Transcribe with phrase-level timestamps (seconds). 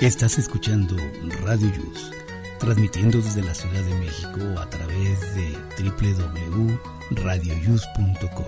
[0.00, 0.96] Estás escuchando
[1.42, 2.12] Radio Yus,
[2.60, 8.46] transmitiendo desde la Ciudad de México a través de www.radioyus.com.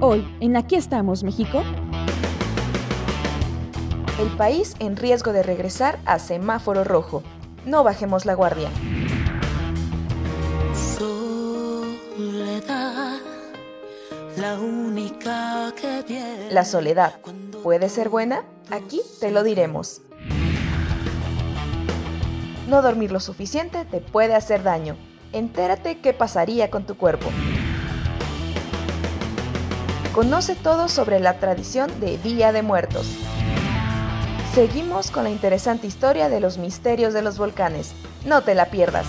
[0.00, 1.62] Hoy, en Aquí estamos, México.
[4.20, 7.22] El país en riesgo de regresar a semáforo rojo.
[7.64, 8.68] No bajemos la guardia.
[14.36, 17.14] La única que La soledad,
[17.62, 18.42] ¿puede ser buena?
[18.70, 20.00] Aquí te lo diremos.
[22.68, 24.96] No dormir lo suficiente te puede hacer daño.
[25.32, 27.28] Entérate qué pasaría con tu cuerpo.
[30.14, 33.06] Conoce todo sobre la tradición de Día de Muertos.
[34.54, 37.92] Seguimos con la interesante historia de los misterios de los volcanes.
[38.24, 39.06] No te la pierdas.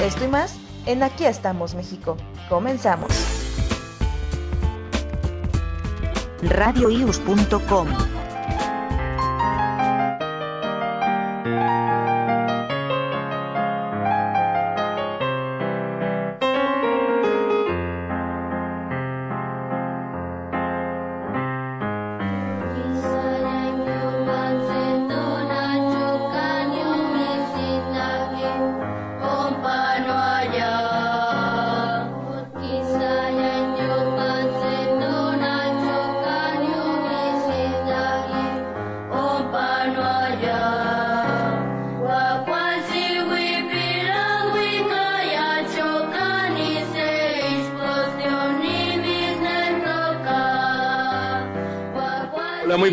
[0.00, 0.56] Esto y más
[0.86, 2.16] en Aquí estamos, México.
[2.48, 3.39] Comenzamos.
[6.42, 8.09] radioius.com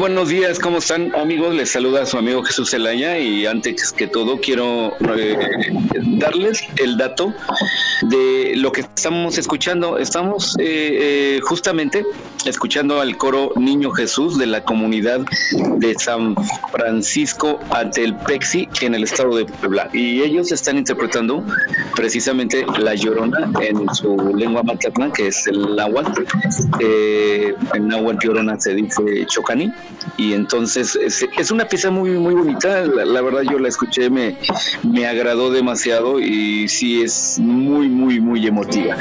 [0.08, 1.54] buenos días, ¿cómo están amigos?
[1.54, 5.38] Les saluda su amigo Jesús Zelaya y antes que todo quiero eh,
[6.18, 7.34] darles el dato
[8.04, 9.98] de lo que estamos escuchando.
[9.98, 12.06] Estamos eh, eh, justamente
[12.48, 15.20] escuchando al coro Niño Jesús de la comunidad
[15.78, 16.36] de San
[16.72, 19.90] Francisco Atelpexi en el estado de Puebla.
[19.94, 21.44] Y ellos están interpretando
[21.96, 26.24] precisamente la llorona en su lengua materna que es el náhuatl.
[26.80, 29.72] en náhuatl llorona se dice chocani.
[30.18, 32.86] Y entonces es, una pieza muy muy bonita.
[32.86, 34.38] La, verdad yo la escuché me,
[34.84, 38.96] me agradó demasiado y sí es muy muy muy emotiva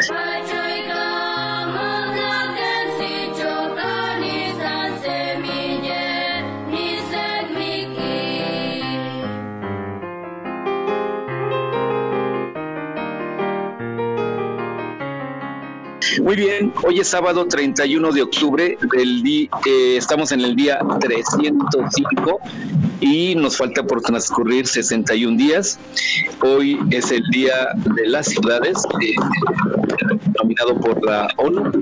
[16.36, 22.40] Bien, hoy es sábado 31 de octubre, el día, eh, estamos en el día 305
[23.00, 25.78] y nos falta por transcurrir 61 días.
[26.42, 29.14] Hoy es el día de las ciudades, eh,
[30.38, 31.72] nominado por la ONU,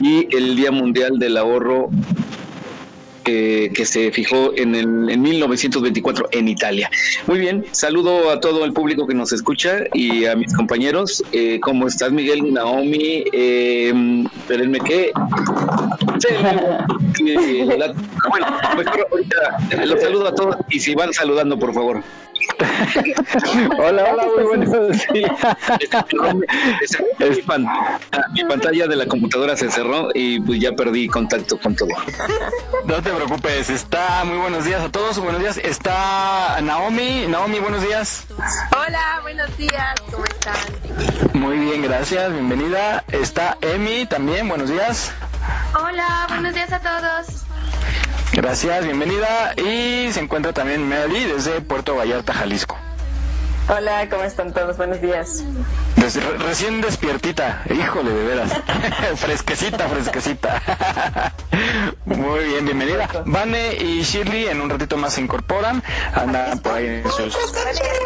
[0.00, 1.90] y el Día Mundial del Ahorro
[3.24, 6.90] que se fijó en, el, en 1924 en Italia.
[7.26, 11.22] Muy bien, saludo a todo el público que nos escucha y a mis compañeros.
[11.32, 13.24] Eh, ¿Cómo estás, Miguel, Naomi?
[13.32, 15.12] Eh, espérenme que...
[17.64, 22.02] bueno, mejor ahorita los saludo a todos y si van saludando, por favor.
[23.78, 24.70] hola, hola, muy buenos
[25.12, 25.32] días.
[28.32, 31.88] Mi pantalla de la computadora se cerró y pues ya perdí contacto con todo.
[32.86, 35.58] No te preocupes, está muy buenos días a todos, buenos días.
[35.58, 38.26] Está Naomi, Naomi, buenos días.
[38.72, 40.54] Hola, buenos días, ¿cómo están?
[41.32, 43.04] Muy bien, gracias, bienvenida.
[43.10, 45.12] Está Emi también, buenos días.
[45.74, 47.13] Hola, buenos días a todos.
[48.32, 49.54] Gracias, bienvenida.
[49.56, 52.76] Y se encuentra también Meli desde Puerto Vallarta, Jalisco.
[53.68, 54.76] Hola, ¿cómo están todos?
[54.76, 55.42] Buenos días.
[56.38, 58.52] recién despiertita, híjole, de veras.
[59.16, 60.60] fresquecita, fresquecita.
[62.04, 63.08] Muy bien, bienvenida.
[63.24, 65.82] Vane y Shirley en un ratito más se incorporan.
[66.14, 67.36] Andan por ahí en sus.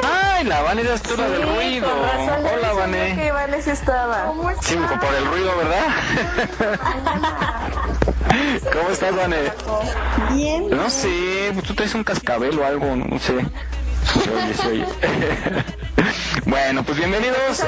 [0.05, 1.89] ¡Ay, la Vane ya estuvo del ruido!
[2.55, 3.17] Hola, Vane.
[3.17, 4.33] Que Vane sí estaba.
[4.61, 5.87] Sí, por el ruido, ¿verdad?
[8.73, 9.37] ¿Cómo estás, Vane?
[10.33, 10.71] Bien.
[10.71, 13.35] No sé, tú traes un cascabel o algo, no sé.
[14.23, 14.85] Se oye, se oye.
[16.47, 17.63] bueno, pues bienvenidos.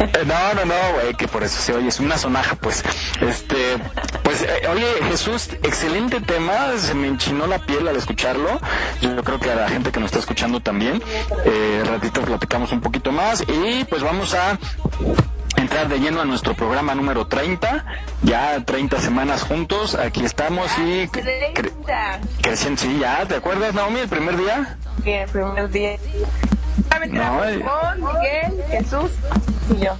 [0.00, 2.82] Eh, no, no, no, güey, que por eso se oye, es una sonaja, pues.
[3.20, 3.76] Este,
[4.22, 8.60] pues, eh, oye, Jesús, excelente tema, se me enchinó la piel al escucharlo.
[9.00, 11.02] Yo creo que a la gente que nos está escuchando también.
[11.44, 14.58] Eh, ratito platicamos un poquito más y pues vamos a
[15.58, 17.84] entrar de lleno a nuestro programa número 30,
[18.22, 21.08] ya 30 semanas juntos, aquí estamos y
[22.42, 24.78] creciendo, sí, ya, ¿te acuerdas Naomi el primer día?
[25.02, 25.96] Sí, el primer día.
[27.10, 29.10] No, Miguel, Jesús
[29.70, 29.96] y yo.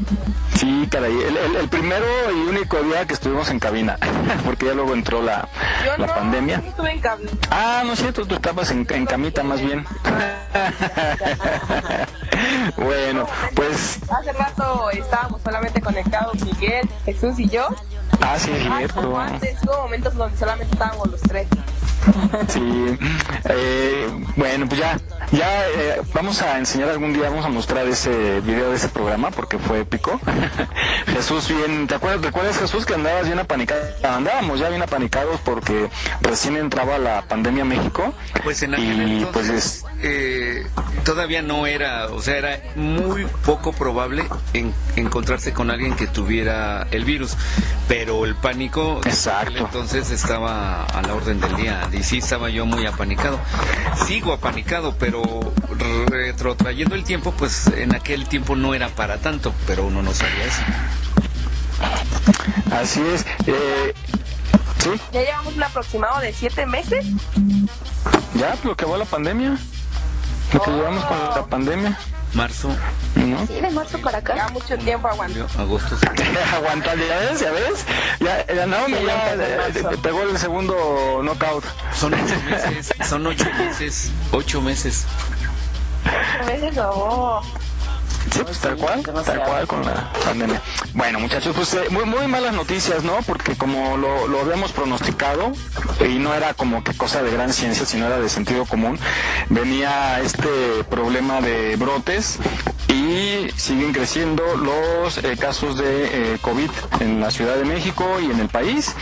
[0.55, 3.97] Sí, caray, el, el, primero y único día que estuvimos en cabina,
[4.45, 5.49] porque ya luego entró la,
[5.97, 6.61] la pandemia.
[6.61, 7.31] Yo estuve en cabina.
[7.51, 9.87] Ah, no es cierto, tú estabas en, en camita más bien.
[12.77, 14.01] bueno, pues...
[14.11, 17.69] Hace rato estábamos solamente conectados Miguel, Jesús y yo.
[18.21, 19.19] Ah, sí, es cierto.
[19.19, 21.47] Antes hubo momentos donde solamente estábamos los tres.
[22.49, 22.99] Sí,
[23.45, 24.99] eh, bueno, pues ya,
[25.33, 29.31] ya eh, vamos a enseñar algún día, vamos a mostrar ese video de ese programa
[29.31, 30.21] porque fue épico.
[31.07, 33.81] Jesús bien, ¿te acuerdas, recuerdas Jesús que andabas bien apanicado?
[34.03, 35.91] Andábamos ya bien apanicados porque
[36.21, 38.15] recién entraba la pandemia a México.
[38.45, 39.85] Pues en y pues es...
[40.01, 40.67] Eh,
[41.05, 46.87] todavía no era, o sea, era muy poco probable en, encontrarse con alguien que tuviera
[46.91, 47.37] el virus,
[47.89, 49.59] pero el pánico Exacto.
[49.59, 53.39] entonces estaba a la orden del día y sí estaba yo muy apanicado.
[54.07, 55.23] Sigo apanicado, pero
[56.07, 60.45] retrotrayendo el tiempo, pues en aquel tiempo no era para tanto, pero uno no sabía
[60.45, 60.63] eso.
[62.73, 63.27] Así es.
[63.47, 63.95] Eh,
[64.79, 64.91] ¿sí?
[65.13, 67.05] Ya llevamos un aproximado de siete meses.
[68.35, 69.59] Ya, lo que va la pandemia.
[70.53, 71.99] Lo que llevamos con la pandemia.
[72.35, 72.69] Marzo.
[73.15, 73.47] ¿No?
[73.47, 74.37] Sí, de marzo para acá.
[74.37, 75.47] Ya mucho tiempo aguantó.
[75.59, 75.97] Agosto.
[76.55, 77.85] Aguanta, ya ves, ya ves.
[78.21, 81.65] Ya, ya Naomi ya pegó el segundo knockout.
[81.95, 85.07] Son ocho meses, son ocho meses, ocho meses.
[86.05, 87.43] Ocho meses, oh.
[88.31, 90.61] Sí, pues tal cual, tal cual con la pandemia.
[90.95, 93.19] Bueno, muchachos, pues eh, muy, muy malas noticias, ¿no?
[93.27, 95.53] Porque como lo, lo habíamos pronosticado,
[96.01, 98.99] y no era como que cosa de gran ciencia, sino era de sentido común,
[99.49, 102.39] venía este problema de brotes
[102.89, 106.71] y siguen creciendo los eh, casos de eh, COVID
[107.01, 108.95] en la Ciudad de México y en el país.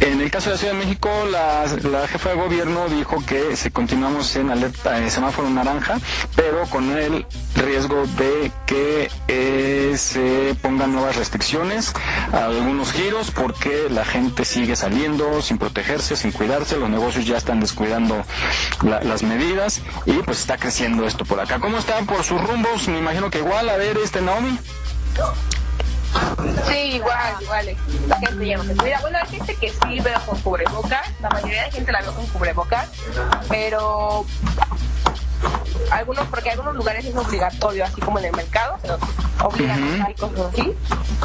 [0.00, 3.56] En el caso de la Ciudad de México, la, la jefa de gobierno dijo que
[3.56, 5.98] se continuamos en alerta, en semáforo naranja,
[6.34, 11.92] pero con el riesgo de que eh, se pongan nuevas restricciones,
[12.32, 17.60] algunos giros, porque la gente sigue saliendo sin protegerse, sin cuidarse, los negocios ya están
[17.60, 18.24] descuidando
[18.82, 21.58] las medidas y pues está creciendo esto por acá.
[21.58, 22.88] ¿Cómo están por sus rumbos?
[22.88, 24.58] Me imagino que igual, a ver, este Naomi.
[26.68, 27.76] Sí, igual, igual.
[28.08, 29.00] La gente ya no se cuida.
[29.00, 31.08] Bueno, hay gente que sí veo con cubrebocas.
[31.20, 32.88] La mayoría de gente la veo con cubrebocas.
[33.48, 34.26] Pero
[35.90, 38.78] algunos, porque algunos lugares es obligatorio, así como en el mercado,
[39.42, 40.74] obligan a cosas así.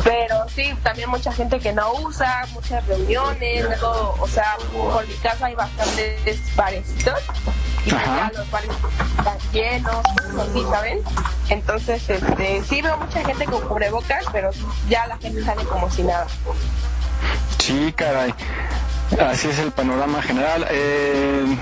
[0.03, 5.13] Pero sí, también mucha gente que no usa, muchas reuniones, todo, o sea, por mi
[5.15, 7.19] casa hay bastantes barecitos
[7.85, 8.71] y ya los bares
[9.17, 10.03] están llenos,
[10.39, 11.01] así, ¿saben?
[11.49, 14.49] Entonces, este, sí veo mucha gente con cubrebocas, pero
[14.89, 16.27] ya la gente sale como si nada.
[17.59, 18.33] Sí, caray.
[19.19, 20.65] Así es el panorama general.
[20.69, 21.57] Eh,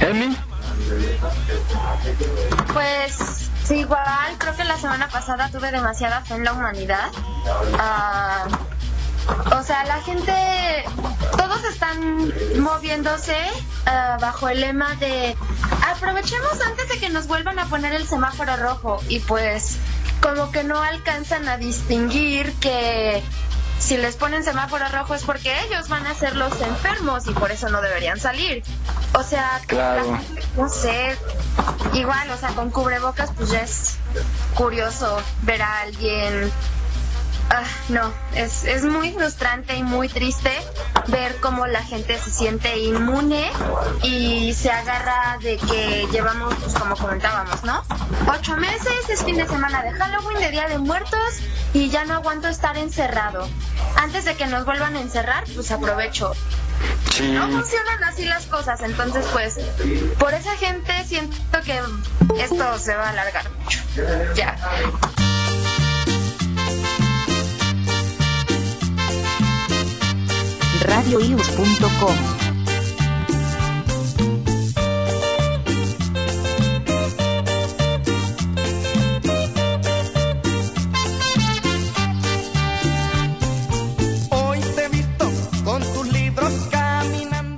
[0.00, 0.36] ¿Emi?
[2.72, 7.10] Pues igual, creo que la semana pasada tuve demasiada fe en la humanidad.
[7.78, 8.46] Ah,
[9.58, 10.32] o sea, la gente,
[11.36, 13.36] todos están moviéndose
[13.86, 15.36] ah, bajo el lema de
[15.88, 19.78] aprovechemos antes de que nos vuelvan a poner el semáforo rojo y pues
[20.20, 23.22] como que no alcanzan a distinguir que
[23.78, 27.50] si les ponen semáforo rojo es porque ellos van a ser los enfermos y por
[27.50, 28.62] eso no deberían salir.
[29.14, 29.60] O sea,
[30.56, 31.16] no sé,
[31.92, 33.96] igual, o sea, con cubrebocas pues ya es
[34.54, 36.50] curioso ver a alguien
[37.50, 40.50] Ah, no, es, es muy frustrante y muy triste
[41.06, 43.50] ver cómo la gente se siente inmune
[44.02, 47.84] y se agarra de que llevamos, pues como comentábamos, ¿no?
[48.26, 51.36] Ocho meses, es fin de semana de Halloween, de Día de Muertos
[51.72, 53.48] y ya no aguanto estar encerrado.
[53.96, 56.32] Antes de que nos vuelvan a encerrar, pues aprovecho.
[57.22, 59.58] No funcionan así las cosas, entonces pues
[60.18, 61.80] por esa gente siento que
[62.42, 63.80] esto se va a alargar mucho.
[64.34, 64.56] Ya.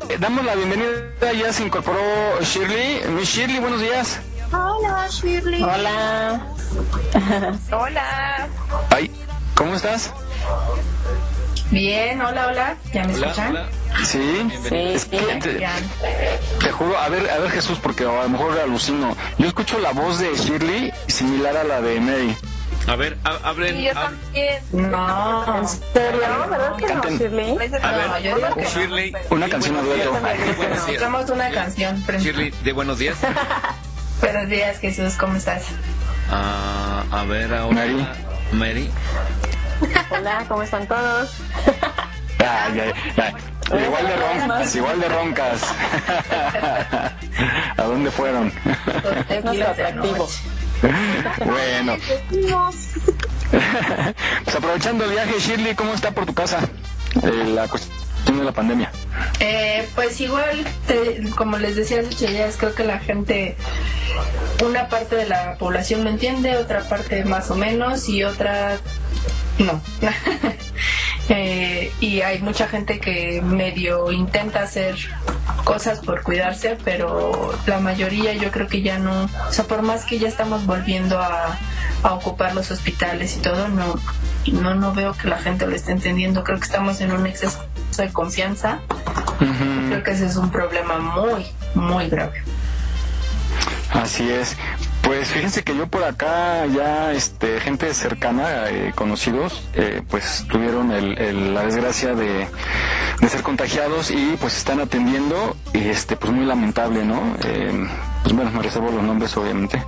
[0.09, 2.01] Eh, damos la bienvenida, ya se incorporó
[2.41, 3.03] Shirley.
[3.11, 4.21] Miss Shirley, buenos días.
[4.53, 5.63] Hola, Shirley.
[5.63, 6.41] Hola.
[7.73, 8.49] Hola.
[8.91, 9.11] Ay,
[9.55, 10.13] ¿cómo estás?
[11.71, 12.77] Bien, hola, hola.
[12.93, 13.59] ¿Ya me escuchan?
[14.05, 15.09] Sí, sí,
[16.61, 19.17] te, juro, a ver, a ver Jesús, porque a lo mejor alucino.
[19.37, 22.37] Yo escucho la voz de Shirley similar a la de Mary.
[22.87, 23.77] A ver, abren.
[23.77, 24.63] Sí, yo también.
[24.73, 26.21] No, ¿en serio?
[26.49, 27.51] ¿Verdad que no, Shirley?
[27.83, 29.13] A ver, yo digo que Shirley.
[29.31, 30.17] Una canción a dueto.
[30.97, 32.03] Hagamos una canción.
[32.19, 33.19] Shirley, de buenos días.
[34.23, 35.65] buenos días, Jesús, ¿cómo estás?
[36.31, 37.75] a, a ver ahora.
[37.75, 38.07] Mary.
[38.53, 38.91] Mary.
[40.11, 41.31] Hola, ¿cómo están todos?
[42.39, 43.35] Ay, ay, ay.
[43.85, 45.63] Igual de roncas, igual de roncas.
[47.77, 48.53] ¿A dónde fueron?
[49.29, 50.29] Es nuestro atractivo.
[51.45, 51.97] Bueno.
[54.45, 56.61] Pues aprovechando el viaje, Shirley, ¿cómo está por tu casa
[57.23, 58.91] eh, la cuestión de la pandemia?
[59.41, 63.57] Eh, pues igual, te- como les decía hace ocho creo que la gente,
[64.65, 68.79] una parte de la población lo entiende, otra parte más o menos y otra
[69.59, 69.81] no.
[71.31, 74.97] Eh, y hay mucha gente que medio intenta hacer
[75.63, 80.07] cosas por cuidarse, pero la mayoría yo creo que ya no, o sea, por más
[80.07, 81.59] que ya estamos volviendo a,
[82.03, 84.01] a ocupar los hospitales y todo, no,
[84.51, 86.45] no, no veo que la gente lo esté entendiendo.
[86.45, 87.63] Creo que estamos en un exceso
[88.02, 88.81] de confianza.
[89.88, 92.43] Creo que ese es un problema muy, muy grave.
[93.93, 94.57] Así es.
[95.02, 100.93] Pues fíjense que yo por acá ya, este, gente cercana, eh, conocidos, eh, pues tuvieron
[100.93, 102.47] el- el- la desgracia de,
[103.21, 107.21] de ser contagiados y pues están atendiendo y este, pues muy lamentable, ¿no?
[107.43, 107.88] Eh,
[108.29, 109.83] pues bueno, me reservo los nombres obviamente,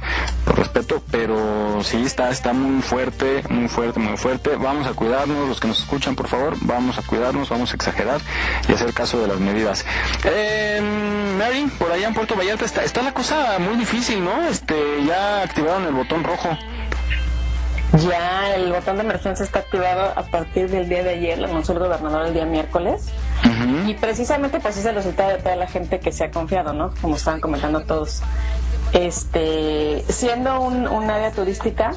[0.46, 4.56] por respeto, pero sí está, está muy fuerte, muy fuerte, muy fuerte.
[4.56, 8.18] Vamos a cuidarnos, los que nos escuchan, por favor, vamos a cuidarnos, vamos a exagerar
[8.66, 9.84] y hacer caso de las medidas.
[10.24, 10.80] Eh,
[11.36, 14.48] Mary, por allá en Puerto Vallarta está, está la cosa muy difícil, ¿no?
[14.48, 16.48] Este, ya activaron el botón rojo.
[18.06, 21.74] Ya el botón de emergencia está activado a partir del día de ayer, lo anunció
[21.74, 23.10] el gobernador el día miércoles.
[23.86, 26.92] Y precisamente pues es el resultado de toda la gente que se ha confiado, ¿no?
[27.00, 28.22] Como estaban comentando todos.
[28.92, 31.92] Este, siendo un, un área turística,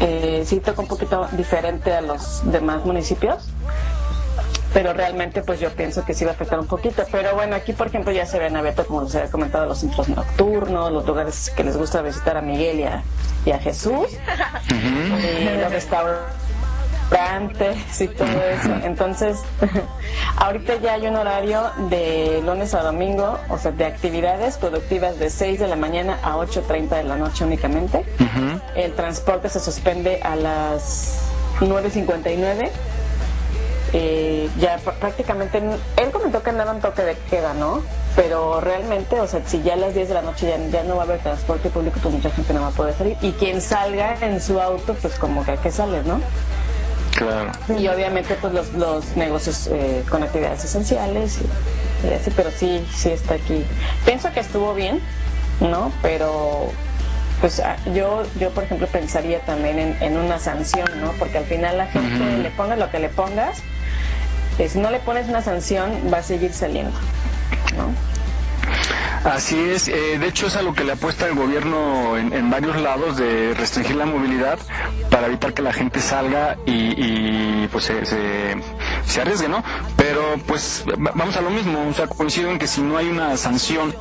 [0.00, 3.48] eh, sí toca un poquito diferente a los demás municipios,
[4.72, 7.04] pero realmente pues yo pienso que sí va a afectar un poquito.
[7.10, 10.08] Pero bueno, aquí por ejemplo ya se ven abiertos, como les había comentado, los centros
[10.08, 13.02] nocturnos, los lugares que les gusta visitar a Miguel y a,
[13.46, 14.08] y a Jesús,
[14.70, 16.43] eh, los restaurantes
[18.00, 18.70] y todo eso.
[18.84, 19.38] Entonces,
[20.36, 25.30] ahorita ya hay un horario de lunes a domingo, o sea, de actividades productivas de
[25.30, 28.04] 6 de la mañana a 8.30 de la noche únicamente.
[28.74, 31.20] El transporte se suspende a las
[31.60, 32.70] 9.59.
[33.96, 37.80] Eh, ya pr- prácticamente, él comentó que andaba en toque de queda, ¿no?
[38.16, 40.96] Pero realmente, o sea, si ya a las 10 de la noche ya, ya no
[40.96, 43.16] va a haber transporte público, pues mucha gente no va a poder salir.
[43.20, 46.20] Y quien salga en su auto, pues como que a qué sales, ¿no?
[47.16, 47.52] Claro.
[47.78, 52.84] Y obviamente pues los, los negocios eh, con actividades esenciales y, y así, pero sí,
[52.92, 53.64] sí está aquí.
[54.04, 55.00] Pienso que estuvo bien,
[55.60, 55.92] ¿no?
[56.02, 56.70] Pero
[57.40, 61.12] pues ah, yo, yo por ejemplo pensaría también en, en una sanción, ¿no?
[61.12, 63.58] Porque al final la gente le pongas lo que le pongas,
[64.58, 66.96] eh, si no le pones una sanción va a seguir saliendo,
[67.76, 68.13] ¿no?
[69.24, 72.76] Así es, eh, de hecho es a lo que le apuesta el gobierno en, varios
[72.80, 74.58] lados de restringir la movilidad
[75.10, 79.64] para evitar que la gente salga y, y, pues se, se, arriesgue, ¿no?
[79.96, 83.08] Pero pues va- vamos a lo mismo, o sea, coincido en que si no hay
[83.08, 83.94] una sanción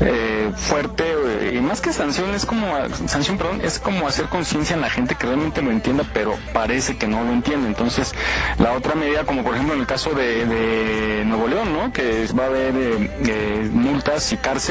[0.00, 2.68] eh, fuerte, eh, y más que sanción, es como,
[3.08, 6.96] sanción, perdón, es como hacer conciencia en la gente que realmente lo entienda, pero parece
[6.96, 7.66] que no lo entiende.
[7.66, 8.14] Entonces,
[8.58, 11.92] la otra medida, como por ejemplo en el caso de, de Nuevo León, ¿no?
[11.92, 14.67] Que va a haber eh, eh, multas y cárcel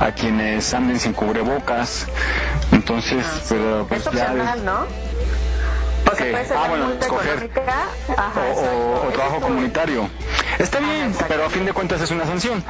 [0.00, 2.06] a quienes anden sin cubrebocas.
[2.72, 4.30] Entonces, pero pues es ya...
[4.30, 4.86] opcional, ¿no?
[6.16, 7.50] Ser Ah, bueno, multa escoger.
[8.16, 10.08] ajá, o, trabajo comunitario.
[10.58, 12.64] Está bien, pero a fin de cuentas es una sanción.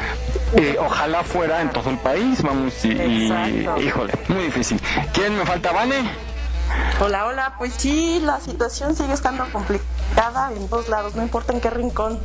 [0.54, 3.30] Eh, ojalá fuera en todo el país, vamos, y,
[3.78, 4.80] híjole, muy difícil.
[5.12, 5.70] ¿Quién me falta?
[5.70, 6.10] ¿Vane?
[7.00, 11.60] Hola, hola, pues sí, la situación sigue estando complicada en todos lados, no importa en
[11.60, 12.18] qué rincón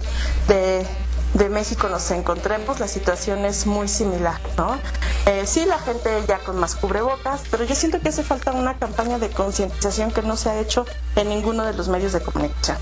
[0.48, 0.86] de,
[1.34, 4.78] de México nos encontremos, la situación es muy similar, ¿no?
[5.26, 8.78] Eh, sí, la gente ya con más cubrebocas, pero yo siento que hace falta una
[8.78, 10.86] campaña de concientización que no se ha hecho
[11.16, 12.78] en ninguno de los medios de comunicación.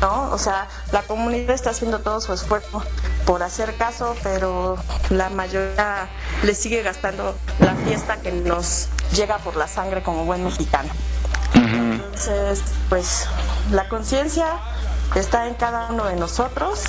[0.00, 0.30] ¿no?
[0.30, 2.82] O sea, la comunidad está haciendo todo su esfuerzo
[3.24, 4.76] por hacer caso, pero
[5.10, 6.08] la mayoría
[6.42, 10.90] le sigue gastando la fiesta que nos llega por la sangre como buen mexicano.
[11.54, 13.26] Entonces, pues
[13.72, 14.60] la conciencia
[15.14, 16.84] está en cada uno de nosotros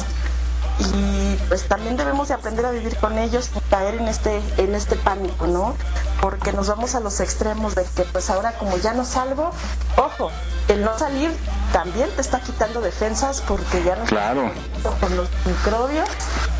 [0.80, 4.76] y pues también debemos de aprender a vivir con ellos y caer en este en
[4.76, 5.76] este pánico, ¿no?
[6.22, 9.52] Porque nos vamos a los extremos de que pues ahora como ya no salgo,
[9.98, 10.32] ojo,
[10.68, 11.32] el no salir
[11.74, 14.52] también te está quitando defensas porque ya no Claro.
[15.00, 16.10] con los microbios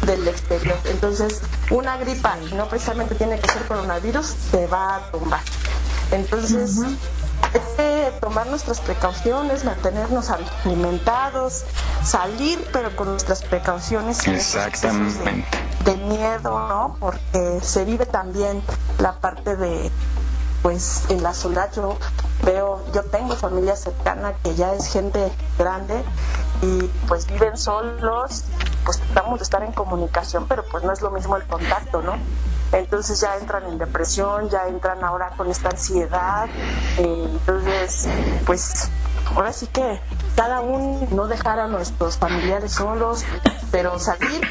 [0.06, 0.78] del exterior.
[0.86, 5.42] Entonces, una gripa, no precisamente tiene que ser coronavirus, te va a tumbar.
[6.12, 6.80] Entonces,
[7.52, 11.66] que tomar nuestras precauciones, mantenernos alimentados,
[12.04, 14.28] salir, pero con nuestras precauciones.
[14.28, 15.46] Exactamente.
[15.86, 16.96] De, de miedo, ¿no?
[17.00, 18.62] Porque se vive también
[19.00, 19.92] la parte de
[20.62, 21.98] pues en la soledad yo
[22.44, 26.04] veo, yo tengo familia cercana que ya es gente grande
[26.62, 28.44] y pues viven solos,
[28.84, 32.18] pues tratamos de estar en comunicación, pero pues no es lo mismo el contacto, ¿no?
[32.72, 36.48] Entonces ya entran en depresión, ya entran ahora con esta ansiedad,
[36.98, 38.08] eh, entonces
[38.46, 38.90] pues
[39.36, 40.00] ahora sí que
[40.36, 43.24] cada uno no dejar a nuestros familiares solos,
[43.72, 44.42] pero salir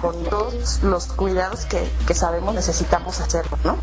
[0.00, 3.78] con todos los cuidados que, que sabemos necesitamos hacerlo, ¿no?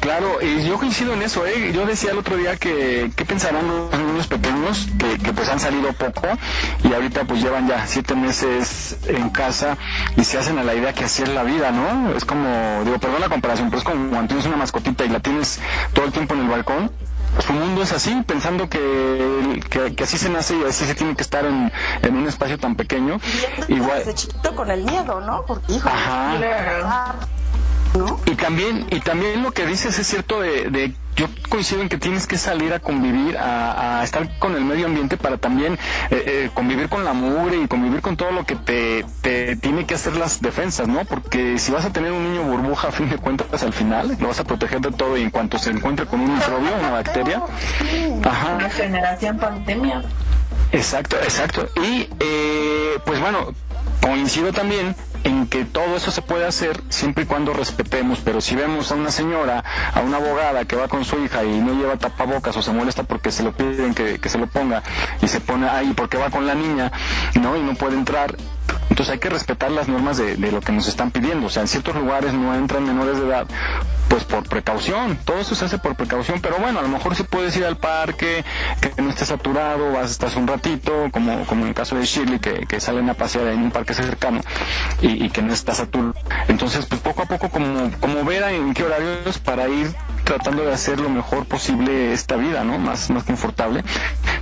[0.00, 1.72] Claro, y yo coincido en eso, ¿eh?
[1.72, 4.86] Yo decía el otro día que, ¿qué pensarán los niños pequeños
[5.22, 6.28] que, pues han salido poco
[6.82, 9.78] y ahorita pues llevan ya siete meses en casa
[10.16, 12.14] y se hacen a la idea que así es la vida, ¿no?
[12.14, 15.20] Es como, digo, perdón la comparación, pero es como cuando tienes una mascotita y la
[15.20, 15.58] tienes
[15.94, 16.90] todo el tiempo en el balcón,
[17.44, 19.60] su mundo es así, pensando que,
[19.96, 22.76] que, así se nace y así se tiene que estar en, en un espacio tan
[22.76, 23.18] pequeño.
[23.68, 23.98] Igual.
[24.00, 25.44] Desde chiquito con el miedo, ¿no?
[25.46, 27.16] Porque, hijo, Ajá.
[28.34, 32.26] Y también, y también lo que dices es cierto de, yo coincido en que tienes
[32.26, 36.88] que salir a convivir, a, estar con el medio ambiente para también eh, eh, convivir
[36.88, 40.42] con la mugre y convivir con todo lo que te, te, tiene que hacer las
[40.42, 41.04] defensas, ¿no?
[41.04, 44.26] Porque si vas a tener un niño burbuja, a fin de cuentas, al final lo
[44.26, 47.40] vas a proteger de todo y en cuanto se encuentre con un microbio, una bacteria.
[48.24, 48.56] Ajá.
[48.56, 50.02] Una generación pandemia.
[50.72, 51.68] Exacto, exacto.
[51.76, 53.54] Y eh, pues bueno,
[54.00, 58.54] coincido también en que todo eso se puede hacer siempre y cuando respetemos, pero si
[58.54, 61.96] vemos a una señora, a una abogada que va con su hija y no lleva
[61.96, 64.82] tapabocas o se molesta porque se lo piden que, se lo ponga
[65.22, 66.92] y se pone ahí porque va con la niña,
[67.40, 67.56] ¿no?
[67.56, 68.36] Y no puede entrar,
[68.94, 71.48] entonces hay que respetar las normas de, lo que nos están pidiendo.
[71.48, 73.44] O sea, en ciertos lugares no entran menores de edad,
[74.08, 75.18] pues por precaución.
[75.24, 77.76] Todo eso se hace por precaución, pero bueno, a lo mejor si puedes ir al
[77.76, 78.44] parque,
[78.80, 82.38] que no esté saturado, vas, estás un ratito, como, como en el caso de Shirley,
[82.38, 84.40] que, que salen a pasear en un parque cercano
[85.00, 86.14] y, que no está saturado.
[86.46, 89.92] Entonces, pues poco a poco, como, como ver en qué horarios para ir
[90.24, 92.78] tratando de hacer lo mejor posible esta vida, ¿no?
[92.78, 93.84] Más, más confortable.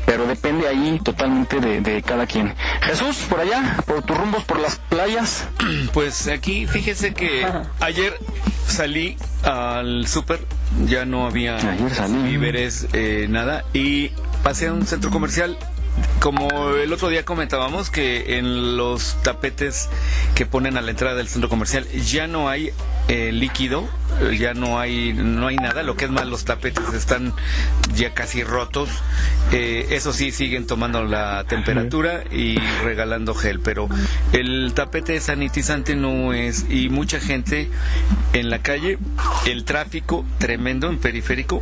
[0.07, 2.55] Pero depende ahí totalmente de, cada quien.
[2.83, 5.47] Jesús, por allá, por tus rumbos, por las playas.
[5.93, 7.47] Pues aquí, fíjese que
[7.81, 8.19] ayer
[8.67, 10.41] salí al súper,
[10.87, 11.59] ya no había
[12.25, 14.11] víveres, eh, nada, y
[14.43, 15.59] pasé a un centro comercial
[16.21, 19.89] como el otro día comentábamos que en los tapetes
[20.35, 22.73] que ponen a la entrada del centro comercial ya no hay
[23.15, 23.87] eh, líquido,
[24.23, 27.35] eh, ya no hay no hay nada, lo que es más los tapetes están
[27.95, 28.89] ya casi rotos.
[29.53, 33.87] Eh, eso sí siguen tomando la temperatura y regalando gel, pero
[34.33, 37.69] el tapete sanitizante no es y mucha gente
[38.33, 38.97] en la calle,
[39.45, 41.61] el tráfico tremendo en periférico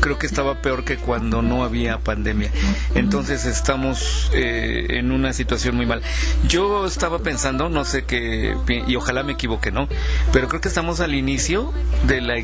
[0.00, 2.50] creo que estaba peor que cuando no había pandemia.
[2.94, 6.00] Entonces estamos en una situación muy mal.
[6.48, 9.88] Yo estaba pensando, no sé qué, y ojalá me equivoque, ¿no?
[10.32, 11.72] Pero creo que estamos al inicio
[12.06, 12.34] de la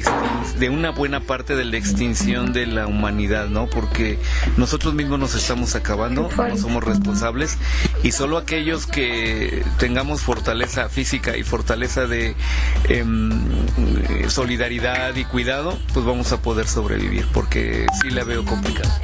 [0.58, 3.66] de una buena parte de la extinción de la humanidad, ¿no?
[3.68, 4.18] Porque
[4.56, 7.56] nosotros mismos nos estamos acabando, no somos responsables
[8.02, 12.34] y solo aquellos que tengamos fortaleza física y fortaleza de
[12.88, 13.30] em,
[14.28, 19.00] solidaridad y cuidado, pues vamos a poder sobrevivir, porque sí la veo complicada.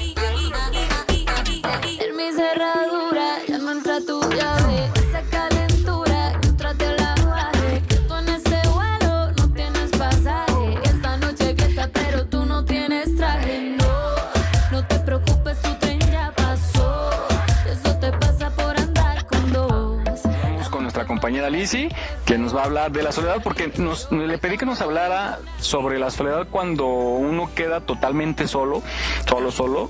[21.22, 21.88] Compañera Lizzy,
[22.26, 25.38] que nos va a hablar de la soledad, porque nos, le pedí que nos hablara
[25.60, 28.82] sobre la soledad cuando uno queda totalmente solo,
[29.28, 29.88] solo, solo,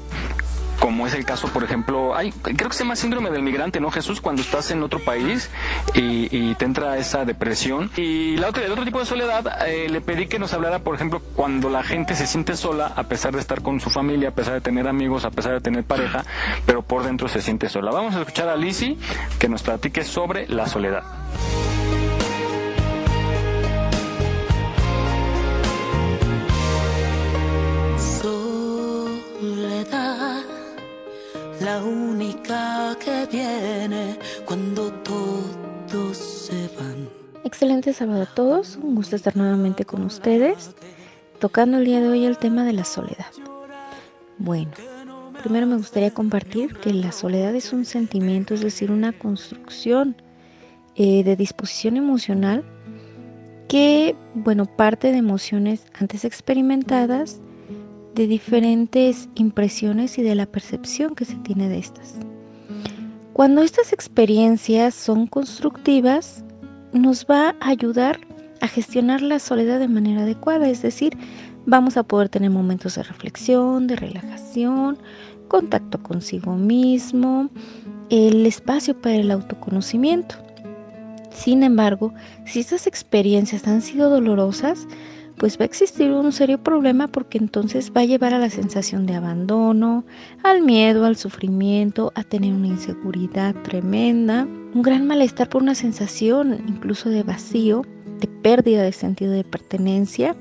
[0.83, 3.93] como es el caso, por ejemplo, hay, creo que se llama síndrome del migrante, ¿no,
[3.93, 4.21] Jesús?
[4.21, 5.49] Cuando estás en otro país
[5.95, 7.89] y, te entra esa depresión.
[7.97, 10.97] Y la otra, el otro tipo de soledad, eh, le pedí que nos hablara, por
[10.97, 14.33] ejemplo, cuando la gente se siente sola, a pesar de estar con su familia, a
[14.33, 16.25] pesar de tener amigos, a pesar de tener pareja,
[16.67, 17.93] pero por dentro se siente sola.
[17.93, 18.99] Vamos a escuchar a Lizzie
[19.39, 21.05] que nos platique sobre la soledad.
[31.63, 37.09] La única que viene cuando todos se van.
[37.45, 40.75] Excelente sábado a todos, un gusto estar nuevamente con ustedes,
[41.39, 43.27] tocando el día de hoy el tema de la soledad.
[44.39, 44.73] Bueno,
[45.41, 50.17] primero me gustaría compartir que la soledad es un sentimiento, es decir, una construcción
[50.97, 52.65] eh, de disposición emocional
[53.69, 57.41] que, bueno, parte de emociones antes experimentadas,
[58.15, 62.17] de diferentes impresiones y de la percepción que se tiene de estas.
[63.33, 66.45] Cuando estas experiencias son constructivas,
[66.93, 68.21] nos va a ayudar
[68.61, 71.17] a gestionar la soledad de manera adecuada, es decir,
[71.67, 74.99] vamos a poder tener momentos de reflexión, de relajación,
[75.49, 77.49] contacto consigo mismo,
[78.11, 80.37] el espacio para el autoconocimiento.
[81.31, 82.13] Sin embargo,
[82.45, 84.87] si estas experiencias han sido dolorosas,
[85.43, 89.07] pues va a existir un serio problema porque entonces va a llevar a la sensación
[89.07, 90.05] de abandono,
[90.45, 96.63] al miedo, al sufrimiento, a tener una inseguridad tremenda, un gran malestar por una sensación
[96.69, 97.85] incluso de vacío,
[98.21, 100.37] de pérdida de sentido de pertenencia.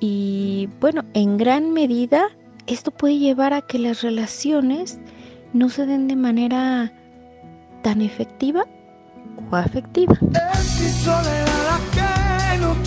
[0.00, 2.28] Y bueno, en gran medida
[2.66, 4.98] esto puede llevar a que las relaciones
[5.52, 6.90] no se den de manera
[7.82, 8.64] tan efectiva
[9.50, 10.16] o afectiva.
[11.92, 12.82] que no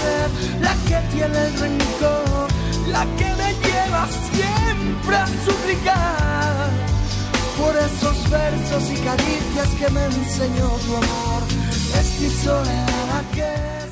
[0.00, 2.48] ser, la que tiene el rencor,
[2.88, 6.70] la que me lleva siempre a suplicar
[7.58, 11.42] por esos versos y caricias que me enseñó tu amor.
[12.00, 13.44] Es mi soledad que...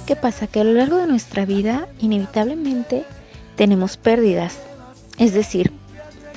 [0.07, 0.47] ¿Qué pasa?
[0.47, 3.05] Que a lo largo de nuestra vida inevitablemente
[3.57, 4.59] tenemos pérdidas,
[5.19, 5.73] es decir,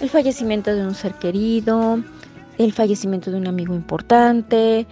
[0.01, 2.03] el fallecimiento de un ser querido,
[2.57, 4.87] el fallecimiento de un amigo importante,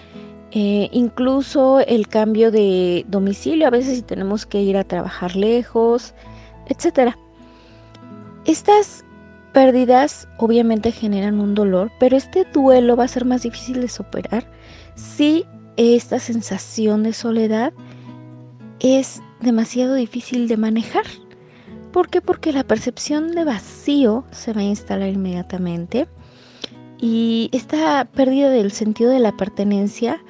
[0.52, 6.14] eh, incluso el cambio de domicilio, a veces si tenemos que ir a trabajar lejos,
[6.68, 7.14] etc.
[8.46, 9.06] Estas
[9.54, 14.46] pérdidas obviamente generan un dolor, pero este duelo va a ser más difícil de superar
[14.96, 15.46] si
[15.78, 17.74] esta sensación de soledad
[18.80, 21.06] es demasiado difícil de manejar.
[21.92, 22.22] ¿Por qué?
[22.22, 26.08] Porque la percepción de vacío se va a instalar inmediatamente
[27.00, 30.22] y esta pérdida del sentido de la pertenencia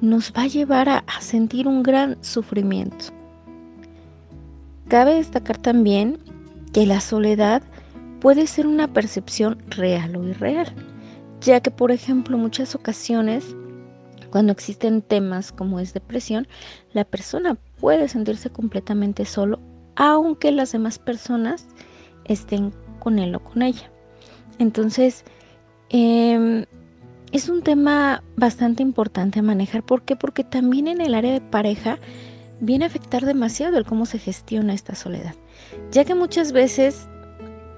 [0.00, 3.06] nos va a llevar a, sentir un gran sufrimiento.
[4.88, 6.18] Cabe destacar también
[6.72, 7.62] que la soledad
[8.20, 10.72] puede ser una percepción real o irreal,
[11.40, 13.56] ya que por ejemplo muchas ocasiones
[14.30, 16.46] cuando existen temas como es depresión,
[16.92, 19.60] la persona puede sentirse completamente solo
[19.96, 21.66] aunque las demás personas
[22.26, 23.90] estén con él o con ella.
[24.58, 25.24] Entonces,
[25.88, 26.66] em,
[27.36, 29.82] es un tema bastante importante a manejar.
[29.82, 30.16] ¿Por qué?
[30.16, 31.98] Porque también en el área de pareja
[32.60, 35.34] viene a afectar demasiado el cómo se gestiona esta soledad.
[35.92, 37.08] Ya que muchas veces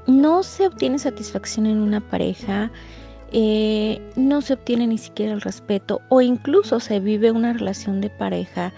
[0.06, 2.70] no se obtiene satisfacción en una pareja,
[3.32, 8.10] eh, no se obtiene ni siquiera el respeto o incluso se vive una relación de
[8.10, 8.72] pareja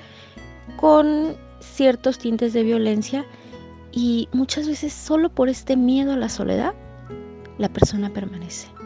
[0.76, 3.26] con ciertos tintes de violencia
[3.92, 6.72] y muchas veces solo por este miedo a la soledad
[7.58, 8.79] la persona permanece.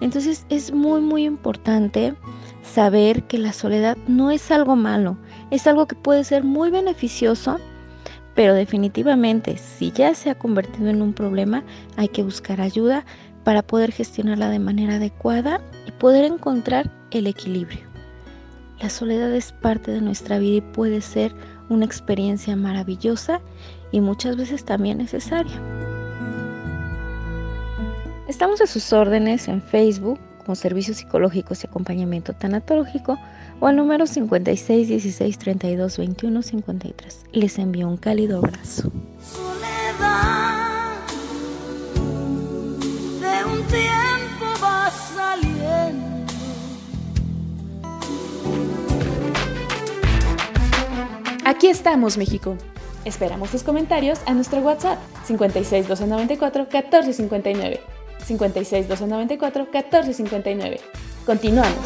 [0.00, 2.14] Entonces es muy muy importante
[2.62, 5.16] saber que la soledad no es algo malo,
[5.50, 7.58] es algo que puede ser muy beneficioso,
[8.34, 11.64] pero definitivamente si ya se ha convertido en un problema
[11.96, 13.04] hay que buscar ayuda
[13.44, 17.86] para poder gestionarla de manera adecuada y poder encontrar el equilibrio.
[18.80, 21.34] La soledad es parte de nuestra vida y puede ser
[21.70, 23.40] una experiencia maravillosa
[23.92, 25.62] y muchas veces también necesaria.
[28.28, 33.18] Estamos a sus órdenes en Facebook como Servicios Psicológicos y Acompañamiento Tanatológico
[33.60, 37.24] o al número 56 16 32 21 53.
[37.32, 38.90] Les envío un cálido abrazo.
[43.20, 46.26] de un tiempo va saliendo
[51.44, 52.56] Aquí estamos, México.
[53.04, 57.95] Esperamos tus comentarios a nuestro WhatsApp 56 294 1459.
[58.24, 60.80] 56 294 1459.
[61.24, 61.84] Continuamos.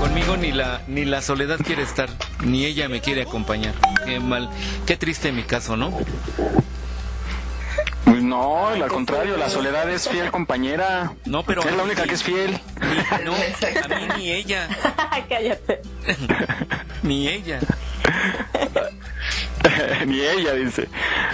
[0.00, 2.08] Conmigo ni la ni la soledad quiere estar,
[2.44, 3.74] ni ella me quiere acompañar.
[4.04, 4.50] Qué mal,
[4.86, 5.92] qué triste mi caso, ¿no?
[8.04, 11.14] Pues no, al contrario, la soledad es fiel compañera.
[11.24, 11.62] No, pero.
[11.62, 12.58] Es la única que es fiel.
[13.24, 14.68] no, a mí ni ella.
[15.28, 15.80] Cállate.
[17.02, 17.60] ni ella.
[20.06, 20.88] ni ella, dice.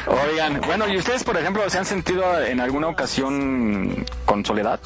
[0.07, 4.81] Oigan, bueno, ¿y ustedes, por ejemplo, se han sentido en alguna ocasión con soledad?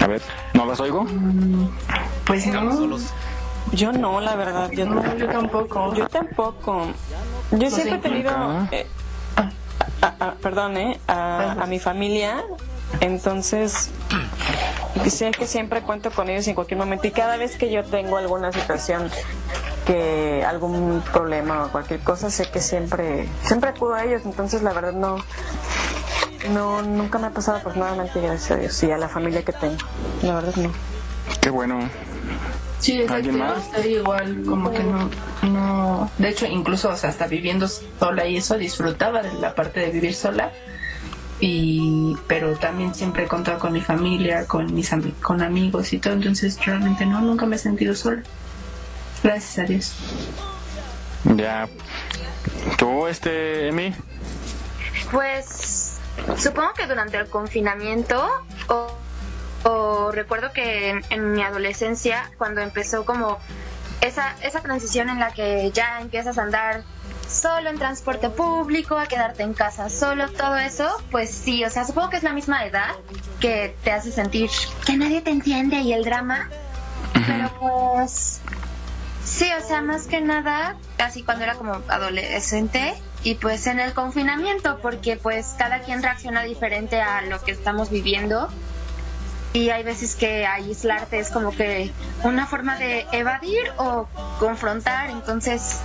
[0.00, 0.22] A ver,
[0.54, 1.06] ¿no las oigo?
[2.24, 2.98] Pues no.
[3.72, 5.94] Yo no, la verdad, yo no, yo tampoco.
[5.94, 6.86] Yo tampoco.
[7.50, 8.86] Yo siempre he tenido, eh,
[10.42, 11.00] perdón, ¿eh?
[11.08, 12.42] a, mi familia,
[13.00, 13.90] entonces
[15.08, 18.16] sé que siempre cuento con ellos en cualquier momento y cada vez que yo tengo
[18.16, 19.10] alguna situación
[19.86, 24.22] que algún problema o cualquier cosa sé que siempre siempre acudo a ellos.
[24.24, 25.16] Entonces la verdad no
[26.52, 29.76] no nunca me ha pasado afortunadamente gracias a Dios y a la familia que tengo.
[30.22, 30.70] La verdad no.
[31.40, 31.88] Qué bueno.
[32.80, 33.30] Sí, exacto,
[33.84, 35.10] igual, como que no,
[35.42, 40.14] no, de hecho incluso hasta viviendo sola y eso disfrutaba de la parte de vivir
[40.14, 40.52] sola
[41.40, 44.90] y pero también siempre he contado con mi familia, con mis
[45.22, 48.22] con amigos y todo, entonces realmente no, nunca me he sentido sola.
[49.22, 49.94] Gracias a Dios.
[51.36, 51.68] Ya.
[52.76, 53.94] ¿Tú, este, Emi?
[55.10, 55.98] Pues
[56.36, 58.26] supongo que durante el confinamiento
[59.64, 63.38] o, recuerdo que en, mi adolescencia cuando empezó como
[64.00, 66.84] esa, esa transición en la que ya empiezas a andar
[67.28, 71.84] solo en transporte público, a quedarte en casa solo, todo eso, pues sí, o sea,
[71.84, 72.94] supongo que es la misma edad
[73.40, 74.50] que te hace sentir
[74.86, 76.48] que nadie te entiende y el drama,
[77.26, 78.40] pero pues
[79.24, 83.92] sí, o sea, más que nada, casi cuando era como adolescente y pues en el
[83.92, 88.48] confinamiento, porque pues cada quien reacciona diferente a lo que estamos viviendo
[89.52, 91.90] y hay veces que aislarte es como que
[92.22, 94.06] una forma de evadir o
[94.38, 95.80] confrontar, entonces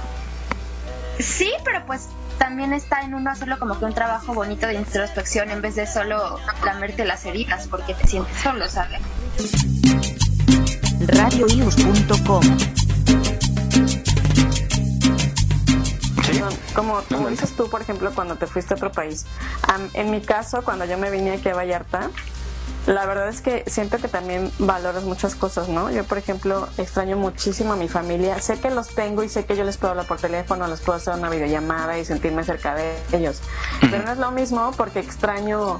[1.19, 5.51] sí, pero pues también está en uno hacerlo como que un trabajo bonito de introspección
[5.51, 9.01] en vez de solo lamerte las heridas porque te sientes solo, ¿sabes?
[11.07, 12.41] radioius.com
[16.73, 19.25] como, como dices tú, por ejemplo, cuando te fuiste a otro país.
[19.93, 22.09] en mi caso, cuando yo me vine aquí a Vallarta,
[22.85, 25.89] la verdad es que siento que también valoras muchas cosas, ¿no?
[25.89, 28.39] Yo, por ejemplo, extraño muchísimo a mi familia.
[28.39, 30.97] Sé que los tengo y sé que yo les puedo hablar por teléfono, les puedo
[30.97, 33.41] hacer una videollamada y sentirme cerca de ellos.
[33.79, 35.79] Pero no es lo mismo porque extraño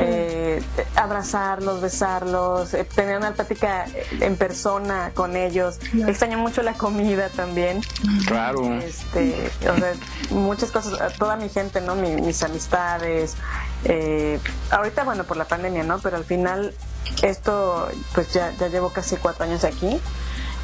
[0.00, 0.62] eh,
[0.96, 3.86] abrazarlos, besarlos, eh, tener una plática
[4.20, 5.78] en persona con ellos.
[6.06, 7.80] Extraño mucho la comida también.
[8.26, 8.74] Claro.
[8.74, 9.92] Este, o sea,
[10.30, 11.94] muchas cosas, toda mi gente, ¿no?
[11.94, 13.36] mis amistades.
[13.84, 14.38] Eh,
[14.70, 15.98] ahorita, bueno, por la pandemia, ¿no?
[15.98, 16.74] Pero al final,
[17.22, 20.00] esto, pues ya, ya llevo casi cuatro años aquí.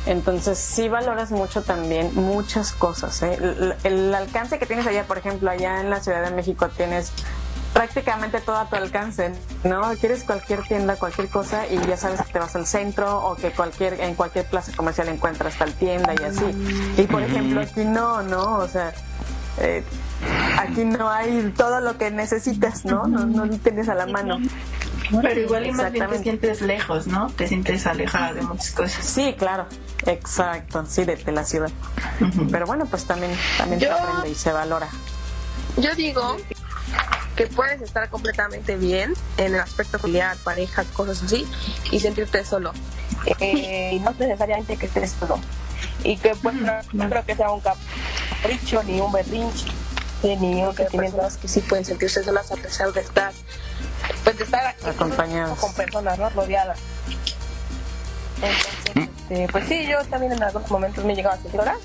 [0.07, 3.23] Entonces sí valoras mucho también muchas cosas.
[3.23, 3.35] ¿eh?
[3.35, 7.13] El, el, alcance que tienes allá, por ejemplo, allá en la Ciudad de México tienes
[7.73, 9.33] prácticamente todo a tu alcance,
[9.65, 9.93] ¿no?
[10.01, 13.51] Quieres cualquier tienda, cualquier cosa y ya sabes que te vas al centro o que
[13.51, 16.45] cualquier en cualquier plaza comercial encuentras tal tienda y así.
[16.97, 18.59] Y por ejemplo aquí no, ¿no?
[18.59, 18.93] O sea,
[19.59, 19.85] eh,
[20.59, 23.07] aquí no hay todo lo que necesitas, ¿no?
[23.07, 24.39] No, no lo tienes a la mano.
[25.23, 27.31] Pero igual y más bien te sientes lejos, ¿no?
[27.31, 29.05] Te sientes alejada de muchas cosas.
[29.05, 29.67] Sí, claro.
[30.07, 31.71] Exacto, sí, de, la ciudad.
[32.51, 34.89] Pero bueno, pues también, también se aprende y se valora.
[35.77, 36.37] Yo digo
[37.41, 41.51] que puedes estar completamente bien en el aspecto familiar, pareja, cosas así,
[41.91, 42.71] y sentirte solo.
[43.39, 45.41] Eh, y no necesariamente que estés solo.
[46.05, 49.69] Y que pues no, creo que sea un capricho ni un berrinche
[50.23, 51.23] ni un sentimiento.
[51.41, 53.33] que sí pueden sentirse solas a pesar de estar
[54.23, 56.79] pues de estar acompañados con personas no rodeadas.
[58.43, 61.79] Entonces este, pues sí yo también en algunos momentos me he llegado a sentir sola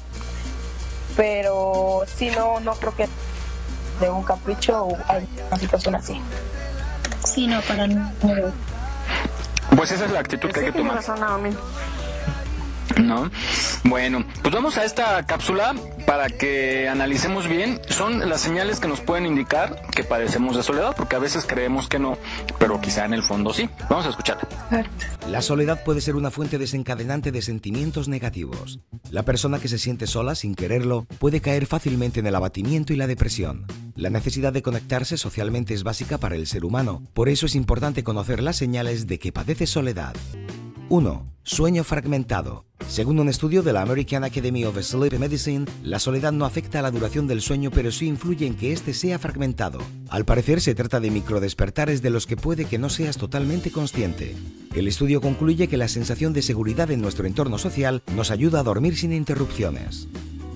[1.16, 3.08] pero sí no no creo que
[4.00, 6.22] de un capricho o hay una situación así.
[7.24, 8.12] Sí, no, para no.
[9.76, 11.04] Pues esa es la actitud que hay que tomar.
[13.02, 13.30] ¿No?
[13.84, 17.80] Bueno, pues vamos a esta cápsula para que analicemos bien.
[17.90, 21.88] Son las señales que nos pueden indicar que padecemos de soledad, porque a veces creemos
[21.88, 22.18] que no,
[22.60, 23.70] pero quizá en el fondo sí.
[23.90, 24.38] Vamos a escuchar.
[25.30, 28.80] La soledad puede ser una fuente desencadenante de sentimientos negativos.
[29.10, 32.98] La persona que se siente sola sin quererlo puede caer fácilmente en el abatimiento y
[32.98, 33.66] la depresión.
[33.96, 38.04] La necesidad de conectarse socialmente es básica para el ser humano, por eso es importante
[38.04, 40.14] conocer las señales de que padece soledad.
[40.90, 41.32] 1.
[41.42, 42.66] Sueño fragmentado.
[42.88, 46.82] Según un estudio de la American Academy of Sleep Medicine, la soledad no afecta a
[46.84, 49.80] la duración del sueño, pero sí influye en que éste sea fragmentado.
[50.10, 54.36] Al parecer se trata de microdespertares de los que puede que no seas totalmente consciente.
[54.76, 58.64] El estudio concluye que la sensación de seguridad en nuestro entorno social nos ayuda a
[58.64, 60.08] dormir sin interrupciones.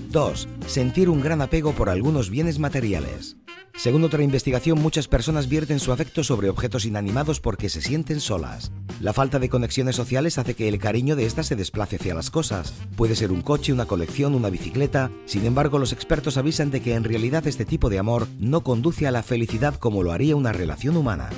[0.10, 0.48] 2.
[0.66, 3.38] Sentir un gran apego por algunos bienes materiales.
[3.76, 8.72] Según otra investigación, muchas personas vierten su afecto sobre objetos inanimados porque se sienten solas.
[9.00, 12.32] La falta de conexiones sociales hace que el cariño de estas se desplace hacia las
[12.32, 12.74] cosas.
[12.96, 15.12] Puede ser un coche, una colección, una bicicleta.
[15.26, 19.08] Sin embargo, los expertos avisan de que en realidad este tipo de amor no conduce
[19.08, 21.30] a la felicidad como lo haría una relación humana.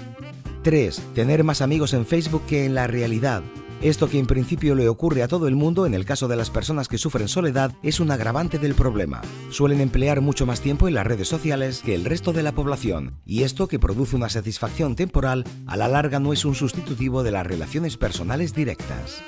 [0.63, 1.01] 3.
[1.13, 3.43] Tener más amigos en Facebook que en la realidad.
[3.81, 6.51] Esto que en principio le ocurre a todo el mundo en el caso de las
[6.51, 9.21] personas que sufren soledad es un agravante del problema.
[9.49, 13.19] Suelen emplear mucho más tiempo en las redes sociales que el resto de la población,
[13.25, 17.31] y esto que produce una satisfacción temporal, a la larga no es un sustitutivo de
[17.31, 19.23] las relaciones personales directas.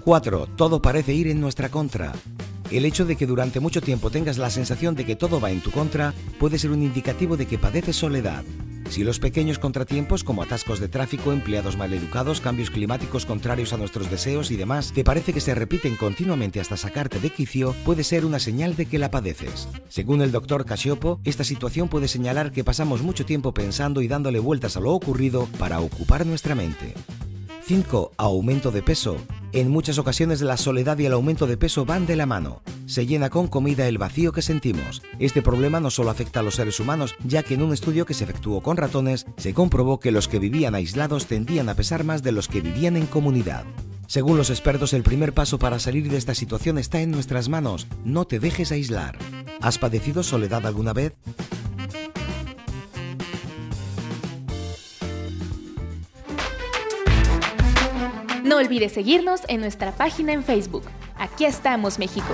[0.00, 0.48] 4.
[0.56, 2.12] Todo parece ir en nuestra contra.
[2.70, 5.60] El hecho de que durante mucho tiempo tengas la sensación de que todo va en
[5.60, 8.44] tu contra puede ser un indicativo de que padeces soledad.
[8.90, 14.10] Si los pequeños contratiempos como atascos de tráfico, empleados maleducados, cambios climáticos contrarios a nuestros
[14.10, 18.24] deseos y demás te parece que se repiten continuamente hasta sacarte de quicio, puede ser
[18.24, 19.68] una señal de que la padeces.
[19.88, 24.40] Según el doctor Casiopo, esta situación puede señalar que pasamos mucho tiempo pensando y dándole
[24.40, 26.94] vueltas a lo ocurrido para ocupar nuestra mente.
[27.68, 28.12] 5.
[28.16, 29.18] Aumento de peso.
[29.52, 32.62] En muchas ocasiones la soledad y el aumento de peso van de la mano.
[32.86, 35.02] Se llena con comida el vacío que sentimos.
[35.18, 38.14] Este problema no solo afecta a los seres humanos, ya que en un estudio que
[38.14, 42.22] se efectuó con ratones se comprobó que los que vivían aislados tendían a pesar más
[42.22, 43.66] de los que vivían en comunidad.
[44.06, 47.86] Según los expertos, el primer paso para salir de esta situación está en nuestras manos.
[48.02, 49.18] No te dejes aislar.
[49.60, 51.18] ¿Has padecido soledad alguna vez?
[58.48, 60.84] No olvides seguirnos en nuestra página en Facebook.
[61.18, 62.32] Aquí estamos, México.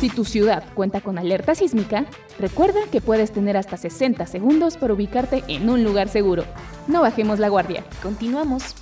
[0.00, 2.06] Si tu ciudad cuenta con alerta sísmica,
[2.38, 6.46] recuerda que puedes tener hasta 60 segundos para ubicarte en un lugar seguro.
[6.86, 7.84] No bajemos la guardia.
[8.02, 8.74] Continuamos.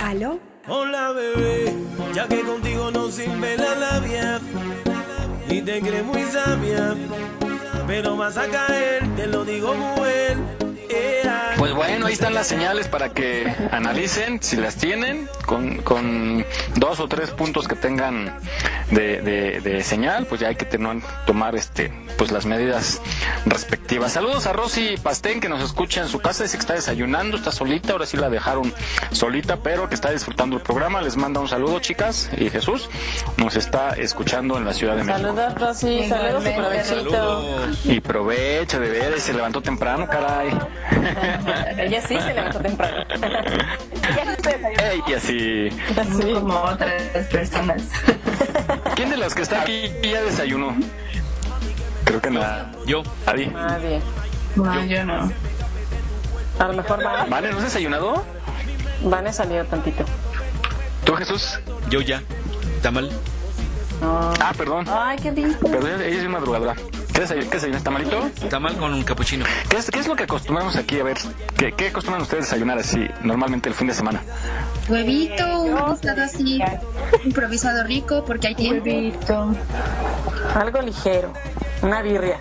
[0.00, 0.40] ¿Aló?
[0.66, 1.76] Hola bebé,
[2.12, 4.40] ya que contigo no sirve la labia
[5.50, 6.94] y te crees muy sabia,
[7.86, 10.69] pero vas a caer, te lo digo bien.
[11.58, 16.44] Pues bueno, ahí están las señales para que analicen si las tienen, con, con
[16.76, 18.38] dos o tres puntos que tengan
[18.90, 23.00] de, de, señal, pues ya hay que tener, tomar este, pues las medidas
[23.46, 24.12] respectivas.
[24.12, 27.52] Saludos a Rosy Pastén que nos escucha en su casa, dice que está desayunando, está
[27.52, 28.72] solita, ahora sí la dejaron
[29.12, 31.02] solita, pero que está disfrutando el programa.
[31.02, 32.88] Les manda un saludo, chicas, y Jesús
[33.36, 35.26] nos está escuchando en la Ciudad de México.
[35.26, 37.66] Saludos, Rosy, saludos y provechito.
[37.84, 40.50] Y provecho, de ver, se levantó temprano, caray.
[41.78, 43.04] Ella sí se levantó temprano.
[45.06, 45.68] Ella sí.
[45.98, 47.82] Así como otras personas.
[48.94, 50.74] ¿Quién de los que está aquí ya desayunó?
[52.04, 52.72] Creo que nada.
[52.86, 53.02] Yo.
[53.26, 53.46] Adi.
[53.46, 54.00] Nadie.
[54.56, 55.30] No, yo no.
[56.58, 57.30] A lo mejor Vane.
[57.30, 57.50] ¿Vale?
[57.50, 58.24] ¿No has desayunado?
[59.02, 60.04] Vane salió tantito.
[61.04, 61.58] ¿Tú, Jesús?
[61.88, 62.22] Yo ya.
[62.82, 63.10] ¿Tamal?
[64.00, 64.32] No.
[64.40, 64.86] Ah, perdón.
[64.88, 65.70] Ay, qué rico.
[65.70, 66.74] Perdón, ella es madrugadora.
[67.20, 67.84] ¿Qué desayunas?
[67.84, 68.30] ¿Tamalito?
[68.48, 69.44] Tamal con un capuchino.
[69.68, 70.98] ¿Qué es, ¿Qué es lo que acostumbramos aquí?
[71.00, 71.18] A ver,
[71.54, 74.22] ¿qué, qué acostumbran ustedes desayunar así normalmente el fin de semana?
[74.88, 76.62] Huevito, un guisado así,
[77.22, 78.86] improvisado rico, porque hay tiempo.
[78.86, 79.54] Huevito.
[80.54, 81.30] Algo ligero.
[81.82, 82.38] Una birria.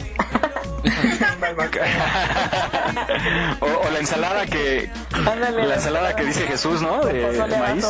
[3.59, 7.01] o, o, la ensalada que Ándale, la ensalada que dice Jesús, ¿no?
[7.01, 7.85] De, de maíz.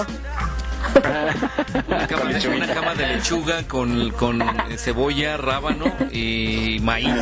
[1.87, 2.23] Una cama,
[2.55, 4.41] una cama, de lechuga con, con
[4.77, 7.13] cebolla, rábano y maíz.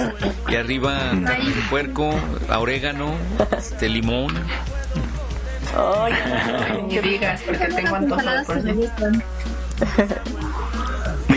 [0.48, 2.13] Y arriba carne de puerco,
[2.50, 3.13] orégano,
[3.58, 4.34] este, limón.
[5.76, 6.15] Oye,
[6.82, 8.62] no digas porque tengo antojado por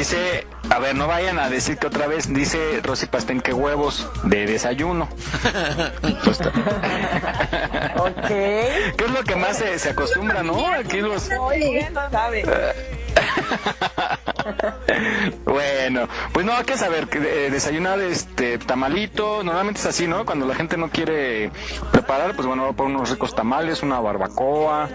[0.00, 4.08] Dice, a ver, no vayan a decir que otra vez dice Rosy Pastén que huevos
[4.22, 5.04] de desayuno.
[7.98, 8.26] ok.
[8.26, 10.72] ¿Qué es lo que más se, se acostumbra, no?
[10.72, 11.28] Aquí los...
[15.44, 20.24] bueno, pues no, hay que saber que eh, desayunar este tamalito, normalmente es así, ¿no?
[20.24, 21.50] Cuando la gente no quiere
[21.92, 24.88] preparar, pues bueno, va por unos ricos tamales, una barbacoa,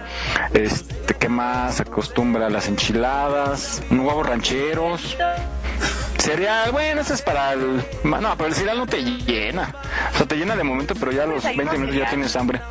[0.54, 1.80] este, ¿qué más?
[1.80, 5.18] Acostumbra las enchiladas, un huevo rancheros.
[6.18, 7.86] Cereal, bueno, eso es para el...
[8.04, 9.76] No, pero el cereal no te llena.
[10.12, 12.62] O sea, te llena de momento, pero ya a los 20 minutos ya tienes hambre.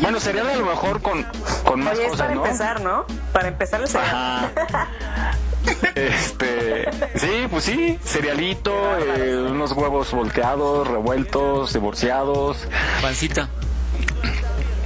[0.00, 1.26] Bueno, cereal a lo mejor con,
[1.64, 2.44] con más Oye, cosas, para ¿no?
[2.46, 3.04] empezar, ¿no?
[3.32, 4.50] Para empezar el cereal.
[4.56, 4.88] Ajá.
[5.94, 12.66] Este, sí, pues sí, cerealito, eh, unos huevos volteados, revueltos, divorciados,
[13.02, 13.48] Pancita.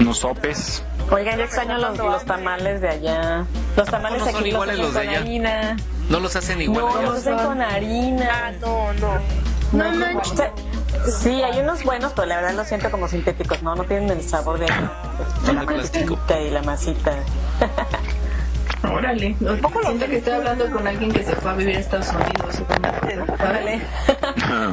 [0.00, 0.82] unos sopes.
[1.10, 3.44] Oigan, yo extraño los, los tamales de allá.
[3.76, 5.18] Los tamales no son aquí iguales los los de allá?
[5.20, 5.76] harina.
[6.08, 6.84] No los hacen igual.
[6.84, 8.52] No, los hacen con harina.
[8.60, 9.18] no, no.
[9.72, 10.22] No, no,
[11.20, 13.74] Sí, hay unos buenos, pero la verdad los siento como sintéticos, ¿no?
[13.74, 14.66] No tienen el sabor de,
[15.46, 17.12] de la masita y la masita.
[18.92, 19.36] Órale.
[19.38, 22.62] Siento que estoy hablando con alguien que se fue a vivir a Estados Unidos.
[23.40, 23.80] Órale.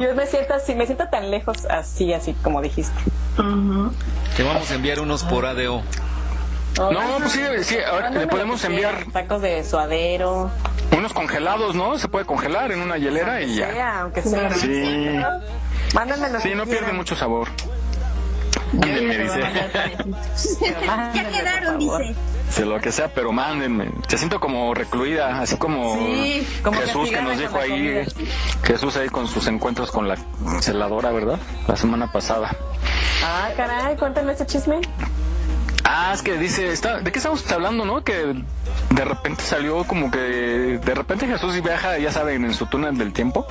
[0.00, 2.98] Yo me siento así, me siento tan lejos así, así como dijiste.
[4.36, 5.82] Te vamos a enviar unos por ADO.
[6.78, 10.50] No, pues sí, sí, ahora le podemos enviar Tacos de suadero.
[10.96, 11.98] unos congelados, ¿no?
[11.98, 13.70] Se puede congelar en una hielera y ya.
[13.70, 14.50] Sea, aunque sea.
[14.54, 15.20] Sí,
[15.94, 16.40] Mándamelo.
[16.40, 17.48] sí, no pierde mucho sabor.
[18.72, 19.28] Dice.
[21.14, 22.14] Ya quedaron, dice.
[22.56, 23.90] De lo que sea, pero mándenme.
[24.06, 28.04] Te siento como recluida, así como, Sí, como Jesús que castigada nos dijo ahí.
[28.62, 30.16] Jesús ahí con sus encuentros con la
[30.60, 31.38] celadora, ¿verdad?
[31.66, 32.54] La semana pasada.
[33.24, 34.80] Ah, caray, cuéntame ese chisme.
[35.84, 38.04] Ah, es que dice, está, ¿de qué estamos hablando, no?
[38.04, 38.34] Que
[38.90, 43.12] de repente salió como que de repente Jesús viaja, ya saben, en su túnel del
[43.12, 43.46] tiempo.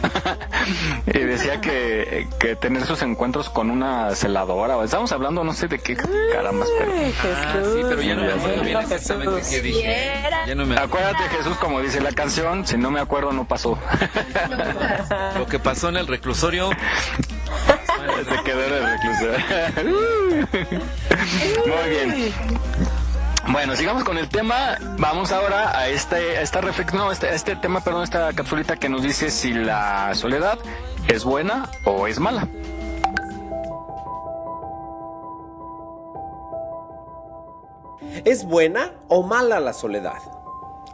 [1.07, 4.81] y decía que, que tener sus encuentros con una celadora.
[4.83, 6.91] Estamos hablando, no sé de qué caramba, pero.
[6.91, 10.23] Ah, sí, pero ya no me acuerdo bien exactamente qué dije.
[10.47, 13.77] Ya no me Acuérdate, Jesús, como dice la canción, si no me acuerdo, no pasó.
[15.37, 16.69] Lo que pasó en el reclusorio.
[18.27, 19.99] Se quedó en el reclusorio.
[21.65, 22.33] Muy bien.
[23.51, 24.77] Bueno, sigamos con el tema.
[24.97, 28.89] Vamos ahora a este, a esta reflexión, no, este, este tema, perdón, esta capsulita que
[28.89, 30.59] nos dice si la soledad
[31.07, 32.47] es buena o es mala.
[38.23, 40.19] ¿Es buena o mala la soledad?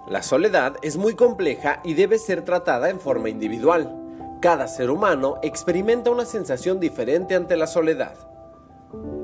[0.08, 3.97] La soledad es muy compleja y debe ser tratada en forma individual.
[4.40, 8.14] Cada ser humano experimenta una sensación diferente ante la soledad.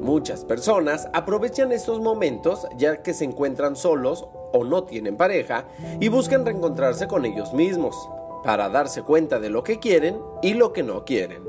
[0.02, 5.66] Muchas personas aprovechan estos momentos ya que se encuentran solos o no tienen pareja
[6.00, 7.96] y buscan reencontrarse con ellos mismos
[8.44, 11.44] para darse cuenta de lo que quieren y lo que no quieren.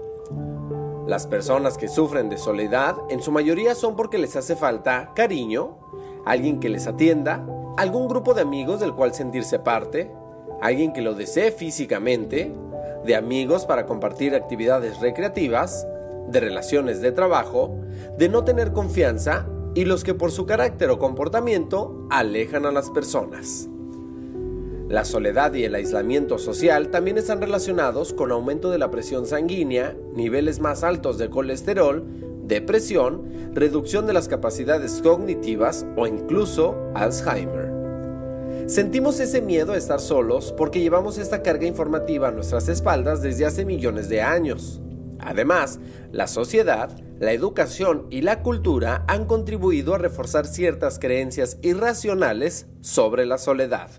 [1.07, 5.79] Las personas que sufren de soledad en su mayoría son porque les hace falta cariño,
[6.27, 7.45] alguien que les atienda,
[7.79, 10.11] algún grupo de amigos del cual sentirse parte,
[10.61, 12.55] alguien que lo desee físicamente,
[13.05, 15.87] de amigos para compartir actividades recreativas,
[16.29, 17.77] de relaciones de trabajo,
[18.19, 22.91] de no tener confianza y los que por su carácter o comportamiento alejan a las
[22.91, 23.69] personas.
[24.89, 29.97] La soledad y el aislamiento social también están relacionados con aumento de la presión sanguínea,
[30.15, 32.05] niveles más altos de colesterol,
[32.45, 33.23] depresión,
[33.55, 37.74] reducción de las capacidades cognitivas o incluso Alzheimer.
[38.67, 43.45] Sentimos ese miedo a estar solos porque llevamos esta carga informativa a nuestras espaldas desde
[43.45, 44.81] hace millones de años.
[45.19, 45.81] Además,
[46.13, 53.27] la sociedad, la educación y la cultura han contribuido a reforzar ciertas creencias irracionales sobre
[53.27, 53.91] la soledad.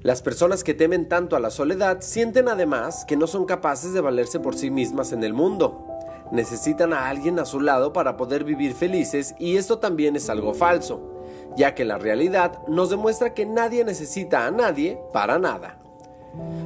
[0.00, 4.00] Las personas que temen tanto a la soledad sienten además que no son capaces de
[4.00, 5.86] valerse por sí mismas en el mundo.
[6.32, 10.54] Necesitan a alguien a su lado para poder vivir felices y esto también es algo
[10.54, 11.13] falso,
[11.56, 15.78] ya que la realidad nos demuestra que nadie necesita a nadie para nada.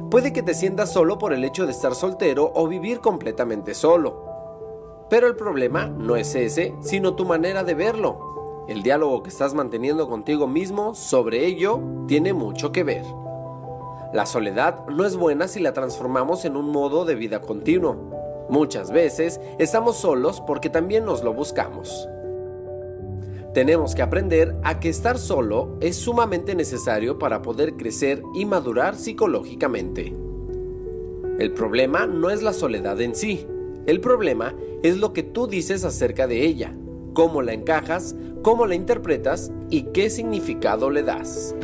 [0.09, 4.25] Puede que te sientas solo por el hecho de estar soltero o vivir completamente solo.
[5.09, 8.65] Pero el problema no es ese, sino tu manera de verlo.
[8.67, 13.03] El diálogo que estás manteniendo contigo mismo sobre ello tiene mucho que ver.
[14.13, 17.95] La soledad no es buena si la transformamos en un modo de vida continuo.
[18.49, 22.09] Muchas veces estamos solos porque también nos lo buscamos.
[23.53, 28.95] Tenemos que aprender a que estar solo es sumamente necesario para poder crecer y madurar
[28.95, 30.15] psicológicamente.
[31.39, 33.47] El problema no es la soledad en sí,
[33.87, 36.75] el problema es lo que tú dices acerca de ella,
[37.13, 41.55] cómo la encajas, cómo la interpretas y qué significado le das.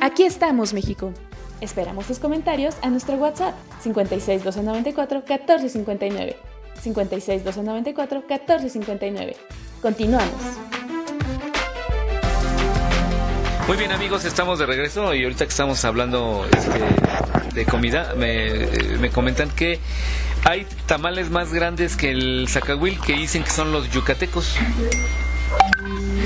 [0.00, 1.12] Aquí estamos, México.
[1.60, 6.53] Esperamos tus comentarios a nuestro WhatsApp 56 294 1459.
[6.80, 9.36] 56 294 1459.
[9.80, 10.30] Continuamos.
[13.66, 18.66] Muy bien amigos, estamos de regreso y ahorita que estamos hablando este, de comida, me,
[19.00, 19.80] me, comentan que
[20.44, 24.56] hay tamales más grandes que el zacahuil que dicen que son los yucatecos.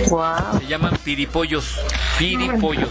[0.08, 0.58] Wow.
[0.58, 1.78] Se llaman piripollos,
[2.18, 2.90] piripollos.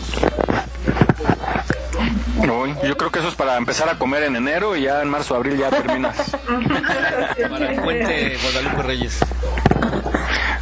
[2.45, 5.09] No, yo creo que eso es para empezar a comer en enero y ya en
[5.09, 6.35] marzo, abril ya terminas.
[7.49, 9.19] para el puente Guadalupe Reyes.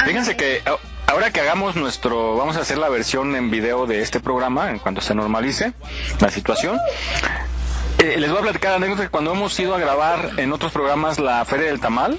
[0.05, 0.61] Fíjense que
[1.07, 4.79] ahora que hagamos nuestro, vamos a hacer la versión en video de este programa, en
[4.79, 5.73] cuanto se normalice
[6.19, 6.79] la situación.
[7.99, 11.17] Eh, les voy a platicar anécdota que cuando hemos ido a grabar en otros programas
[11.19, 12.17] la Feria del Tamal,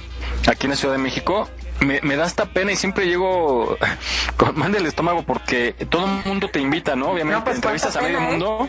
[0.49, 1.49] aquí en la Ciudad de México,
[1.81, 3.77] me, me, da esta pena y siempre llego
[4.37, 7.11] con mal del estómago porque todo el mundo te invita, ¿no?
[7.11, 8.69] Obviamente, No, pues, entrevistas a medio pena, mundo.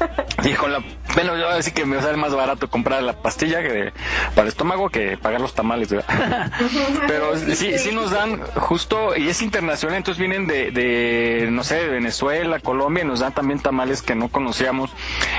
[0.44, 0.82] Y con la
[1.14, 3.92] bueno, yo así que me sale más barato comprar la pastilla que
[4.34, 6.50] para el estómago que pagar los tamales, ¿verdad?
[7.06, 11.76] Pero sí, sí nos dan justo, y es internacional, entonces vienen de, de, no sé,
[11.76, 14.90] de Venezuela, Colombia, y nos dan también tamales que no conocíamos.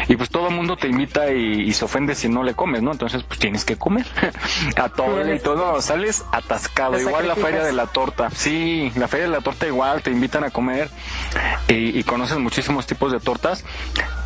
[0.08, 2.82] Y pues todo el mundo te invita y, y se ofende si no le comes,
[2.82, 2.92] ¿no?
[2.92, 4.06] Entonces pues tienes que comer
[4.76, 7.00] a todo y todo, sales atascado.
[7.00, 10.44] Igual la feria de la torta, sí, la feria de la torta igual, te invitan
[10.44, 10.90] a comer
[11.68, 13.64] y, y conoces muchísimos tipos de tortas,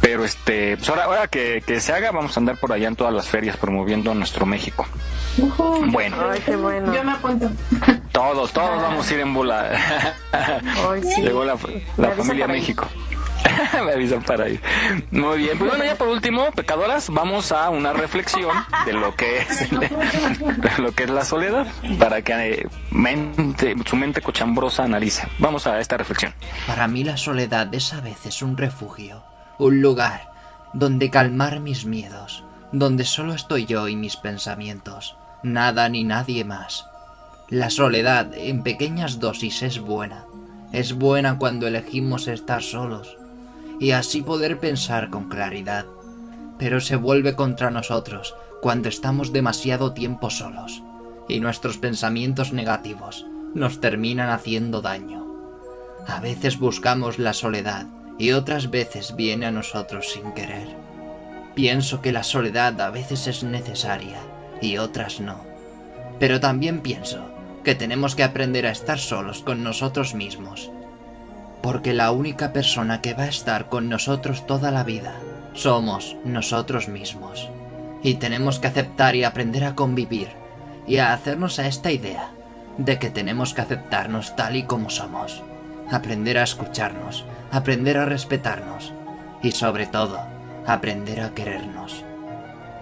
[0.01, 2.95] pero este, pues ahora, ahora que, que se haga, vamos a andar por allá en
[2.95, 4.85] todas las ferias promoviendo nuestro México.
[5.87, 6.93] Bueno, Ay, qué bueno.
[6.93, 7.49] Yo me apunto.
[8.11, 9.71] todos, todos vamos a ir en bola.
[10.31, 11.21] Ay, sí.
[11.21, 12.47] Llegó la, familia.
[12.47, 12.87] México.
[13.85, 14.61] me avisan para ir.
[15.11, 18.51] Muy bien, pues bueno, ya por último, pecadoras, vamos a una reflexión
[18.85, 21.67] de lo que es, de lo que es la soledad,
[21.99, 25.27] para que eh, mente, su mente cochambrosa analice.
[25.39, 26.33] Vamos a esta reflexión.
[26.67, 29.23] Para mí la soledad es a veces un refugio,
[29.57, 30.29] un lugar
[30.73, 36.85] donde calmar mis miedos, donde solo estoy yo y mis pensamientos, nada ni nadie más.
[37.49, 40.25] La soledad en pequeñas dosis es buena.
[40.71, 43.17] Es buena cuando elegimos estar solos
[43.79, 45.85] y así poder pensar con claridad.
[46.57, 50.81] Pero se vuelve contra nosotros cuando estamos demasiado tiempo solos
[51.29, 55.25] y nuestros pensamientos negativos nos terminan haciendo daño.
[56.07, 57.87] A veces buscamos la soledad
[58.17, 60.67] y otras veces viene a nosotros sin querer.
[61.53, 64.19] Pienso que la soledad a veces es necesaria
[64.61, 65.37] y otras no.
[66.19, 67.25] Pero también pienso
[67.63, 70.71] que tenemos que aprender a estar solos con nosotros mismos.
[71.61, 75.15] Porque la única persona que va a estar con nosotros toda la vida
[75.53, 77.49] somos nosotros mismos.
[78.03, 80.27] Y tenemos que aceptar y aprender a convivir
[80.85, 82.29] y a hacernos a esta idea
[82.77, 85.41] de que tenemos que aceptarnos tal y como somos.
[85.89, 87.25] Aprender a escucharnos,
[87.55, 88.91] aprender a respetarnos
[89.41, 90.19] y sobre todo,
[90.67, 92.03] aprender a querernos.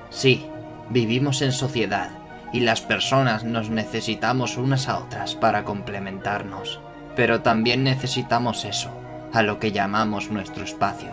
[0.09, 0.47] Sí,
[0.89, 2.09] vivimos en sociedad
[2.51, 6.79] y las personas nos necesitamos unas a otras para complementarnos,
[7.15, 8.89] pero también necesitamos eso,
[9.31, 11.11] a lo que llamamos nuestro espacio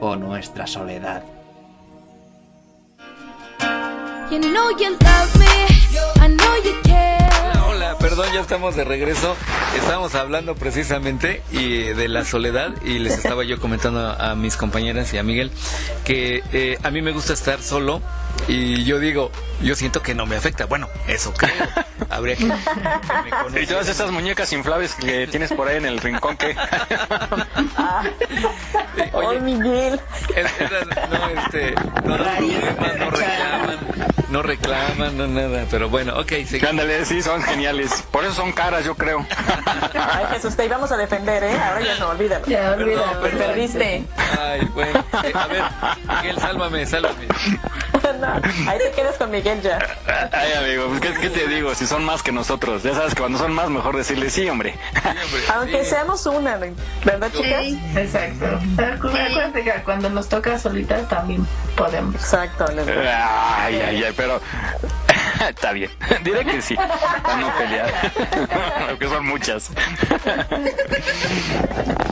[0.00, 1.24] o nuestra soledad.
[7.98, 9.36] Perdón, ya estamos de regreso.
[9.76, 15.12] Estábamos hablando precisamente y de la soledad y les estaba yo comentando a, mis compañeras
[15.14, 15.50] y a Miguel
[16.04, 18.00] que eh, a mí me gusta estar solo
[18.46, 19.30] y yo digo,
[19.62, 20.66] yo siento que no me afecta.
[20.66, 21.52] Bueno, eso creo.
[22.10, 22.44] Habría que,
[23.62, 26.56] Y todas esas muñecas inflables que tienes por ahí en el rincón, ¿qué?
[29.12, 30.00] Oye, Miguel.
[31.10, 31.74] no, este,
[32.04, 33.78] no, no reclaman,
[34.28, 36.32] no reclaman, no nada, pero bueno, ok.
[36.68, 38.04] Ándale, sí, son geniales.
[38.10, 39.26] Por eso son caras, yo creo.
[39.94, 41.56] Ay, Jesús, te íbamos a defender, ¿eh?
[41.58, 42.46] Ahora ya no, olvídalo.
[42.46, 44.04] Ya, olvídalo, Perdón, perdiste.
[44.38, 45.04] Ay, bueno.
[45.24, 45.62] Eh, a ver,
[46.08, 47.26] Miguel, sálvame, sálvame.
[48.24, 49.78] No, ahí te quedas con Miguel ya.
[50.32, 51.74] Ay, amigo, pues, ¿qué, qué te digo?
[51.74, 52.82] Si son más que nosotros.
[52.82, 54.74] Ya sabes que cuando son más, mejor decirle sí, hombre.
[55.54, 56.56] Aunque seamos una,
[57.04, 57.64] ¿verdad, chicas?
[57.64, 58.46] Sí, exacto.
[58.82, 61.46] Acuérdate que cuando nos toca solitas también
[61.76, 62.14] podemos.
[62.14, 62.66] Exacto.
[62.68, 64.40] Ay, ay, ay, pero
[65.48, 65.90] está bien.
[66.24, 67.92] Diré que sí, para no pelear.
[68.88, 69.70] Aunque son muchas.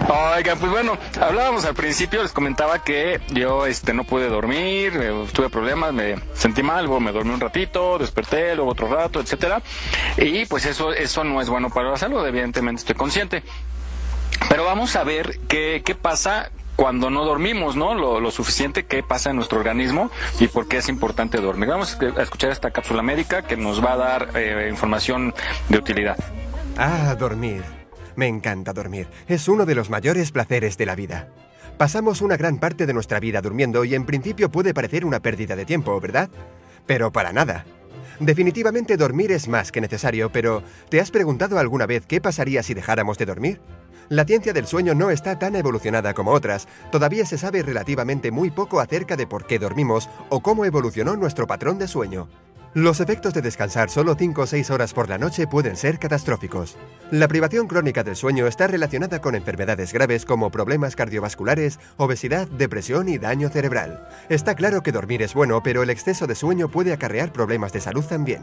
[0.08, 5.26] Oigan, pues bueno, hablábamos al principio, les comentaba que yo este no pude dormir, eh,
[5.32, 9.62] tuve problemas, me sentí mal, luego me dormí un ratito, desperté, luego otro rato, etcétera.
[10.16, 13.42] Y pues eso, eso no es bueno para la salud, evidentemente estoy consciente.
[14.48, 17.94] Pero vamos a ver qué, qué pasa cuando no dormimos, ¿no?
[17.94, 20.10] Lo, suficiente que pasa en nuestro organismo
[20.40, 21.68] y por qué es importante dormir.
[21.68, 25.34] Vamos a escuchar esta cápsula médica que nos va a dar eh, información
[25.68, 26.16] de utilidad.
[26.78, 27.62] Ah, dormir.
[28.16, 29.08] Me encanta dormir.
[29.28, 31.28] Es uno de los mayores placeres de la vida.
[31.76, 35.56] Pasamos una gran parte de nuestra vida durmiendo y en principio puede parecer una pérdida
[35.56, 36.30] de tiempo, ¿verdad?
[36.86, 37.64] Pero para nada.
[38.20, 42.74] Definitivamente dormir es más que necesario, pero ¿te has preguntado alguna vez qué pasaría si
[42.74, 43.60] dejáramos de dormir?
[44.08, 48.50] La ciencia del sueño no está tan evolucionada como otras, todavía se sabe relativamente muy
[48.50, 52.28] poco acerca de por qué dormimos o cómo evolucionó nuestro patrón de sueño.
[52.74, 56.78] Los efectos de descansar solo 5 o 6 horas por la noche pueden ser catastróficos.
[57.10, 63.10] La privación crónica del sueño está relacionada con enfermedades graves como problemas cardiovasculares, obesidad, depresión
[63.10, 64.08] y daño cerebral.
[64.30, 67.82] Está claro que dormir es bueno, pero el exceso de sueño puede acarrear problemas de
[67.82, 68.40] salud también.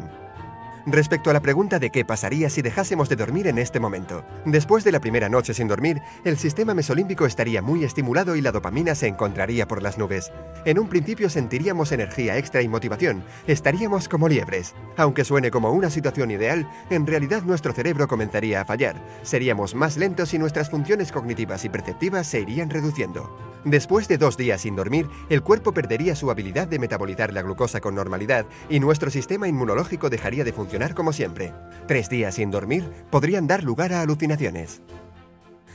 [0.91, 4.25] Respecto a la pregunta de qué pasaría si dejásemos de dormir en este momento.
[4.45, 8.51] Después de la primera noche sin dormir, el sistema mesolímbico estaría muy estimulado y la
[8.51, 10.31] dopamina se encontraría por las nubes.
[10.65, 14.73] En un principio sentiríamos energía extra y motivación, estaríamos como liebres.
[14.97, 19.95] Aunque suene como una situación ideal, en realidad nuestro cerebro comenzaría a fallar, seríamos más
[19.95, 23.37] lentos y nuestras funciones cognitivas y perceptivas se irían reduciendo.
[23.65, 27.81] Después de dos días sin dormir, el cuerpo perdería su habilidad de metabolizar la glucosa
[27.81, 31.53] con normalidad y nuestro sistema inmunológico dejaría de funcionar como siempre.
[31.87, 34.81] Tres días sin dormir podrían dar lugar a alucinaciones.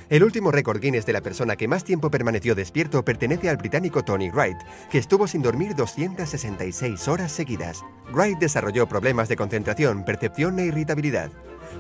[0.09, 4.03] El último récord Guinness de la persona que más tiempo permaneció despierto pertenece al británico
[4.05, 4.59] Tony Wright,
[4.91, 7.83] que estuvo sin dormir 266 horas seguidas.
[8.13, 11.31] Wright desarrolló problemas de concentración, percepción e irritabilidad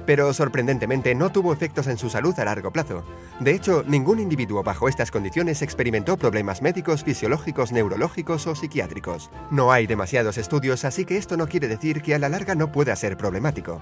[0.06, 3.04] pero sorprendentemente no tuvo efectos en su salud a largo plazo.
[3.40, 9.30] De hecho, ningún individuo bajo estas condiciones experimentó problemas médicos, fisiológicos, neurológicos o psiquiátricos.
[9.50, 12.72] No hay demasiados estudios, así que esto no quiere decir que a la larga no
[12.72, 13.80] pueda ser problemático.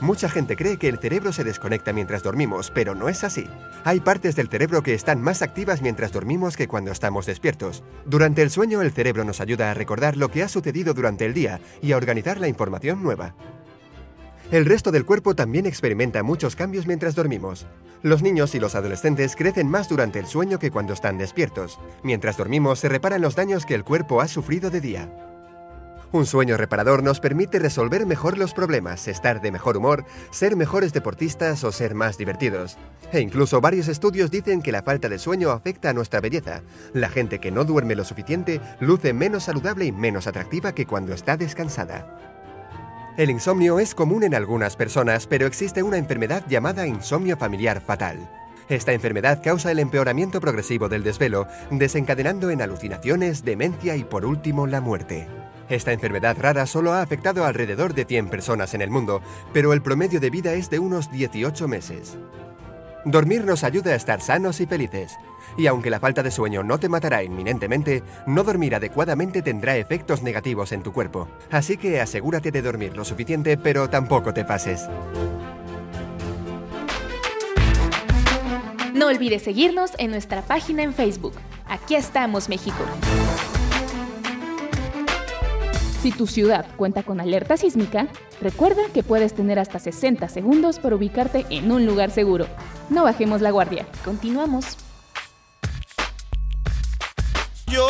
[0.00, 3.46] Mucha gente cree que el cerebro se desconecta mientras dormimos, pero no es así.
[3.84, 7.84] Hay partes del cerebro que están más activas mientras dormimos que cuando estamos despiertos.
[8.04, 11.32] Durante el sueño el cerebro nos ayuda a recordar lo que ha sucedido durante el
[11.32, 13.34] día y a organizar la información nueva.
[14.54, 17.66] El resto del cuerpo también experimenta muchos cambios mientras dormimos.
[18.02, 21.80] Los niños y los adolescentes crecen más durante el sueño que cuando están despiertos.
[22.04, 25.10] Mientras dormimos se reparan los daños que el cuerpo ha sufrido de día.
[26.12, 30.92] Un sueño reparador nos permite resolver mejor los problemas, estar de mejor humor, ser mejores
[30.92, 32.78] deportistas o ser más divertidos.
[33.10, 36.62] E incluso varios estudios dicen que la falta de sueño afecta a nuestra belleza.
[36.92, 41.12] La gente que no duerme lo suficiente luce menos saludable y menos atractiva que cuando
[41.12, 42.33] está descansada.
[43.16, 48.28] El insomnio es común en algunas personas, pero existe una enfermedad llamada insomnio familiar fatal.
[48.68, 54.66] Esta enfermedad causa el empeoramiento progresivo del desvelo, desencadenando en alucinaciones, demencia y por último
[54.66, 55.28] la muerte.
[55.68, 59.80] Esta enfermedad rara solo ha afectado alrededor de 100 personas en el mundo, pero el
[59.80, 62.18] promedio de vida es de unos 18 meses.
[63.04, 65.16] Dormir nos ayuda a estar sanos y felices.
[65.56, 70.22] Y aunque la falta de sueño no te matará inminentemente, no dormir adecuadamente tendrá efectos
[70.22, 71.28] negativos en tu cuerpo.
[71.50, 74.88] Así que asegúrate de dormir lo suficiente, pero tampoco te pases.
[78.94, 81.34] No olvides seguirnos en nuestra página en Facebook.
[81.66, 82.84] Aquí estamos, México.
[86.00, 88.08] Si tu ciudad cuenta con alerta sísmica,
[88.40, 92.46] recuerda que puedes tener hasta 60 segundos para ubicarte en un lugar seguro.
[92.90, 93.86] No bajemos la guardia.
[94.04, 94.83] Continuamos.
[97.74, 97.88] Yo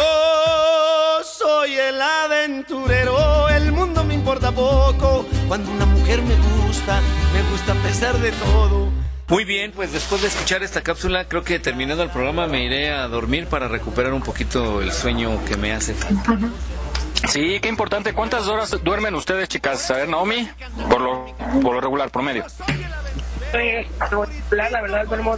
[1.24, 5.26] soy el aventurero, el mundo me importa poco.
[5.46, 7.02] Cuando una mujer me gusta,
[7.34, 8.88] me gusta a pesar de todo.
[9.28, 12.92] Muy bien, pues después de escuchar esta cápsula, creo que terminando el programa me iré
[12.92, 16.38] a dormir para recuperar un poquito el sueño que me hace falta.
[17.28, 18.14] Sí, qué importante.
[18.14, 19.90] ¿Cuántas horas duermen ustedes, chicas?
[19.90, 20.48] A ver, Naomi,
[20.88, 21.26] por lo,
[21.60, 22.46] por lo regular, promedio.
[24.50, 25.36] La verdad, duermo.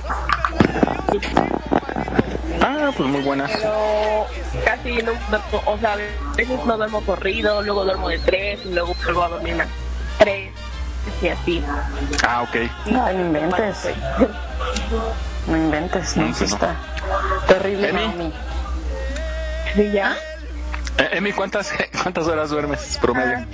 [2.62, 3.51] Ah, pues muy buenas.
[3.51, 4.27] Pero
[4.64, 5.97] casi no duermo, o sea, a
[6.37, 9.67] veces no duermo corrido, luego duermo de tres y luego vuelvo a dormir a
[10.19, 10.51] tres
[11.21, 11.62] y así.
[12.27, 12.57] Ah, ok.
[12.87, 13.77] No, no inventes.
[15.47, 16.57] No inventes, no, No, pues no.
[16.57, 16.77] está
[17.47, 17.89] terrible.
[17.91, 18.33] Emi.
[19.75, 20.17] ¿Sí ya?
[20.99, 21.71] Eh, Emi, ¿cuántas,
[22.03, 23.47] ¿cuántas horas duermes promedio?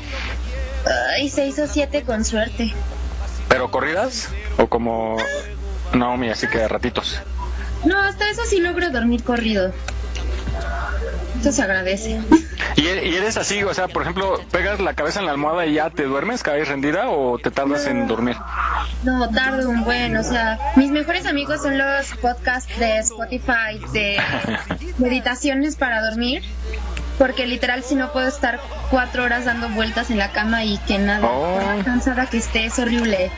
[1.16, 2.72] Ay, seis o siete con suerte.
[3.52, 4.30] ¿Pero corridas?
[4.56, 5.18] ¿O como
[5.92, 7.20] Naomi, así que ratitos?
[7.84, 9.74] No, hasta eso sí logro dormir corrido.
[11.36, 12.18] Esto se agradece.
[12.76, 15.66] ¿Y, e- y eres así, o sea, por ejemplo, pegas la cabeza en la almohada
[15.66, 18.36] y ya te duermes, caes rendida o te tardas en dormir?
[19.02, 24.18] No, tardo un buen, o sea, mis mejores amigos son los podcasts de Spotify de
[24.98, 26.42] meditaciones para dormir,
[27.18, 28.60] porque literal si no puedo estar
[28.90, 31.58] cuatro horas dando vueltas en la cama y que nada, Oh.
[31.84, 33.30] cansada que esté, es horrible.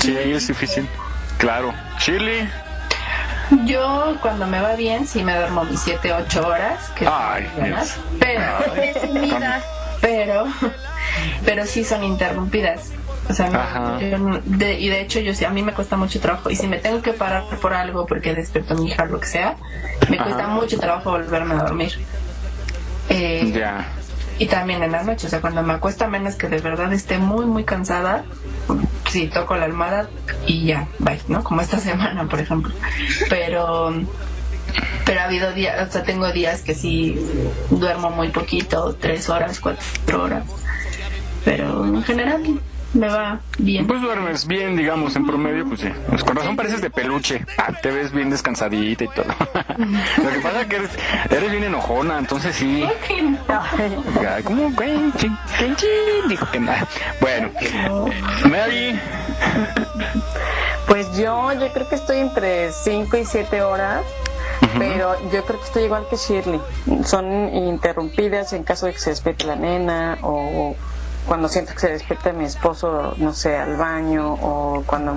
[0.00, 0.88] Sí, es difícil.
[1.38, 1.72] Claro.
[1.98, 2.48] Shirley.
[3.64, 7.48] Yo cuando me va bien sí me duermo mis 7, 8 horas, que son Ay,
[7.56, 8.42] buenas, pero,
[8.74, 9.62] Presumida.
[10.00, 10.46] pero,
[11.44, 12.90] pero sí son interrumpidas.
[13.28, 16.20] O sea, no- yo de- y de hecho yo sí, a mí me cuesta mucho
[16.20, 19.06] trabajo y si me tengo que parar por algo porque despierto a mi hija o
[19.06, 19.54] lo que sea,
[20.08, 21.92] me cuesta mucho trabajo volverme a dormir.
[23.56, 23.86] Ya.
[24.38, 27.18] y también en la noche, o sea, cuando me acuesta menos que de verdad esté
[27.18, 28.24] muy, muy cansada,
[29.10, 30.08] sí, toco la almohada
[30.46, 31.42] y ya, bye, ¿no?
[31.42, 32.72] Como esta semana, por ejemplo.
[33.30, 33.94] Pero,
[35.04, 37.18] pero ha habido días, o sea, tengo días que sí
[37.70, 40.44] duermo muy poquito, tres horas, cuatro horas.
[41.44, 42.60] Pero en general
[42.94, 43.86] me va bien.
[43.86, 45.88] Pues duermes bien, digamos, en promedio, pues sí.
[46.08, 47.44] Pues con razón pareces de peluche.
[47.58, 49.26] Ah, te ves bien descansadita y todo.
[50.22, 50.90] Lo que pasa es que eres,
[51.30, 52.86] eres bien enojona, entonces sí.
[54.44, 54.72] ¿Cómo?
[56.28, 56.86] Dijo que nada.
[57.20, 57.50] Bueno,
[58.50, 58.98] Mary.
[60.86, 64.02] Pues yo, yo creo que estoy entre 5 y 7 horas,
[64.78, 66.60] pero yo creo que estoy igual que Shirley.
[67.04, 70.76] Son interrumpidas en caso de que se despierte la nena o
[71.26, 75.16] cuando siento que se despierta mi esposo, no sé, al baño o cuando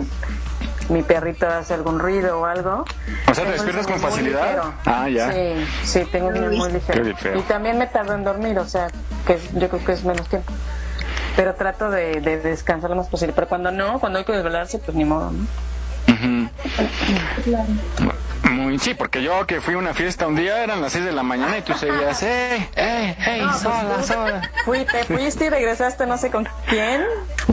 [0.89, 2.83] mi perrito hace algún ruido o algo.
[3.29, 4.41] O sea, ¿te despiertas con muy facilidad?
[4.43, 4.73] ligero.
[4.85, 5.31] Ah, ya.
[5.31, 7.39] Sí, sí, tengo un sueño muy ligero.
[7.39, 8.87] Y también me tardo en dormir, o sea,
[9.27, 10.51] que es- yo creo que es menos tiempo.
[11.35, 13.33] Pero trato de, de descansar lo más posible.
[13.35, 15.45] Pero cuando no, cuando hay que desvelarse, pues ni modo, ¿no?
[16.09, 16.49] Ujú.
[18.49, 21.11] Muy, sí, porque yo que fui a una fiesta un día eran las 6 de
[21.11, 24.51] la mañana y tú seguías, ¡eh, eh, eh, No, pues sola, tú sola!
[24.65, 27.03] Fui, te fuiste y regresaste no sé con quién.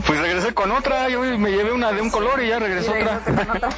[0.05, 3.19] Pues regresé con otra, yo me llevé una de un color y ya regresó otra.
[3.53, 3.69] otra.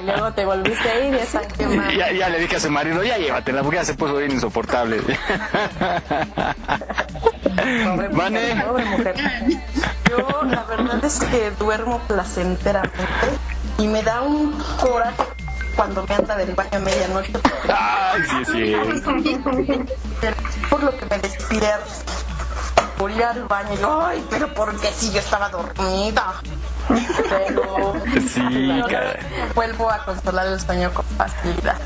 [0.00, 3.18] Y luego te volviste a ir y ya, ya le dije a su marido, ya
[3.18, 5.00] llévatela, porque ya se puso bien insoportable.
[7.60, 8.08] Pobre,
[8.64, 9.14] pobre mujer.
[10.08, 13.19] Yo la verdad es que duermo placenteramente
[13.78, 15.24] y me da un coraje
[15.76, 17.32] cuando me anda del baño a medianoche.
[17.68, 18.76] Ay, sí, sí.
[20.68, 21.90] Por lo que me despierto.
[22.98, 26.42] Por ir al baño y yo, ay, pero ¿por qué si yo estaba dormida?
[27.28, 27.94] Pero
[28.28, 29.16] Sí, cara.
[29.54, 31.76] vuelvo a consolar el sueño con facilidad.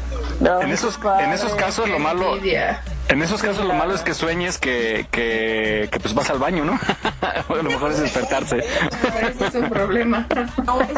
[0.63, 4.59] En esos, en esos casos lo malo, en esos casos lo malo es que sueñes
[4.59, 6.73] que, que, que pues vas al baño, ¿no?
[7.23, 8.59] a lo mejor es despertarse.
[8.59, 10.27] Ese es un problema.
[10.65, 10.89] No, es-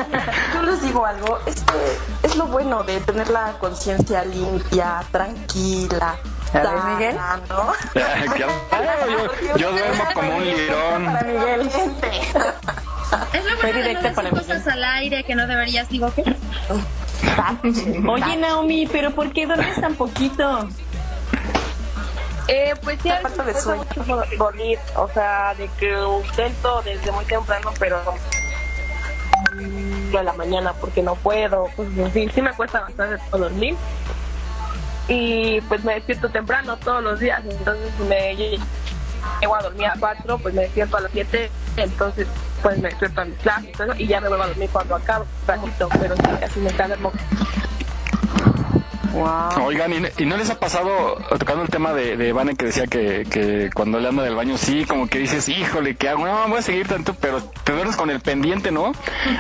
[0.55, 6.17] yo les digo algo, es, que es lo bueno de tener la conciencia limpia, tranquila.
[6.55, 7.17] A ver, Miguel.
[7.49, 7.73] ¿no?
[8.71, 9.07] Claro,
[9.43, 11.05] yo, yo duermo como un lirón.
[11.07, 11.71] Para Miguel.
[13.33, 14.39] Es lo Fue bueno de directa no para decir mí.
[14.39, 16.23] cosas al aire que no deberías, digo, ¿qué?
[18.09, 20.69] Oye, Naomi, ¿pero por qué duermes tan poquito?
[22.49, 25.93] Eh, pues sí, a falta de me cuesta mucho dormir, o sea, de que
[26.25, 28.01] intento desde muy temprano, pero
[29.57, 33.77] de la mañana porque no puedo, pues sí, sí me cuesta bastante dormir.
[35.09, 38.37] Y pues me despierto temprano todos los días, entonces me
[39.41, 42.27] llego a dormir a 4, pues me despierto a las 7, entonces
[42.63, 45.89] pues me despierto a mi clase y, ya me vuelvo a dormir cuando acabo, ratito,
[46.01, 46.71] pero sí, así me
[49.65, 52.87] Oigan, ¿y, y no les ha pasado, tocando el tema de, de Vane que decía
[52.87, 56.27] que, que cuando le anda del baño, sí, como que dices, híjole, ¿qué hago?
[56.27, 58.93] No, voy a seguir tanto, pero te duermes con el pendiente, ¿no?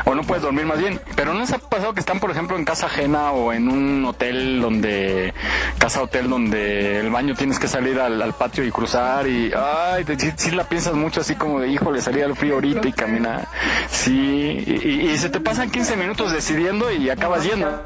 [0.04, 1.00] O no puedes dormir más bien.
[1.14, 4.04] Pero ¿no les ha pasado que están, por ejemplo, en casa ajena o en un
[4.04, 5.34] hotel donde,
[5.78, 10.04] casa hotel donde el baño tienes que salir al, al patio y cruzar y, ay,
[10.04, 13.46] te- sí la piensas mucho así como de, híjole, salir al frío ahorita y caminar.
[13.90, 17.82] Sí, y, y- y se te pasan 15 minutos decidiendo y acabas yendo.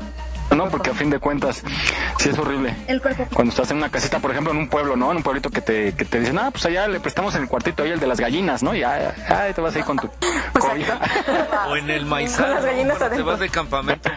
[0.56, 1.62] No, porque a fin de cuentas,
[2.18, 2.74] sí es horrible.
[2.88, 3.26] El cuerpo.
[3.32, 5.10] Cuando estás en una casita, por ejemplo, en un pueblo, ¿no?
[5.10, 7.48] En un pueblito que te, que te dicen, ah, pues allá le prestamos en el
[7.48, 8.74] cuartito ahí el de las gallinas, ¿no?
[8.74, 10.08] Y ya, ya, ahí te vas ahí con tu
[10.58, 10.98] cobija.
[11.68, 13.26] O en el maizal, Con las gallinas cuando te adentro.
[13.26, 14.10] vas de campamento.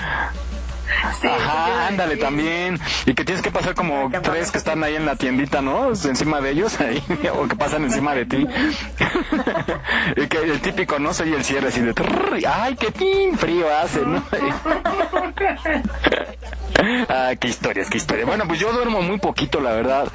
[1.23, 2.79] Ajá, ándale también.
[3.05, 5.89] Y que tienes que pasar como tres que están ahí en la tiendita, ¿no?
[5.89, 7.03] Encima de ellos, ahí,
[7.33, 8.47] o que pasan encima de ti.
[10.17, 11.13] y que el típico, ¿no?
[11.13, 11.93] Soy el cierre así de...
[12.47, 14.23] Ay, qué tin frío hace, ¿no?
[17.09, 18.25] Ah, qué historias, qué historia.
[18.25, 20.07] Bueno, pues yo duermo muy poquito, la verdad.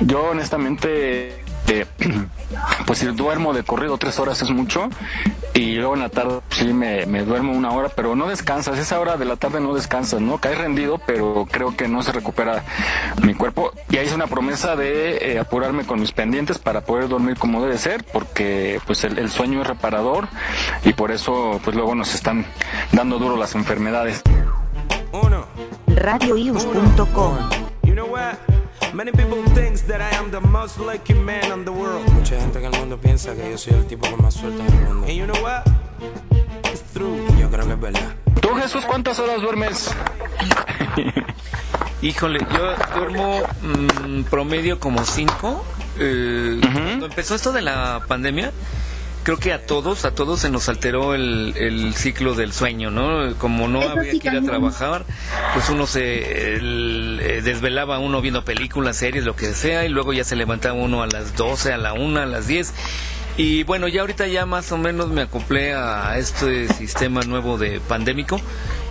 [0.00, 1.86] Yo honestamente, eh,
[2.86, 4.88] pues si duermo de corrido tres horas es mucho.
[5.54, 8.78] Y luego en la tarde pues, sí me, me duermo una hora, pero no descansas.
[8.78, 10.38] Esa hora de la tarde no descansas, ¿no?
[10.38, 12.64] Caes rendido, pero creo que no se recupera
[13.22, 13.72] mi cuerpo.
[13.90, 17.62] Y ahí hice una promesa de eh, apurarme con mis pendientes para poder dormir como
[17.62, 20.28] debe ser, porque pues el, el sueño es reparador
[20.84, 22.46] y por eso pues luego nos están
[22.92, 24.22] dando duro las enfermedades.
[25.98, 27.36] radioius.com
[27.82, 28.57] You know what?
[28.94, 32.08] Many people thinks that I am the most lucky man on the world.
[32.12, 34.66] Mucha gente en el mundo piensa que yo soy el tipo con más suerte en
[34.72, 35.06] el mundo.
[35.06, 35.64] And you know what?
[36.72, 37.16] It's true.
[37.36, 38.14] Y yo creo que es verdad.
[38.40, 39.90] ¿Tú, Jesús, cuántas horas duermes?
[42.02, 45.64] Híjole, yo duermo mm, promedio como cinco.
[45.98, 48.52] Eh, Cuando empezó esto de la pandemia,
[49.28, 53.34] creo que a todos, a todos se nos alteró el, el ciclo del sueño, ¿no?
[53.36, 55.04] Como no Eso había sí que ir a trabajar,
[55.52, 60.14] pues uno se el, eh, desvelaba uno viendo películas, series, lo que sea, y luego
[60.14, 62.72] ya se levantaba uno a las 12, a la 1, a las 10.
[63.36, 67.80] Y bueno, ya ahorita ya más o menos me acoplé a este sistema nuevo de
[67.80, 68.40] pandémico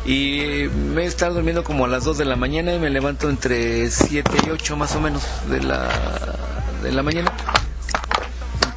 [0.05, 3.27] y me he estado durmiendo como a las 2 de la mañana y me levanto
[3.27, 5.89] entre 7 y 8 más o menos de la,
[6.83, 7.33] de la mañana.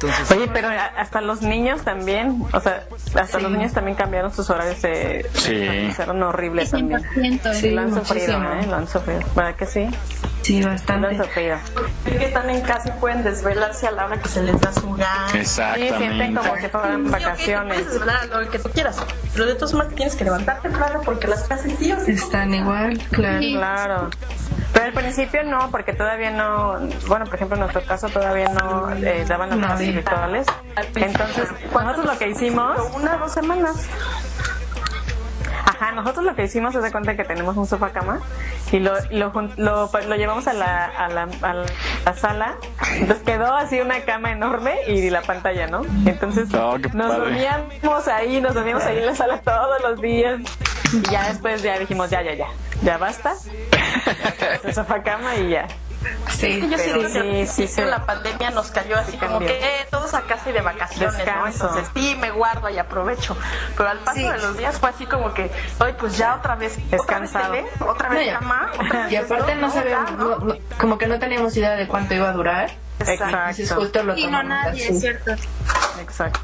[0.01, 2.83] Entonces, Oye, pero hasta los niños también, o sea,
[3.19, 5.29] hasta los niños también cambiaron sus horarios de...
[5.33, 5.91] Sí.
[5.91, 7.01] Sí, también.
[7.41, 8.53] 100%, Sí, lo han sí, sufrido.
[8.53, 8.65] ¿eh?
[8.67, 9.19] Lo han sufrido.
[9.35, 9.89] ¿Verdad que sí?
[10.41, 11.17] Sí, Lo han bastante.
[11.17, 11.57] sufrido.
[12.05, 14.91] que están en casa y pueden desvelarse a la hora que se les da su
[14.93, 15.27] gana.
[15.31, 15.45] Sí,
[15.97, 17.73] sienten como si fueran vacaciones.
[17.75, 18.97] Puedes desvelar a la hora que tú quieras,
[19.33, 22.11] pero de todos modos tienes que levantarte temprano porque las clases sí o sí.
[22.13, 23.39] Están igual, claro.
[23.51, 24.09] Claro.
[24.73, 28.89] Pero al principio no, porque todavía no, bueno, por ejemplo en nuestro caso todavía no
[28.91, 30.47] eh, daban las clases virtuales.
[30.95, 33.87] Entonces, nosotros lo que hicimos, Una o dos semanas.
[35.81, 38.19] Ajá, nosotros lo que hicimos es de cuenta que tenemos un sofá cama
[38.71, 41.53] y lo, lo, lo, lo llevamos a la, a, la, a
[42.05, 42.55] la sala.
[42.93, 45.81] Entonces quedó así una cama enorme y la pantalla, ¿no?
[46.05, 50.39] Entonces Oh, nos dormíamos ahí, nos dormíamos ahí en la sala todos los días.
[50.93, 52.47] Y ya después ya dijimos, ya, ya, ya,
[52.83, 53.33] ya basta.
[54.63, 55.67] El sofá cama y ya.
[56.29, 57.81] Sí, Yo Pero que sí, sí, sí.
[57.81, 59.47] la pandemia nos cayó así como cambió.
[59.49, 61.17] que eh, todos a casa y de vacaciones, ¿no?
[61.17, 61.67] Descanso.
[61.67, 63.37] Entonces sí, me guardo y aprovecho.
[63.77, 66.73] Pero al paso de los días fue así como que, ay, pues ya otra vez,
[66.73, 67.53] otra vez Descansado.
[67.53, 68.39] tele, otra vez No, ya.
[68.39, 71.87] cama, otra vez Y aparte esto, no no- no- como que no teníamos idea de
[71.87, 72.71] cuánto iba a durar.
[73.01, 73.61] Exacto.
[73.61, 74.93] Es justo lo Sí, no, nadie, así.
[74.93, 75.31] es cierto.
[76.01, 76.39] Exacto.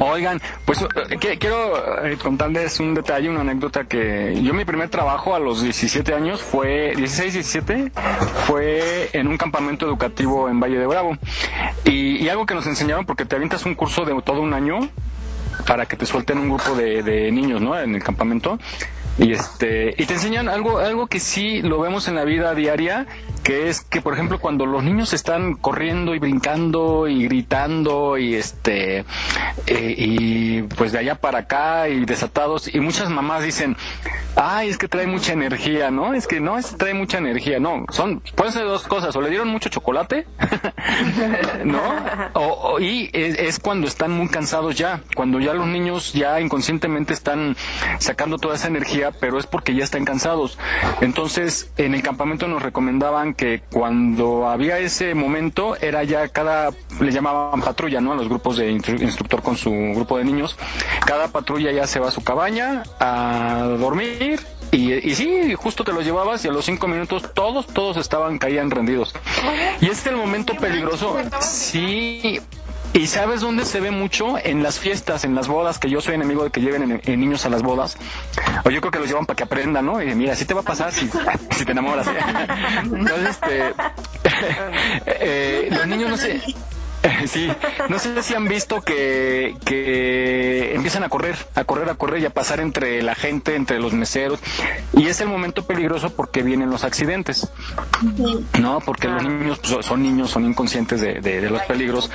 [0.00, 5.34] Oigan, pues eh, quiero eh, contarles un detalle, una anécdota que yo mi primer trabajo
[5.34, 7.92] a los 17 años fue, 16, 17,
[8.46, 11.16] fue en un campamento educativo en Valle de Bravo.
[11.84, 14.88] Y, y algo que nos enseñaron, porque te avientas un curso de todo un año
[15.66, 17.78] para que te suelten un grupo de, de niños, ¿no?
[17.78, 18.58] En el campamento.
[19.18, 23.06] Y este, y te enseñan algo, algo que sí lo vemos en la vida diaria,
[23.42, 28.34] que es que, por ejemplo, cuando los niños están corriendo y brincando y gritando y
[28.34, 29.04] este,
[29.66, 33.76] eh, y pues de allá para acá y desatados, y muchas mamás dicen,
[34.36, 36.14] ay, es que trae mucha energía, ¿no?
[36.14, 39.20] Es que no, es que trae mucha energía, no, son, pueden ser dos cosas, o
[39.20, 40.26] le dieron mucho chocolate,
[41.64, 41.80] ¿no?
[42.34, 47.12] O, y es, es cuando están muy cansados ya, cuando ya los niños ya inconscientemente
[47.14, 47.56] están
[47.98, 50.58] sacando toda esa energía, pero es porque ya están cansados.
[51.00, 56.70] Entonces, en el campamento nos recomendaban que cuando había ese momento, era ya cada,
[57.00, 58.12] le llamaban patrulla, ¿no?
[58.12, 60.56] A los grupos de instru- instructor con su grupo de niños,
[61.06, 64.25] cada patrulla ya se va a su cabaña a dormir.
[64.72, 68.38] Y, y sí, justo te los llevabas y a los cinco minutos todos, todos estaban,
[68.38, 69.14] caían rendidos.
[69.80, 71.16] Y este es el momento peligroso.
[71.40, 72.40] Sí.
[72.92, 74.36] ¿Y sabes dónde se ve mucho?
[74.42, 77.20] En las fiestas, en las bodas, que yo soy enemigo de que lleven en- en
[77.20, 77.96] niños a las bodas.
[78.64, 80.02] O yo creo que los llevan para que aprendan, ¿no?
[80.02, 81.08] Y mira, así te va a pasar si,
[81.56, 82.06] si te enamoras.
[82.84, 83.74] Entonces, este,
[85.06, 86.40] eh, los niños no sé.
[87.26, 87.48] Sí,
[87.88, 92.26] no sé si han visto que, que empiezan a correr, a correr, a correr y
[92.26, 94.40] a pasar entre la gente, entre los meseros.
[94.92, 97.48] Y es el momento peligroso porque vienen los accidentes.
[98.60, 102.10] No, porque los niños pues, son niños, son inconscientes de, de- de los peligros.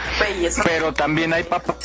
[0.64, 1.76] Pero también hay papás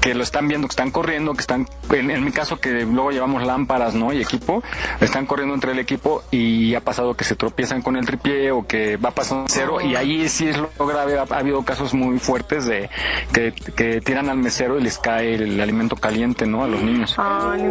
[0.00, 3.10] que lo están viendo, que están corriendo, que están, en, en mi caso que luego
[3.10, 4.12] llevamos lámparas, ¿no?
[4.12, 4.62] Y equipo,
[5.00, 8.66] están corriendo entre el equipo y ha pasado que se tropiezan con el tripié o
[8.66, 12.18] que va pasando cero y ahí sí es lo grave, ha, ha habido casos muy
[12.18, 12.88] fuertes de
[13.32, 16.64] que, que tiran al mesero y les cae el, alimento caliente, ¿no?
[16.64, 17.16] A los niños.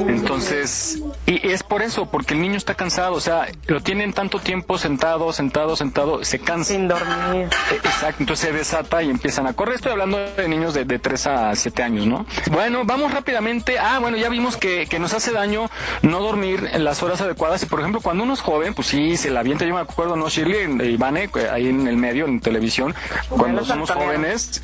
[0.08, 4.40] Entonces, y es por eso, porque el niño está cansado, o sea, lo tienen tanto
[4.40, 6.74] tiempo sentado, sentado, sentado, se cansa.
[6.74, 7.50] Sin dormir.
[7.72, 9.76] Exacto, entonces se desata y empiezan a correr.
[9.76, 12.19] Estoy hablando de niños de, de 3 a 7 años, ¿no?
[12.52, 13.80] Bueno, vamos rápidamente.
[13.80, 15.70] Ah, bueno, ya vimos que, que nos hace daño
[16.02, 17.64] no dormir en las horas adecuadas.
[17.64, 19.66] Y por ejemplo, cuando uno es joven, pues sí, se la avienta.
[19.66, 20.30] Yo me acuerdo, ¿no?
[20.30, 22.96] Shirley y Vane, que ahí en el medio, en televisión,
[23.30, 24.62] cuando somos jóvenes.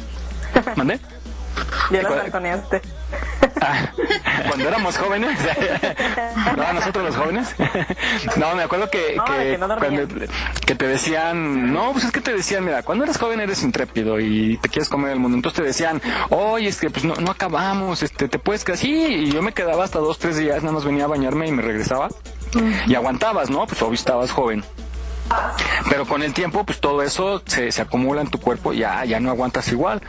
[0.76, 1.00] ¿Mandé?
[1.92, 2.82] Ya balconeaste.
[4.48, 5.38] Cuando éramos jóvenes.
[6.58, 7.56] no, nosotros los jóvenes.
[8.38, 10.08] no, me acuerdo que, No, que, que no cuando-
[10.66, 14.20] que te decían, no, pues es que te decían, mira, cuando eres joven eres intrépido
[14.20, 15.38] y te quieres comer el mundo.
[15.38, 18.92] Entonces te decían, oye, es que pues no, no acabamos, este, te puedes quedar así.
[18.94, 21.62] Y yo me quedaba hasta dos, tres días, nada más venía a bañarme y me
[21.62, 22.10] regresaba.
[22.88, 23.66] Y aguantabas, ¿no?
[23.68, 24.64] Pues obvio estabas joven.
[25.90, 29.06] Pero con el tiempo, pues todo eso se, se acumula en tu cuerpo y ya,
[29.06, 30.02] ya no aguantas igual,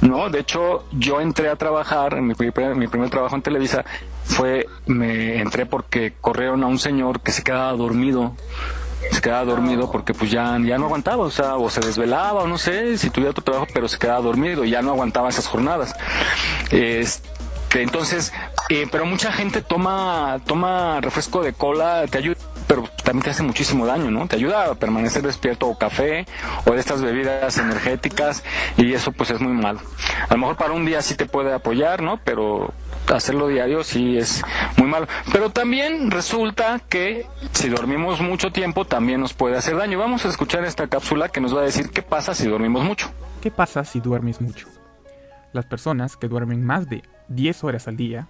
[0.00, 0.30] ¿no?
[0.30, 3.84] De hecho, yo entré a trabajar, en mi primer, mi primer trabajo en Televisa
[4.24, 8.34] fue, me entré porque corrieron a un señor que se quedaba dormido.
[9.10, 12.48] Se quedaba dormido porque pues ya, ya no aguantaba, o sea, o se desvelaba, o
[12.48, 15.46] no sé, si tuviera otro trabajo, pero se quedaba dormido y ya no aguantaba esas
[15.46, 15.94] jornadas.
[16.70, 17.28] Este,
[17.82, 18.32] entonces,
[18.70, 23.42] eh, pero mucha gente toma, toma refresco de cola, te ayuda, pero también te hace
[23.42, 24.26] muchísimo daño, ¿no?
[24.26, 26.26] Te ayuda a permanecer despierto o café
[26.64, 28.42] o de estas bebidas energéticas
[28.76, 29.80] y eso pues es muy malo.
[30.28, 32.18] A lo mejor para un día sí te puede apoyar, ¿no?
[32.24, 32.72] Pero
[33.12, 34.42] hacerlo diario sí es
[34.76, 35.06] muy malo.
[35.32, 39.98] Pero también resulta que si dormimos mucho tiempo también nos puede hacer daño.
[39.98, 43.10] Vamos a escuchar esta cápsula que nos va a decir qué pasa si dormimos mucho.
[43.42, 44.68] ¿Qué pasa si duermes mucho?
[45.52, 48.26] Las personas que duermen más de 10 horas al día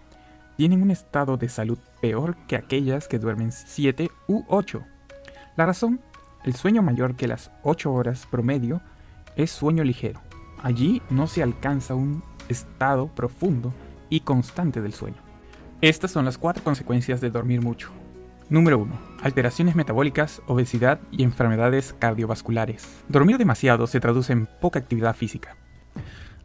[0.56, 4.82] tienen un estado de salud peor que aquellas que duermen 7 u 8.
[5.56, 6.00] La razón,
[6.44, 8.80] el sueño mayor que las 8 horas promedio
[9.36, 10.20] es sueño ligero.
[10.62, 13.72] Allí no se alcanza un estado profundo
[14.08, 15.16] y constante del sueño.
[15.80, 17.90] Estas son las cuatro consecuencias de dormir mucho.
[18.48, 18.92] Número 1.
[19.22, 22.86] Alteraciones metabólicas, obesidad y enfermedades cardiovasculares.
[23.08, 25.56] Dormir demasiado se traduce en poca actividad física.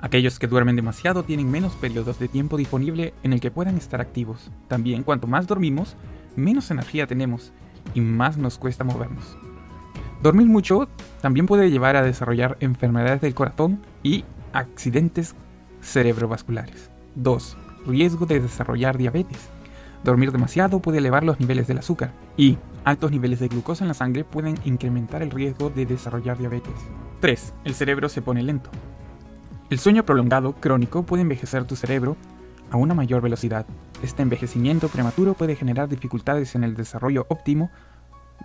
[0.01, 3.99] Aquellos que duermen demasiado tienen menos periodos de tiempo disponible en el que puedan estar
[3.99, 4.49] activos.
[4.69, 5.97] También, cuanto más dormimos,
[6.37, 7.51] menos energía tenemos
[7.93, 9.37] y más nos cuesta movernos.
[10.23, 10.87] Dormir mucho
[11.21, 14.23] también puede llevar a desarrollar enfermedades del corazón y
[14.53, 15.35] accidentes
[15.81, 16.89] cerebrovasculares.
[17.15, 17.57] 2.
[17.85, 19.49] Riesgo de desarrollar diabetes.
[20.05, 23.93] Dormir demasiado puede elevar los niveles del azúcar y altos niveles de glucosa en la
[23.93, 26.73] sangre pueden incrementar el riesgo de desarrollar diabetes.
[27.19, 27.53] 3.
[27.65, 28.69] El cerebro se pone lento.
[29.69, 32.17] El sueño prolongado crónico puede envejecer tu cerebro
[32.71, 33.67] a una mayor velocidad.
[34.01, 37.69] Este envejecimiento prematuro puede generar dificultades en el desarrollo óptimo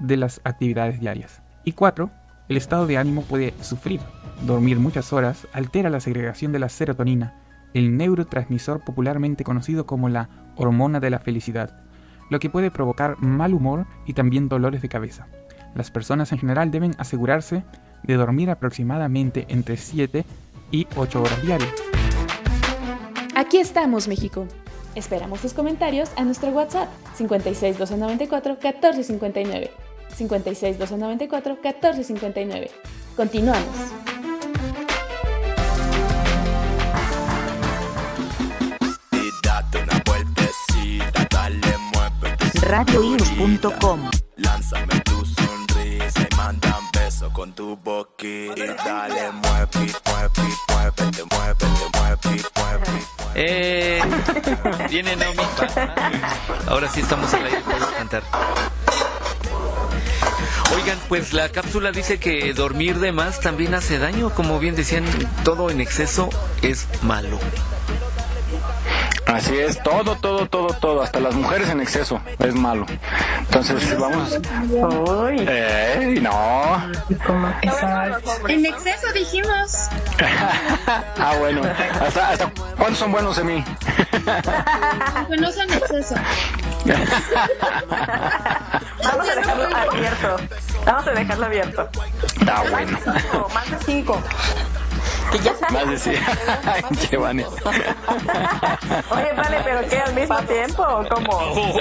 [0.01, 1.41] de las actividades diarias.
[1.65, 2.11] Y 4.
[2.51, 4.01] El estado de ánimo puede sufrir.
[4.43, 7.33] Dormir muchas horas altera la segregación de la serotonina,
[7.73, 11.75] el neurotransmisor popularmente conocido como la hormona de la felicidad,
[12.29, 15.27] lo que puede provocar mal humor y también dolores de cabeza.
[15.75, 17.65] Las personas en general deben asegurarse
[18.03, 20.27] de dormir aproximadamente entre 7
[20.71, 21.73] y 8 horas diarias.
[23.35, 24.47] Aquí estamos, México.
[24.95, 29.71] Esperamos tus comentarios a nuestro WhatsApp 56 294 1459.
[30.15, 32.71] 56 294 1459.
[33.17, 33.95] Continuamos.
[42.65, 45.14] radioius.com Lánzame
[47.33, 48.75] con tu boquita.
[48.85, 50.31] Dale, mueve, mueve,
[50.69, 53.05] muévete, muévete, muévete, muévete.
[53.35, 54.01] Eh,
[54.91, 55.43] viene Naomi.
[56.67, 58.23] Ahora sí estamos al aire, puedes cantar.
[60.75, 64.31] Oigan, pues la cápsula dice que dormir de más también hace daño.
[64.31, 65.05] Como bien decían,
[65.45, 66.29] todo en exceso
[66.63, 67.39] es malo.
[69.27, 72.87] Así es, todo, todo, todo, todo, hasta las mujeres en exceso es malo.
[73.41, 74.39] Entonces vamos.
[75.49, 76.91] ¡Ey, no!
[78.49, 79.89] En exceso dijimos.
[81.19, 81.63] ah, bueno.
[82.01, 83.65] ¿Hasta, hasta cuántos son buenos en mí?
[85.29, 86.15] Que no en exceso.
[89.05, 90.37] Vamos a dejarlo abierto.
[90.85, 91.89] Vamos a dejarlo abierto.
[92.41, 92.99] Está bueno.
[93.55, 94.23] Más de cinco.
[95.33, 95.73] Que ya sabes.
[95.73, 96.19] Más de.
[97.11, 97.45] Qué vane.
[97.45, 99.99] Oye, vale, pero ¿qué?
[99.99, 101.41] ¿Al mismo tiempo o cómo?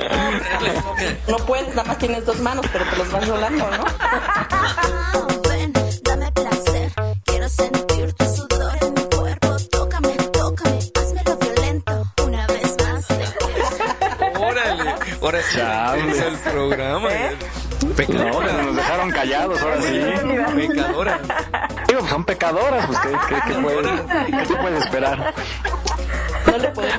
[1.28, 3.86] No puedes, nada más tienes dos manos, pero te los vas volando, ¿no?
[5.50, 5.74] Ven,
[6.04, 6.92] dame placer.
[7.26, 9.56] Quiero sentir tu sudor en mi cuerpo.
[9.72, 12.04] Tócame, tócame, hazmelo violento.
[12.26, 13.06] Una vez más.
[14.40, 17.10] Órale, ahora sí el programa.
[17.84, 18.54] No, Pecadora.
[18.64, 20.02] nos dejaron callados ahora sí.
[20.56, 21.20] Pecadora.
[21.94, 24.02] Digo, pues son pecadoras, pues, ¿qué, qué, qué puede-
[24.40, 25.32] qué se puede esperar?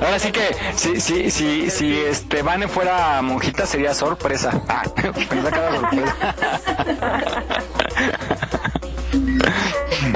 [0.01, 4.51] Ahora sí que, si, si, si, si este Vane fuera monjita sería sorpresa.
[4.69, 6.35] Ah, sorpresa.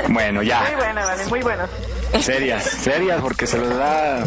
[0.09, 0.63] Bueno, Muy ya.
[0.77, 1.67] buena, vale, muy buena.
[2.21, 4.25] Serias, serias, porque se los da.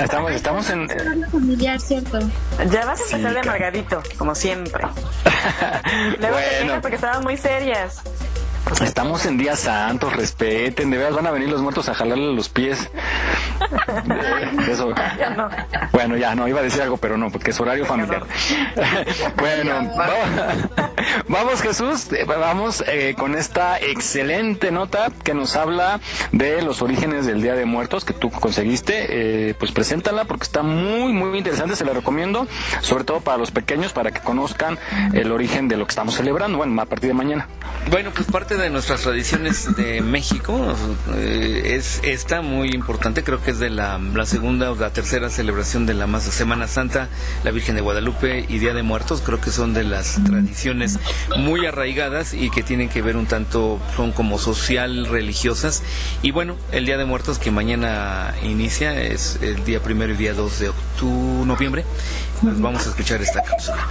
[0.00, 0.88] Estamos, estamos en.
[1.30, 2.18] familiar, ¿cierto?
[2.70, 4.84] Ya vas a Sí, empezar de amargadito, como siempre.
[6.18, 6.62] Luego te Bueno.
[6.66, 8.02] quejas porque estaban muy serias.
[8.82, 12.48] Estamos en días santos, respeten, de veras van a venir los muertos a jalarle los
[12.48, 12.90] pies.
[14.68, 14.92] Eso.
[15.92, 18.24] Bueno, ya no iba a decir algo, pero no, porque es horario familiar.
[19.36, 20.70] bueno, vamos,
[21.28, 26.00] vamos, Jesús, eh, vamos eh, con esta excelente nota que nos habla
[26.32, 29.06] de los orígenes del Día de Muertos que tú conseguiste.
[29.08, 32.46] Eh, pues preséntala porque está muy, muy interesante, se la recomiendo,
[32.80, 34.78] sobre todo para los pequeños, para que conozcan
[35.14, 37.48] el origen de lo que estamos celebrando, bueno, a partir de mañana.
[37.90, 40.74] Bueno, pues parte de nuestras tradiciones de México
[41.14, 45.30] eh, es esta muy importante, creo que es de la, la segunda o la tercera
[45.30, 47.08] celebración de la más Semana Santa,
[47.44, 50.98] la Virgen de Guadalupe y Día de Muertos, creo que son de las tradiciones
[51.38, 55.82] muy arraigadas y que tienen que ver un tanto, son como social religiosas.
[56.22, 60.34] Y bueno, el Día de Muertos que mañana inicia es el día primero y día
[60.34, 61.84] 2 de octubre, noviembre,
[62.42, 63.86] pues vamos a escuchar esta cápsula.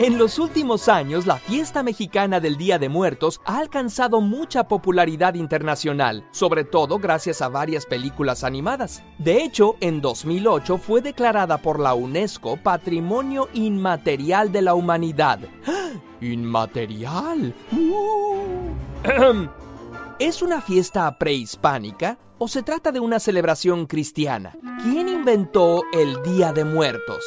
[0.00, 5.34] En los últimos años, la fiesta mexicana del Día de Muertos ha alcanzado mucha popularidad
[5.34, 9.02] internacional, sobre todo gracias a varias películas animadas.
[9.18, 15.40] De hecho, en 2008 fue declarada por la UNESCO Patrimonio Inmaterial de la Humanidad.
[16.20, 17.52] ¿Inmaterial?
[17.72, 18.70] ¡Uh!
[20.20, 24.56] ¿Es una fiesta prehispánica o se trata de una celebración cristiana?
[24.80, 27.24] ¿Quién inventó el Día de Muertos?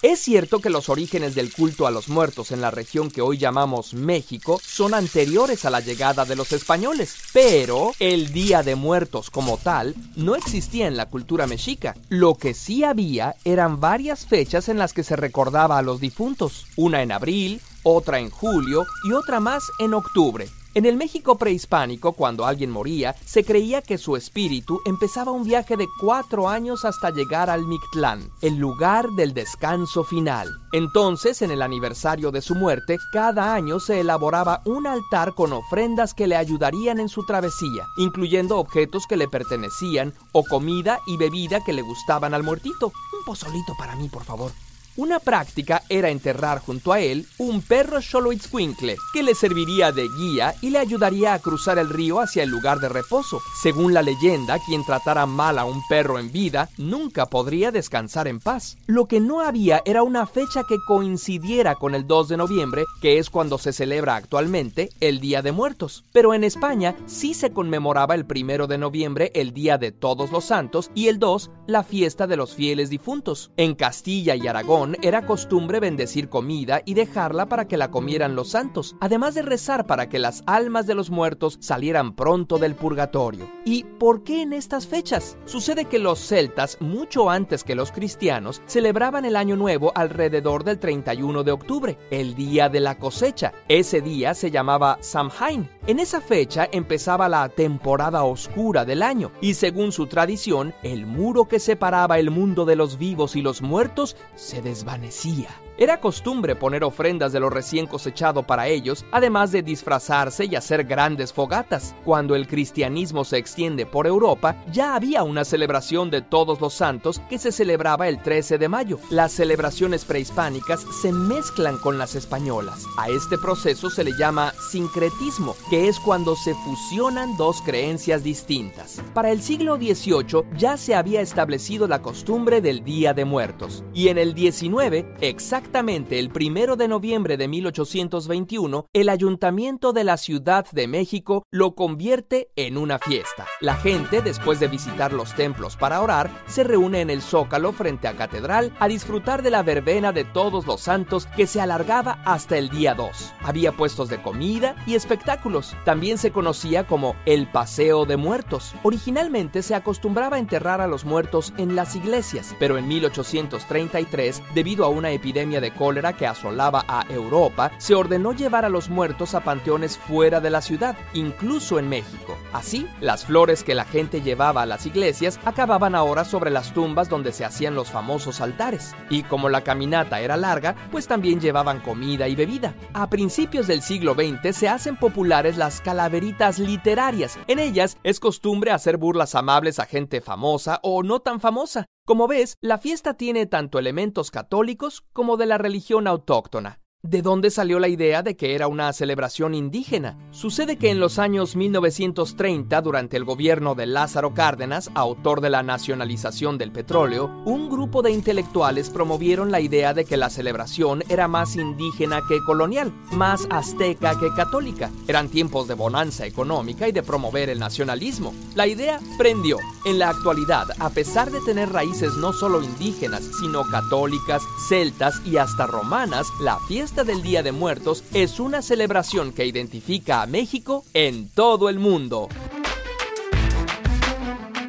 [0.00, 3.36] Es cierto que los orígenes del culto a los muertos en la región que hoy
[3.36, 9.28] llamamos México son anteriores a la llegada de los españoles, pero el Día de Muertos
[9.28, 11.96] como tal no existía en la cultura mexica.
[12.10, 16.66] Lo que sí había eran varias fechas en las que se recordaba a los difuntos,
[16.76, 20.48] una en abril, otra en julio y otra más en octubre.
[20.78, 25.76] En el México prehispánico, cuando alguien moría, se creía que su espíritu empezaba un viaje
[25.76, 30.48] de cuatro años hasta llegar al Mictlán, el lugar del descanso final.
[30.72, 36.14] Entonces, en el aniversario de su muerte, cada año se elaboraba un altar con ofrendas
[36.14, 41.58] que le ayudarían en su travesía, incluyendo objetos que le pertenecían o comida y bebida
[41.64, 42.92] que le gustaban al muertito.
[43.18, 44.52] Un pozolito para mí, por favor.
[44.98, 50.56] Una práctica era enterrar junto a él un perro Xoloitzcuincle que le serviría de guía
[50.60, 53.40] y le ayudaría a cruzar el río hacia el lugar de reposo.
[53.62, 58.40] Según la leyenda, quien tratara mal a un perro en vida nunca podría descansar en
[58.40, 58.76] paz.
[58.88, 63.18] Lo que no había era una fecha que coincidiera con el 2 de noviembre, que
[63.18, 66.06] es cuando se celebra actualmente el Día de Muertos.
[66.12, 70.46] Pero en España sí se conmemoraba el 1 de noviembre el Día de Todos los
[70.46, 73.52] Santos y el 2 la fiesta de los fieles difuntos.
[73.56, 78.50] En Castilla y Aragón era costumbre bendecir comida y dejarla para que la comieran los
[78.50, 83.50] santos, además de rezar para que las almas de los muertos salieran pronto del purgatorio.
[83.64, 85.36] ¿Y por qué en estas fechas?
[85.44, 90.78] Sucede que los celtas, mucho antes que los cristianos, celebraban el Año Nuevo alrededor del
[90.78, 93.52] 31 de octubre, el día de la cosecha.
[93.68, 95.77] Ese día se llamaba Samhain.
[95.88, 101.46] En esa fecha empezaba la temporada oscura del año y según su tradición, el muro
[101.46, 105.48] que separaba el mundo de los vivos y los muertos se desvanecía.
[105.80, 110.82] Era costumbre poner ofrendas de lo recién cosechado para ellos, además de disfrazarse y hacer
[110.82, 111.94] grandes fogatas.
[112.04, 117.20] Cuando el cristianismo se extiende por Europa, ya había una celebración de todos los santos
[117.30, 118.98] que se celebraba el 13 de mayo.
[119.08, 122.84] Las celebraciones prehispánicas se mezclan con las españolas.
[122.98, 129.00] A este proceso se le llama sincretismo, que es cuando se fusionan dos creencias distintas.
[129.14, 134.08] Para el siglo XVIII ya se había establecido la costumbre del Día de Muertos, y
[134.08, 140.66] en el XIX, exactamente El primero de noviembre de 1821, el Ayuntamiento de la Ciudad
[140.72, 143.46] de México lo convierte en una fiesta.
[143.60, 148.08] La gente, después de visitar los templos para orar, se reúne en el Zócalo frente
[148.08, 152.58] a Catedral a disfrutar de la verbena de todos los santos que se alargaba hasta
[152.58, 153.34] el día 2.
[153.42, 155.76] Había puestos de comida y espectáculos.
[155.84, 158.74] También se conocía como el Paseo de Muertos.
[158.82, 164.88] Originalmente se acostumbraba enterrar a los muertos en las iglesias, pero en 1833, debido a
[164.88, 169.40] una epidemia de cólera que asolaba a Europa, se ordenó llevar a los muertos a
[169.40, 172.36] panteones fuera de la ciudad, incluso en México.
[172.52, 177.08] Así, las flores que la gente llevaba a las iglesias acababan ahora sobre las tumbas
[177.08, 178.94] donde se hacían los famosos altares.
[179.10, 182.74] Y como la caminata era larga, pues también llevaban comida y bebida.
[182.94, 187.38] A principios del siglo XX se hacen populares las calaveritas literarias.
[187.46, 191.86] En ellas es costumbre hacer burlas amables a gente famosa o no tan famosa.
[192.08, 196.80] Como ves, la fiesta tiene tanto elementos católicos como de la religión autóctona.
[197.04, 200.18] ¿De dónde salió la idea de que era una celebración indígena?
[200.32, 205.62] Sucede que en los años 1930, durante el gobierno de Lázaro Cárdenas, autor de la
[205.62, 211.28] nacionalización del petróleo, un grupo de intelectuales promovieron la idea de que la celebración era
[211.28, 214.90] más indígena que colonial, más azteca que católica.
[215.06, 218.34] Eran tiempos de bonanza económica y de promover el nacionalismo.
[218.56, 219.58] La idea prendió.
[219.84, 225.36] En la actualidad, a pesar de tener raíces no solo indígenas, sino católicas, celtas y
[225.36, 230.26] hasta romanas, la fiesta fiesta del Día de Muertos es una celebración que identifica a
[230.26, 232.28] México en todo el mundo.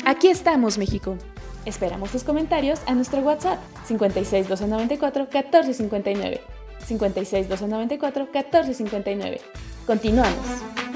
[0.05, 1.15] Aquí estamos, México.
[1.65, 6.41] Esperamos tus comentarios a nuestro WhatsApp 56 294 1459.
[6.85, 9.41] 56 294 1459.
[9.87, 10.88] Continuamos.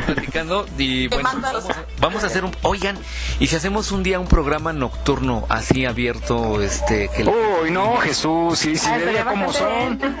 [0.00, 2.52] Platicando y bueno, vamos a, vamos a hacer un...
[2.62, 2.98] Oigan,
[3.38, 7.08] ¿y si hacemos un día un programa nocturno así abierto, este...
[7.08, 10.16] Que Uy, no, Jesús, sí, sí, Ah, cómo bastante son.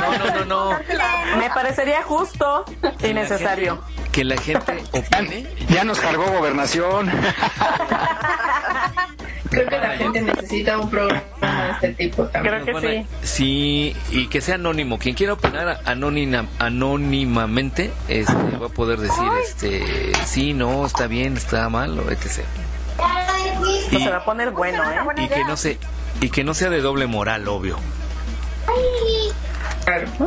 [0.00, 0.78] No, no, no, no.
[1.38, 2.64] Me parecería justo
[3.02, 3.82] y necesario.
[4.10, 5.46] Que la gente opine.
[5.68, 7.10] Ya nos cargó gobernación.
[9.52, 12.54] Creo que la gente necesita un programa de este tipo también.
[12.54, 13.92] Creo que Bueno, sí.
[13.92, 14.98] Sí, y que sea anónimo.
[14.98, 21.36] Quien quiera opinar anónima, anónimamente este, va a poder decir, este, sí, no, está bien,
[21.36, 22.44] está mal, o etc.
[23.84, 25.22] Esto se va a poner bueno, ¿eh?
[25.22, 25.78] Y que no se,
[26.20, 27.76] y que no sea de doble moral, obvio.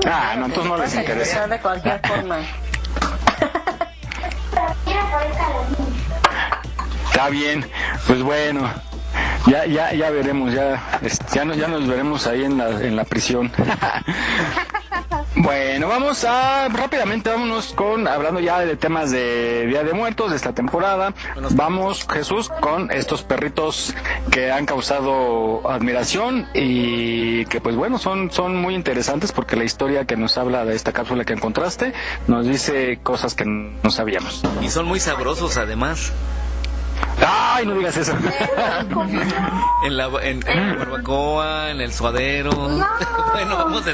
[0.05, 1.47] Ah, no, entonces no les interesa.
[1.47, 2.39] de cualquier forma.
[7.07, 7.65] Está bien,
[8.07, 8.69] pues bueno,
[9.47, 12.95] ya, ya, ya veremos, ya, este, ya, nos, ya nos veremos ahí en la, en
[12.95, 13.51] la prisión.
[15.37, 20.37] Bueno, vamos a rápidamente, vámonos con, hablando ya de temas de Día de Muertos de
[20.37, 21.13] esta temporada.
[21.51, 23.93] Vamos, Jesús, con estos perritos
[24.31, 30.05] que han causado admiración y que pues bueno, son, son muy interesantes porque la historia
[30.05, 31.93] que nos habla de esta cápsula que encontraste
[32.27, 34.41] nos dice cosas que no sabíamos.
[34.61, 36.13] Y son muy sabrosos además.
[37.25, 38.13] Ay, no digas eso.
[39.85, 42.51] En la, en, en la barbacoa, en el suadero.
[43.33, 43.93] bueno, vamos a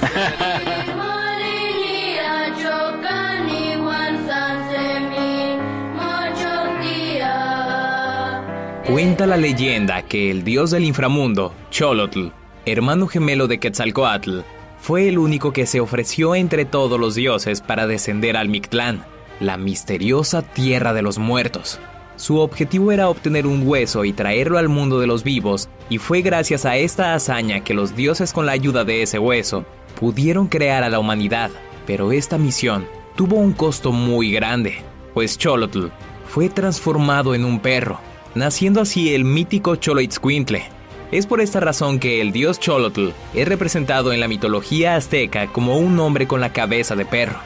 [8.92, 12.28] Cuenta la leyenda que el dios del inframundo, Cholotl,
[12.66, 14.42] hermano gemelo de Quetzalcoatl,
[14.82, 19.06] fue el único que se ofreció entre todos los dioses para descender al Mictlán,
[19.40, 21.80] la misteriosa tierra de los muertos.
[22.22, 26.22] Su objetivo era obtener un hueso y traerlo al mundo de los vivos, y fue
[26.22, 29.66] gracias a esta hazaña que los dioses con la ayuda de ese hueso
[30.00, 31.50] pudieron crear a la humanidad.
[31.88, 34.84] Pero esta misión tuvo un costo muy grande,
[35.16, 35.88] pues Cholotl
[36.28, 38.00] fue transformado en un perro,
[38.36, 40.66] naciendo así el mítico Choloitzcuintle.
[41.12, 45.80] Es por esta razón que el dios Cholotl es representado en la mitología azteca como
[45.80, 47.40] un hombre con la cabeza de perro.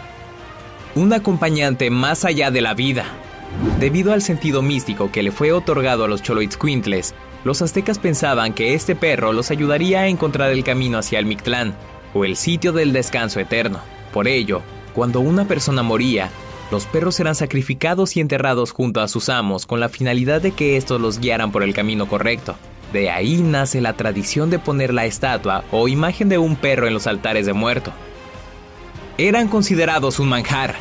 [0.96, 3.06] Un acompañante más allá de la vida.
[3.80, 7.14] Debido al sentido místico que le fue otorgado a los Choloitzcuintles,
[7.44, 11.76] los aztecas pensaban que este perro los ayudaría a encontrar el camino hacia el Mictlán,
[12.14, 13.80] o el sitio del descanso eterno.
[14.14, 14.62] Por ello,
[14.94, 16.30] cuando una persona moría,
[16.72, 20.78] los perros eran sacrificados y enterrados junto a sus amos con la finalidad de que
[20.78, 22.56] estos los guiaran por el camino correcto.
[22.94, 26.94] De ahí nace la tradición de poner la estatua o imagen de un perro en
[26.94, 27.92] los altares de muerto.
[29.18, 30.76] Eran considerados un manjar.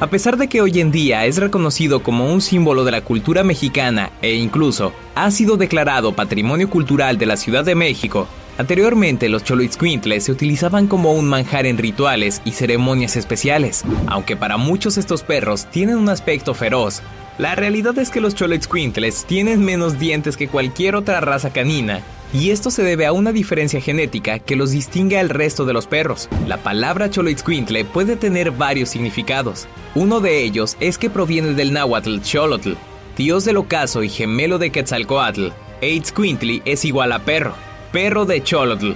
[0.00, 3.42] A pesar de que hoy en día es reconocido como un símbolo de la cultura
[3.44, 8.28] mexicana e incluso ha sido declarado Patrimonio Cultural de la Ciudad de México,
[8.58, 14.56] Anteriormente los Choloitzcuintles se utilizaban como un manjar en rituales y ceremonias especiales, aunque para
[14.56, 17.02] muchos estos perros tienen un aspecto feroz.
[17.36, 22.00] La realidad es que los Choloitzcuintles tienen menos dientes que cualquier otra raza canina,
[22.32, 25.86] y esto se debe a una diferencia genética que los distingue al resto de los
[25.86, 26.28] perros.
[26.46, 29.66] La palabra Choloitzcuintle puede tener varios significados.
[29.94, 32.74] Uno de ellos es que proviene del náhuatl Xolotl,
[33.16, 35.48] dios del ocaso y gemelo de Quetzalcoatl,
[35.80, 37.54] e Itzcuintli es igual a perro
[37.96, 38.92] perro de Cholotl.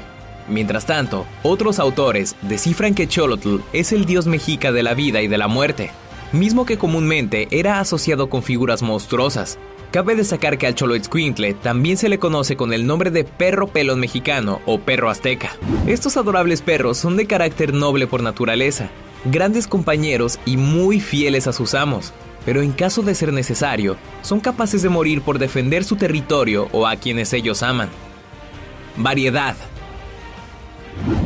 [0.47, 5.27] Mientras tanto, otros autores descifran que Cholotl es el dios mexica de la vida y
[5.27, 5.91] de la muerte,
[6.33, 9.59] mismo que comúnmente era asociado con figuras monstruosas.
[9.91, 13.99] Cabe destacar que al Choloitzcuintle también se le conoce con el nombre de perro pelón
[13.99, 15.57] mexicano o perro azteca.
[15.89, 18.89] Estos adorables perros son de carácter noble por naturaleza,
[19.25, 22.13] grandes compañeros y muy fieles a sus amos,
[22.45, 26.87] pero en caso de ser necesario, son capaces de morir por defender su territorio o
[26.87, 27.89] a quienes ellos aman.
[28.97, 29.57] Variedad.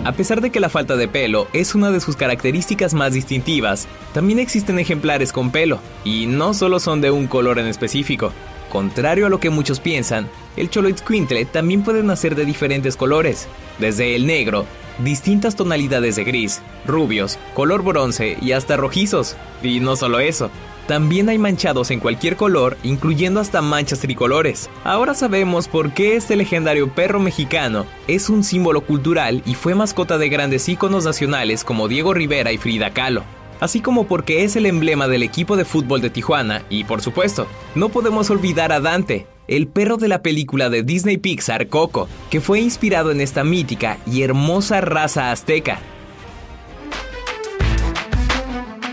[0.06, 3.88] A pesar de que la falta de pelo es una de sus características más distintivas,
[4.14, 8.32] también existen ejemplares con pelo, y no solo son de un color en específico.
[8.74, 13.46] Contrario a lo que muchos piensan, el Choloitzcuintle también puede nacer de diferentes colores,
[13.78, 14.66] desde el negro,
[14.98, 19.36] distintas tonalidades de gris, rubios, color bronce y hasta rojizos.
[19.62, 20.50] Y no solo eso,
[20.88, 24.68] también hay manchados en cualquier color, incluyendo hasta manchas tricolores.
[24.82, 30.18] Ahora sabemos por qué este legendario perro mexicano es un símbolo cultural y fue mascota
[30.18, 33.22] de grandes íconos nacionales como Diego Rivera y Frida Kahlo.
[33.60, 37.46] Así como porque es el emblema del equipo de fútbol de Tijuana y por supuesto,
[37.74, 42.40] no podemos olvidar a Dante, el perro de la película de Disney Pixar Coco, que
[42.40, 45.78] fue inspirado en esta mítica y hermosa raza azteca.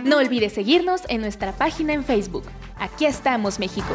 [0.04, 2.44] No olvides seguirnos en nuestra página en Facebook.
[2.76, 3.94] Aquí estamos, México.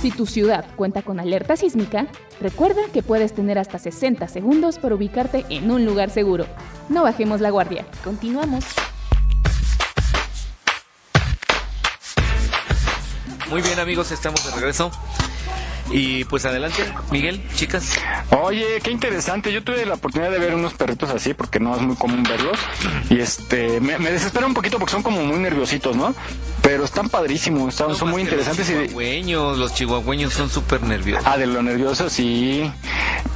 [0.00, 2.06] Si tu ciudad cuenta con alerta sísmica,
[2.40, 6.46] recuerda que puedes tener hasta 60 segundos para ubicarte en un lugar seguro.
[6.88, 7.84] No bajemos la guardia.
[8.02, 8.64] Continuamos.
[13.50, 14.90] Muy bien amigos, estamos de regreso.
[15.90, 17.98] Y pues adelante, Miguel, chicas.
[18.42, 19.52] Oye, qué interesante.
[19.52, 22.58] Yo tuve la oportunidad de ver unos perritos así porque no es muy común verlos.
[23.08, 26.14] Y este, me, me desespera un poquito porque son como muy nerviositos, ¿no?
[26.62, 28.68] Pero están padrísimos, están, son muy interesantes.
[28.68, 31.26] Los chihuahueños, los chihuahueños son súper nerviosos.
[31.26, 32.70] Ah, de lo nervioso, sí.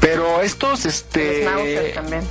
[0.01, 1.49] Pero estos, este,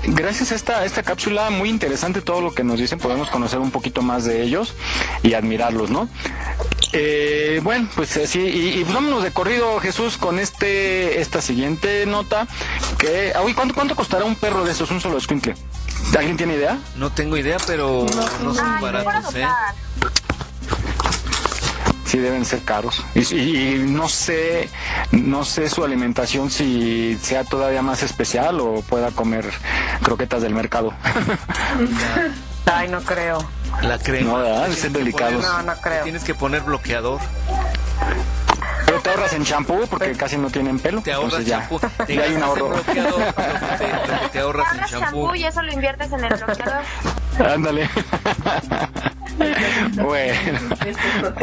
[0.04, 3.72] gracias a esta, esta cápsula, muy interesante todo lo que nos dicen, podemos conocer un
[3.72, 4.74] poquito más de ellos
[5.24, 6.08] y admirarlos, ¿no?
[6.92, 12.48] Eh, bueno, pues así, y, y vámonos de corrido, Jesús, con este, esta siguiente nota,
[12.98, 15.56] que, uy, ¿cuánto, cuánto costará un perro de esos, un solo escuincle?
[16.18, 16.78] ¿Alguien tiene idea?
[16.96, 18.06] No tengo idea, pero
[18.44, 19.48] no, son baratos, ¿eh?
[22.06, 23.04] Sí deben ser caros.
[23.16, 24.70] Y, y, no sé,
[25.12, 29.50] no sé su alimentación si sea todavía más especial o pueda comer
[30.04, 30.94] croquetas del mercado.
[32.66, 33.46] Ay, no creo.
[33.82, 34.44] La crema.
[34.44, 35.44] No, ser delicados.
[35.44, 36.04] No, no creo.
[36.04, 37.20] Tienes que poner bloqueador.
[39.04, 41.02] Te ahorras en champú porque casi no tienen pelo.
[41.02, 41.80] Te ahorras champú.
[42.08, 42.70] Te hay un ahorro.
[42.70, 45.36] bloqueador, te, te- ahorras en champú.
[45.36, 46.84] y eso lo inviertes en el bloqueador.
[47.40, 47.90] Ándale.
[49.96, 50.40] bueno,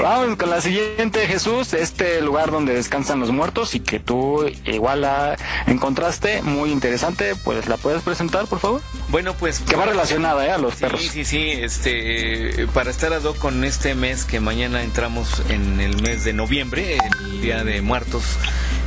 [0.01, 1.75] vamos con la siguiente, Jesús.
[1.75, 7.67] Este lugar donde descansan los muertos y que tú igual la encontraste muy interesante, pues
[7.69, 8.81] la puedes presentar, por favor.
[9.09, 10.53] Bueno, pues que va relacionada ¿eh?
[10.53, 11.01] a los perros.
[11.03, 11.51] Sí, sí, sí.
[11.51, 16.33] Este, para estar a do con este mes que mañana entramos en el mes de
[16.33, 18.25] noviembre, el Día de Muertos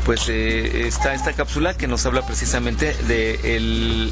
[0.05, 4.11] pues eh, está esta cápsula que nos habla precisamente de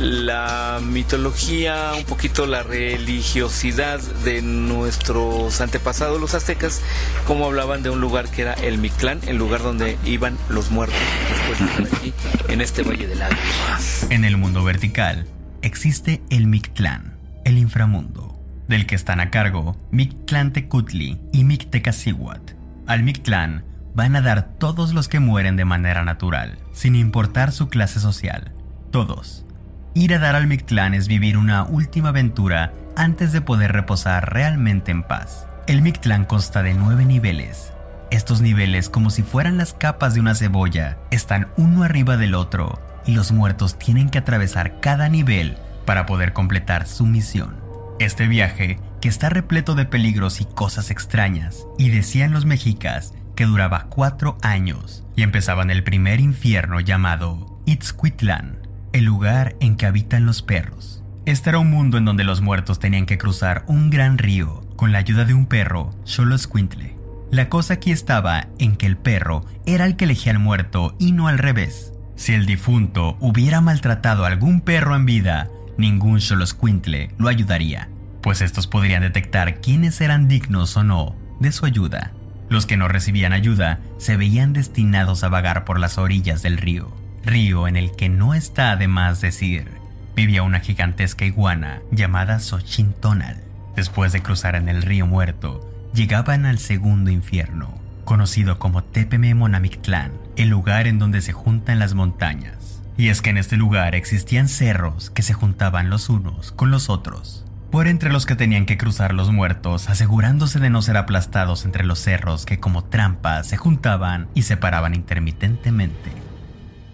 [0.00, 6.82] la mitología, un poquito la religiosidad de nuestros antepasados, los aztecas,
[7.26, 10.98] como hablaban de un lugar que era el Mictlán, el lugar donde iban los muertos
[11.30, 12.12] después de aquí,
[12.48, 14.06] en este Valle de Lágrimas.
[14.10, 15.26] En el mundo vertical
[15.62, 22.63] existe el Mictlán, el inframundo, del que están a cargo Mictlán Tecutli y Mictecacihuat.
[22.86, 27.68] Al Mictlán van a dar todos los que mueren de manera natural, sin importar su
[27.68, 28.52] clase social.
[28.90, 29.46] Todos
[29.94, 34.90] Ir a dar al Mictlán es vivir una última aventura antes de poder reposar realmente
[34.90, 35.46] en paz.
[35.66, 37.72] El Mictlán consta de nueve niveles.
[38.10, 42.80] Estos niveles, como si fueran las capas de una cebolla, están uno arriba del otro
[43.06, 45.56] y los muertos tienen que atravesar cada nivel
[45.86, 47.56] para poder completar su misión.
[48.00, 53.44] Este viaje, que está repleto de peligros y cosas extrañas, y decían los mexicas que
[53.44, 59.84] duraba cuatro años y empezaba en el primer infierno llamado Itzcuitlán, el lugar en que
[59.84, 61.02] habitan los perros.
[61.26, 64.90] Este era un mundo en donde los muertos tenían que cruzar un gran río con
[64.90, 66.96] la ayuda de un perro, Xoloscuintle.
[67.30, 71.12] La cosa aquí estaba en que el perro era el que elegía al muerto y
[71.12, 71.92] no al revés.
[72.16, 77.90] Si el difunto hubiera maltratado a algún perro en vida, ningún Xoloscuintle lo ayudaría,
[78.24, 82.10] pues estos podrían detectar quiénes eran dignos o no de su ayuda.
[82.48, 86.92] Los que no recibían ayuda se veían destinados a vagar por las orillas del río
[87.24, 89.68] río en el que no está de más decir,
[90.14, 93.42] vivía una gigantesca iguana llamada Xochintonal.
[93.76, 100.12] Después de cruzar en el río muerto, llegaban al segundo infierno, conocido como Tepeme Monamictlán,
[100.36, 102.82] el lugar en donde se juntan las montañas.
[102.96, 106.88] Y es que en este lugar existían cerros que se juntaban los unos con los
[106.88, 107.43] otros.
[107.74, 111.84] Por entre los que tenían que cruzar los muertos, asegurándose de no ser aplastados entre
[111.84, 116.12] los cerros que como trampas se juntaban y separaban intermitentemente.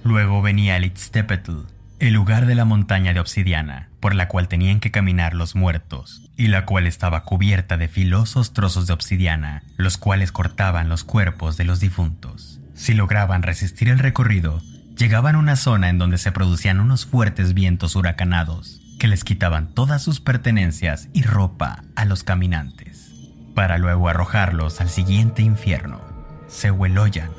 [0.04, 1.66] Luego venía el Itztepetl,
[1.98, 6.22] el lugar de la montaña de obsidiana, por la cual tenían que caminar los muertos,
[6.38, 11.58] y la cual estaba cubierta de filosos trozos de obsidiana, los cuales cortaban los cuerpos
[11.58, 12.58] de los difuntos.
[12.72, 14.62] Si lograban resistir el recorrido,
[14.96, 19.74] llegaban a una zona en donde se producían unos fuertes vientos huracanados, que les quitaban
[19.74, 23.10] todas sus pertenencias y ropa a los caminantes,
[23.56, 26.00] para luego arrojarlos al siguiente infierno,
[26.46, 27.32] Sehueloyan,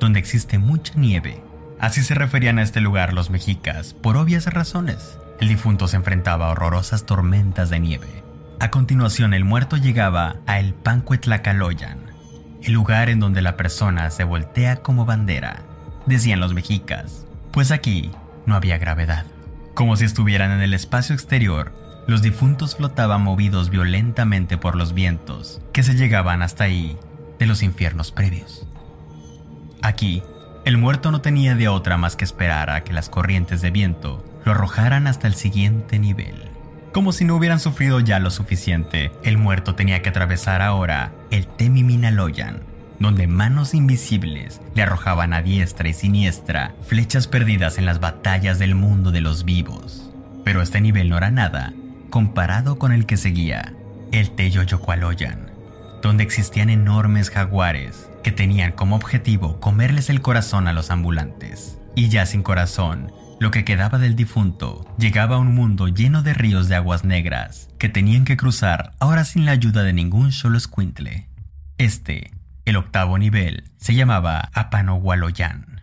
[0.00, 1.40] donde existe mucha nieve
[1.82, 5.18] Así se referían a este lugar los mexicas, por obvias razones.
[5.40, 8.22] El difunto se enfrentaba a horrorosas tormentas de nieve.
[8.60, 11.98] A continuación, el muerto llegaba a el Pancuetlacaloyan,
[12.62, 15.64] el lugar en donde la persona se voltea como bandera,
[16.06, 18.12] decían los mexicas, pues aquí
[18.46, 19.26] no había gravedad.
[19.74, 21.72] Como si estuvieran en el espacio exterior,
[22.06, 26.98] los difuntos flotaban movidos violentamente por los vientos que se llegaban hasta ahí
[27.38, 28.66] de los infiernos previos.
[29.80, 30.22] Aquí
[30.64, 34.24] el muerto no tenía de otra más que esperar a que las corrientes de viento
[34.44, 36.50] lo arrojaran hasta el siguiente nivel.
[36.92, 41.46] Como si no hubieran sufrido ya lo suficiente, el muerto tenía que atravesar ahora el
[41.46, 42.62] Temiminaloyan,
[43.02, 48.74] donde manos invisibles le arrojaban a diestra y siniestra flechas perdidas en las batallas del
[48.74, 50.10] mundo de los vivos.
[50.44, 51.72] Pero este nivel no era nada
[52.10, 53.72] comparado con el que seguía,
[54.12, 55.50] el Teyoyocualoyan,
[56.02, 61.78] donde existían enormes jaguares que tenían como objetivo comerles el corazón a los ambulantes.
[61.94, 66.34] Y ya sin corazón, lo que quedaba del difunto llegaba a un mundo lleno de
[66.34, 70.58] ríos de aguas negras que tenían que cruzar ahora sin la ayuda de ningún solo
[70.58, 71.28] escuintle.
[71.78, 72.30] Este,
[72.64, 75.82] el octavo nivel, se llamaba Apanohualoyan.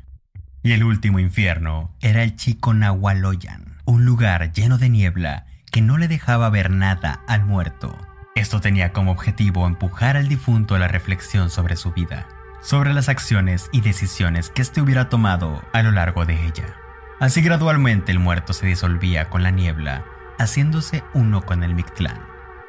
[0.64, 5.98] Y el último infierno era el Chico Nahualoyan, un lugar lleno de niebla que no
[5.98, 7.98] le dejaba ver nada al muerto
[8.40, 12.26] esto tenía como objetivo empujar al difunto a la reflexión sobre su vida,
[12.62, 16.74] sobre las acciones y decisiones que éste hubiera tomado a lo largo de ella.
[17.20, 20.06] Así gradualmente el muerto se disolvía con la niebla,
[20.38, 22.22] haciéndose uno con el Mictlán,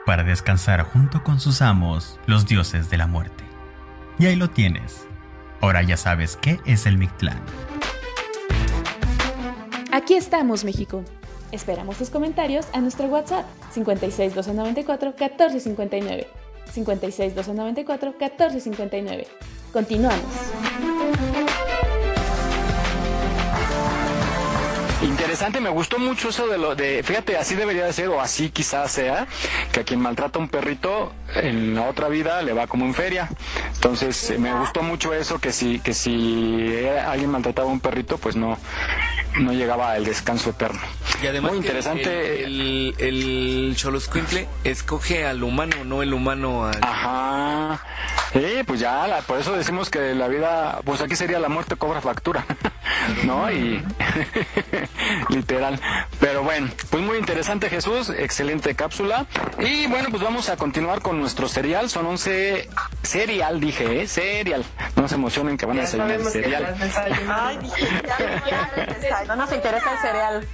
[0.07, 3.45] para descansar junto con sus amos, los dioses de la muerte.
[4.19, 5.07] Y ahí lo tienes.
[5.61, 7.41] Ahora ya sabes qué es el Mictlán.
[9.93, 11.05] Aquí estamos, México.
[11.53, 16.27] Esperamos tus comentarios a nuestro WhatsApp 56 294 1459.
[16.73, 19.27] 56 294 1459.
[19.73, 20.25] Continuamos.
[25.41, 28.51] Interesante, me gustó mucho eso de lo de, fíjate, así debería de ser, o así
[28.51, 29.27] quizás sea,
[29.73, 32.93] que a quien maltrata a un perrito en la otra vida le va como en
[32.93, 33.31] feria.
[33.75, 38.37] Entonces, me gustó mucho eso, que si, que si alguien maltrataba a un perrito, pues
[38.37, 38.59] no,
[39.39, 40.81] no llegaba al descanso eterno.
[41.23, 42.45] Y además Muy interesante.
[42.45, 43.77] El, el, el
[44.65, 46.79] escoge al humano, no el humano al...
[46.83, 47.81] Ajá.
[48.33, 51.77] Sí, pues ya, la- por eso decimos que la vida, pues aquí sería la muerte
[51.77, 52.45] cobra factura,
[53.25, 53.51] ¿no?
[53.51, 53.83] Y
[55.29, 55.81] literal.
[56.21, 59.27] Pero bueno, pues muy interesante Jesús, excelente cápsula.
[59.59, 61.91] Y bueno, pues vamos a continuar con nuestro serial.
[61.91, 62.69] Son 11
[63.03, 64.07] serial, dije, ¿eh?
[64.07, 64.65] Serial.
[64.97, 66.75] No se emocionen que van a Ya desayunar sabemos que serial.
[67.29, 68.71] Ay, dije, ya,
[69.03, 70.47] ya, no nos interesa el cereal.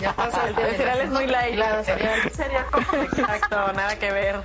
[0.00, 1.54] Ya pasaste El cereal es muy light.
[1.54, 2.64] Claro, cereal, cereal,
[3.12, 4.40] exacto, nada que ver.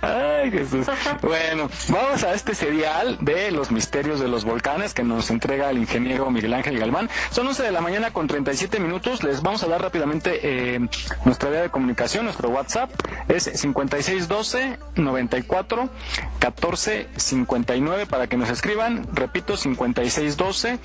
[0.00, 0.86] Ay, Jesús.
[1.22, 5.78] Bueno, vamos a este serial de los misterios de los volcanes que nos entrega el
[5.78, 7.10] ingeniero Miguel Ángel Galván.
[7.30, 9.22] Son 11 de la mañana con 37 minutos.
[9.22, 10.80] Les vamos a dar rápidamente eh,
[11.24, 12.90] nuestra vía de comunicación, nuestro WhatsApp.
[13.28, 15.88] Es 5612 94
[16.38, 19.06] 14 59 para que nos escriban.
[19.12, 20.78] Repito, 5612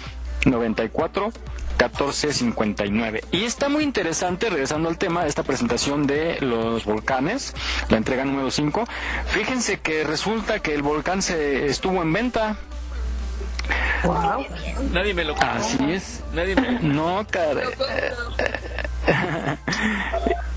[0.46, 1.32] 94
[1.78, 3.24] 1459.
[3.32, 7.54] Y está muy interesante, regresando al tema, esta presentación de los volcanes,
[7.90, 8.86] la entrega número 5.
[9.28, 12.58] Fíjense que resulta que el volcán se estuvo en venta.
[14.92, 15.52] Nadie me lo contó.
[15.52, 16.24] Así es.
[16.34, 17.64] Nadie me No, cara.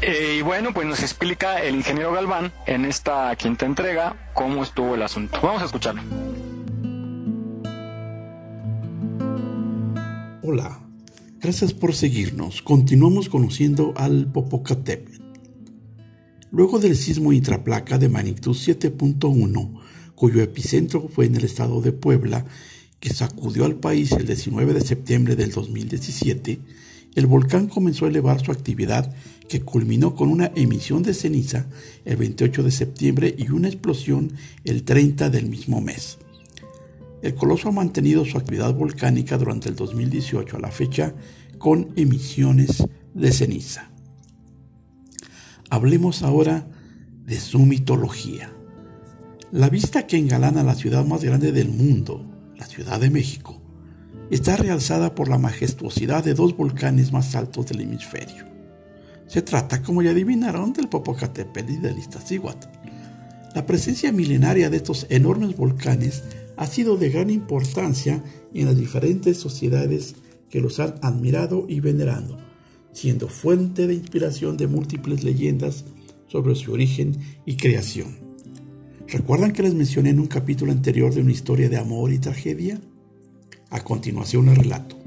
[0.01, 4.95] Eh, y bueno, pues nos explica el ingeniero Galván en esta quinta entrega cómo estuvo
[4.95, 5.41] el asunto.
[5.43, 6.03] Vamos a escucharlo.
[10.51, 10.81] Hola,
[11.43, 12.63] gracias por seguirnos.
[12.63, 15.21] Continuamos conociendo al Popocatépetl.
[16.51, 19.79] Luego del sismo intraplaca de magnitud 7.1,
[20.15, 22.47] cuyo epicentro fue en el estado de Puebla,
[22.99, 26.61] que sacudió al país el 19 de septiembre del 2017,
[27.15, 29.15] el volcán comenzó a elevar su actividad
[29.51, 31.67] que culminó con una emisión de ceniza
[32.07, 34.33] el 28 de septiembre y una explosión
[34.65, 36.17] el 30 del mismo mes.
[37.23, 41.15] El coloso ha mantenido su actividad volcánica durante el 2018 a la fecha
[41.59, 42.85] con emisiones
[43.15, 43.91] de ceniza.
[45.71, 46.67] Hablemos ahora
[47.25, 48.53] de su mitología.
[49.51, 52.25] La vista que engalana la ciudad más grande del mundo,
[52.57, 53.61] la Ciudad de México,
[54.31, 58.45] está realzada por la majestuosidad de dos volcanes más altos del hemisferio.
[59.27, 62.69] Se trata, como ya adivinaron, del Popocatépetl y del Iztaccíhuatl.
[63.55, 66.23] La presencia milenaria de estos enormes volcanes
[66.59, 68.23] ha sido de gran importancia
[68.53, 70.17] en las diferentes sociedades
[70.51, 72.37] que los han admirado y venerado,
[72.93, 75.85] siendo fuente de inspiración de múltiples leyendas
[76.27, 77.17] sobre su origen
[77.47, 78.19] y creación.
[79.07, 82.81] ¿Recuerdan que les mencioné en un capítulo anterior de una historia de amor y tragedia?
[83.71, 84.99] A continuación les relato.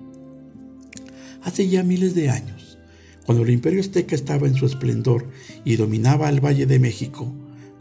[1.44, 2.78] Hace ya miles de años,
[3.26, 5.28] cuando el imperio azteca estaba en su esplendor
[5.66, 7.32] y dominaba el Valle de México,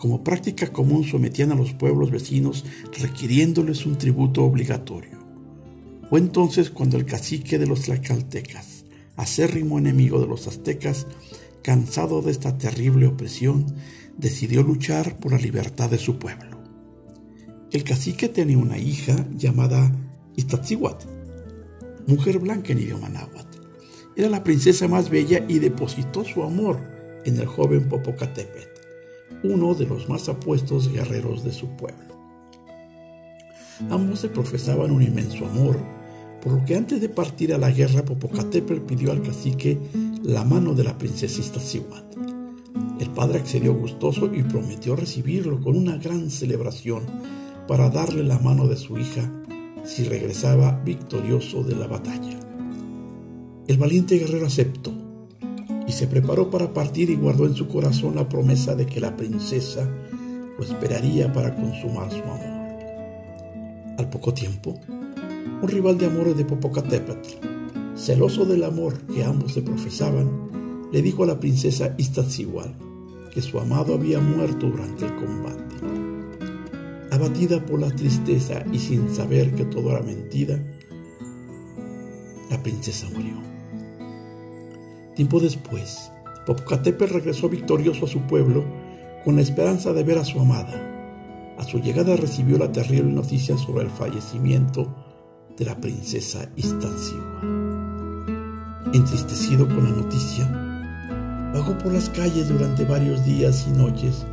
[0.01, 2.65] como práctica común sometían a los pueblos vecinos
[2.99, 5.19] requiriéndoles un tributo obligatorio.
[6.09, 8.87] Fue entonces cuando el cacique de los tlacaltecas,
[9.17, 11.07] acérrimo enemigo de los aztecas,
[11.63, 13.67] cansado de esta terrible opresión,
[14.17, 16.63] decidió luchar por la libertad de su pueblo.
[17.71, 19.95] El cacique tenía una hija llamada
[20.35, 21.09] Iztaccíhuatl,
[22.07, 23.59] mujer blanca en idioma náhuatl.
[24.17, 26.81] Era la princesa más bella y depositó su amor
[27.27, 28.70] en el joven Popocatépetl,
[29.43, 32.15] uno de los más apuestos guerreros de su pueblo.
[33.89, 35.79] Ambos se profesaban un inmenso amor,
[36.43, 39.79] por lo que antes de partir a la guerra Popocatépetl pidió al cacique
[40.23, 42.21] la mano de la princesa Iztaccíhuatl.
[43.01, 47.03] El padre accedió gustoso y prometió recibirlo con una gran celebración
[47.67, 49.31] para darle la mano de su hija
[49.85, 52.39] si regresaba victorioso de la batalla.
[53.67, 54.93] El valiente guerrero aceptó
[55.91, 59.17] y se preparó para partir y guardó en su corazón la promesa de que la
[59.17, 59.91] princesa
[60.57, 63.99] lo esperaría para consumar su amor.
[63.99, 64.81] Al poco tiempo,
[65.61, 70.31] un rival de amores de Popocatépetl, celoso del amor que ambos se profesaban,
[70.93, 72.71] le dijo a la princesa Iztaccíhuatl
[73.35, 75.75] que su amado había muerto durante el combate.
[77.11, 80.57] Abatida por la tristeza y sin saber que todo era mentira,
[82.49, 83.50] la princesa murió.
[85.15, 86.13] Tiempo después,
[86.47, 88.65] Popocatépetl regresó victorioso a su pueblo
[89.25, 90.73] con la esperanza de ver a su amada.
[91.59, 94.95] A su llegada recibió la terrible noticia sobre el fallecimiento
[95.57, 97.61] de la princesa Iztaccíhuatl.
[98.95, 100.47] Entristecido con la noticia,
[101.53, 104.25] vagó por las calles durante varios días y noches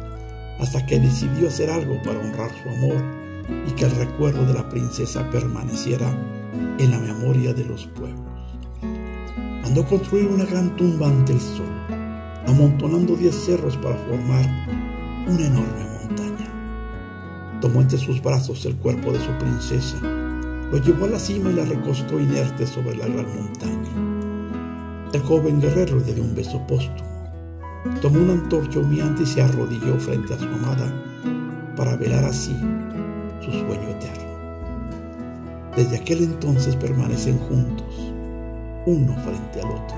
[0.60, 3.04] hasta que decidió hacer algo para honrar su amor
[3.68, 6.10] y que el recuerdo de la princesa permaneciera
[6.80, 8.27] en la memoria de los pueblos.
[9.68, 11.68] Mandó construir una gran tumba ante el sol,
[12.48, 14.46] amontonando diez cerros para formar
[15.28, 17.60] una enorme montaña.
[17.60, 20.00] Tomó entre sus brazos el cuerpo de su princesa,
[20.72, 25.12] lo llevó a la cima y la recostó inerte sobre la gran montaña.
[25.12, 27.30] El joven guerrero le dio un beso póstumo.
[28.02, 30.94] Tomó una antorcha humeante y se arrodilló frente a su amada
[31.76, 32.56] para velar así
[33.42, 34.28] su sueño eterno.
[35.76, 37.87] Desde aquel entonces permanecen juntos,
[38.88, 39.98] uno frente al otro.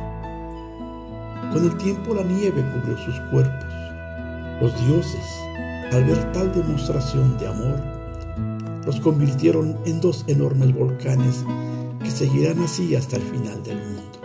[1.53, 3.69] Con el tiempo la nieve cubrió sus cuerpos.
[4.59, 5.25] Los dioses,
[5.91, 7.79] al ver tal demostración de amor,
[8.85, 11.45] los convirtieron en dos enormes volcanes
[12.03, 14.19] que seguirán así hasta el final del mundo.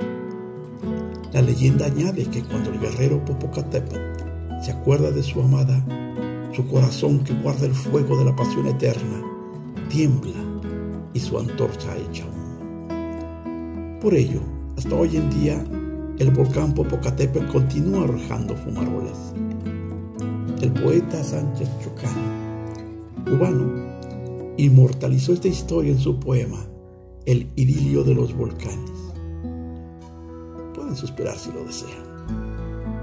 [1.33, 3.99] La leyenda añade que cuando el guerrero Popocatépetl
[4.63, 5.85] se acuerda de su amada,
[6.53, 9.23] su corazón que guarda el fuego de la pasión eterna
[9.91, 10.41] tiembla
[11.13, 12.45] y su antorcha echa humo.
[14.01, 15.65] Por ello, hasta hoy en día,
[16.19, 19.19] el volcán Popocatépetl continúa arrojando fumaroles.
[20.61, 23.73] El poeta Sánchez Chocano, cubano,
[24.57, 26.65] inmortalizó esta historia en su poema
[27.27, 28.91] El idilio de los volcanes.
[30.75, 32.05] Pueden suspirar si lo desean.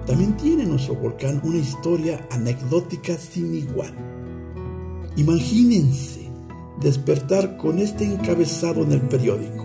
[0.06, 3.94] También tiene nuestro volcán una historia anecdótica sin igual.
[5.16, 6.30] Imagínense
[6.82, 9.61] despertar con este encabezado en el periódico.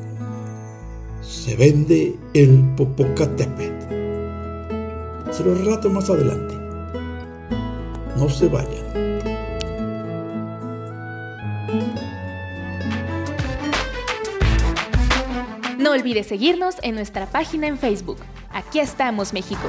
[1.28, 3.88] Se vende el Popocatépetl.
[5.32, 6.54] Se lo relato más adelante.
[8.16, 8.86] No se vayan.
[15.78, 18.18] No olvides seguirnos en nuestra página en Facebook.
[18.50, 19.68] Aquí estamos, México.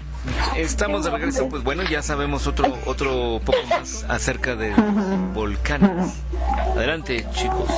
[0.55, 1.47] estamos de regreso.
[1.49, 4.73] Pues bueno, ya sabemos otro otro poco más acerca de
[5.33, 6.13] volcanes.
[6.75, 7.69] Adelante, chicos.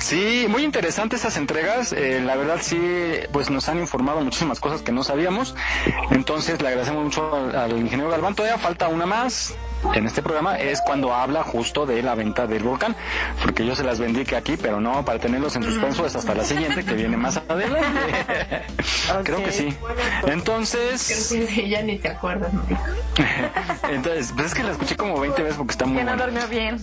[0.00, 1.92] Sí, muy interesantes esas entregas.
[1.92, 2.78] Eh, la verdad sí,
[3.32, 5.54] pues nos han informado muchísimas cosas que no sabíamos.
[6.10, 8.34] Entonces le agradecemos mucho al, al ingeniero Galván.
[8.34, 9.54] Todavía falta una más
[9.94, 12.94] en este programa es cuando habla justo de la venta del volcán,
[13.42, 16.34] porque yo se las vendí que aquí, pero no, para tenerlos en suspenso es hasta
[16.34, 17.86] la siguiente que viene más adelante.
[19.24, 19.74] Creo que sí.
[20.26, 21.28] Entonces...
[21.30, 22.50] Creo que ya ni te acuerdas,
[23.90, 26.46] Entonces, pues es que la escuché como 20 veces porque está muy Que no buena.
[26.46, 26.78] bien.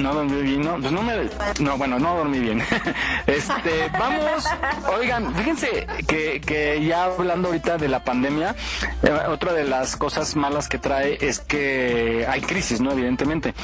[0.00, 1.28] No dormí bien, no, pues no me,
[1.60, 2.62] no, bueno, no dormí bien.
[3.26, 4.44] Este, vamos,
[4.98, 8.54] oigan, fíjense que, que ya hablando ahorita de la pandemia,
[9.02, 12.92] eh, otra de las cosas malas que trae es que hay crisis, ¿no?
[12.92, 13.54] Evidentemente.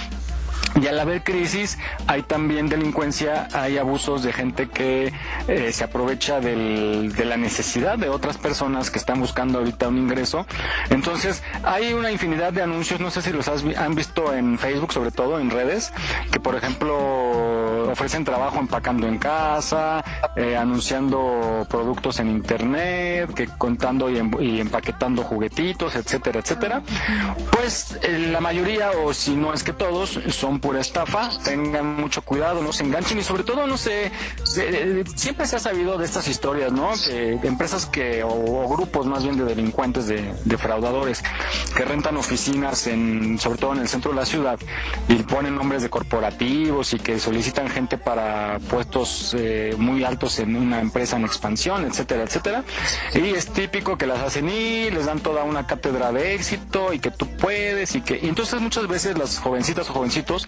[0.80, 5.12] Y al haber crisis hay también delincuencia, hay abusos de gente que
[5.48, 9.98] eh, se aprovecha del- de la necesidad de otras personas que están buscando ahorita un
[9.98, 10.46] ingreso.
[10.90, 14.92] Entonces hay una infinidad de anuncios, no sé si los has han visto en Facebook,
[14.92, 15.92] sobre todo en redes,
[16.30, 20.02] que por ejemplo ofrecen trabajo empacando en casa,
[20.36, 26.82] eh, anunciando productos en internet, que contando y, y empaquetando juguetitos, etcétera, etcétera.
[27.50, 31.30] Pues eh, la mayoría, o si no es que todos, son pura estafa.
[31.44, 34.10] Tengan mucho cuidado, no se enganchen y sobre todo, no sé,
[34.44, 36.90] se- siempre se ha sabido de estas historias, ¿no?
[37.06, 38.28] Que empresas que, o,
[38.64, 41.22] o grupos más bien de delincuentes, de defraudadores,
[41.76, 44.58] que rentan oficinas, en, sobre todo en el centro de la ciudad,
[45.08, 50.56] y ponen nombres de corporativos y que solicitan gente para puestos eh, muy altos en
[50.56, 52.64] una empresa en expansión, etcétera, etcétera.
[53.14, 56.98] Y es típico que las hacen ir, les dan toda una cátedra de éxito y
[56.98, 60.41] que tú puedes y que y entonces muchas veces las jovencitas o jovencitos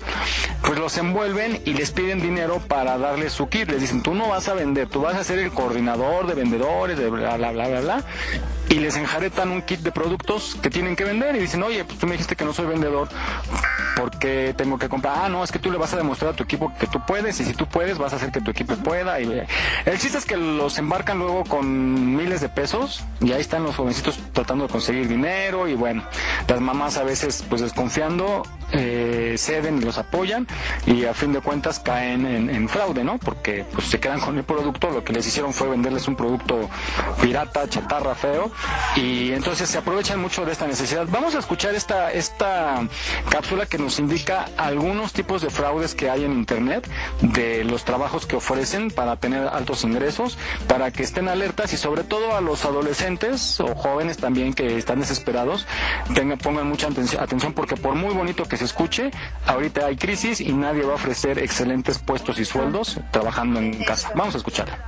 [0.62, 3.68] pues los envuelven y les piden dinero para darles su kit.
[3.70, 6.98] Les dicen, tú no vas a vender, tú vas a ser el coordinador de vendedores,
[6.98, 8.04] de bla, bla, bla, bla, bla.
[8.70, 11.98] Y les enjaretan un kit de productos que tienen que vender y dicen, oye, pues
[11.98, 13.08] tú me dijiste que no soy vendedor,
[13.96, 15.14] ¿por qué tengo que comprar?
[15.24, 17.38] Ah, no, es que tú le vas a demostrar a tu equipo que tú puedes
[17.40, 19.20] y si tú puedes vas a hacer que tu equipo pueda.
[19.20, 19.42] Y
[19.84, 23.76] el chiste es que los embarcan luego con miles de pesos y ahí están los
[23.76, 26.02] jovencitos tratando de conseguir dinero y bueno,
[26.48, 28.42] las mamás a veces pues desconfiando
[28.72, 30.46] eh, ceden los apoyan
[30.86, 33.18] y a fin de cuentas caen en, fraude, ¿no?
[33.18, 36.68] Porque pues se quedan con el producto, lo que les hicieron fue venderles un producto
[37.20, 38.50] pirata, chatarra, feo
[38.96, 41.06] y entonces se aprovechan mucho de esta necesidad.
[41.10, 42.86] Vamos a escuchar esta, esta
[43.28, 46.88] cápsula que nos indica algunos tipos de fraudes que hay en Internet,
[47.20, 50.38] de los trabajos que ofrecen para tener altos ingresos,
[50.68, 55.00] para que estén alertas y sobre todo a los adolescentes o jóvenes también que están
[55.00, 55.66] desesperados,
[56.14, 59.10] tengan, pongan mucha atención porque por muy bonito que se escuche,
[59.46, 64.10] ahorita hay crisis y nadie va a ofrecer excelentes puestos y sueldos trabajando en casa.
[64.14, 64.78] Vamos a escucharla.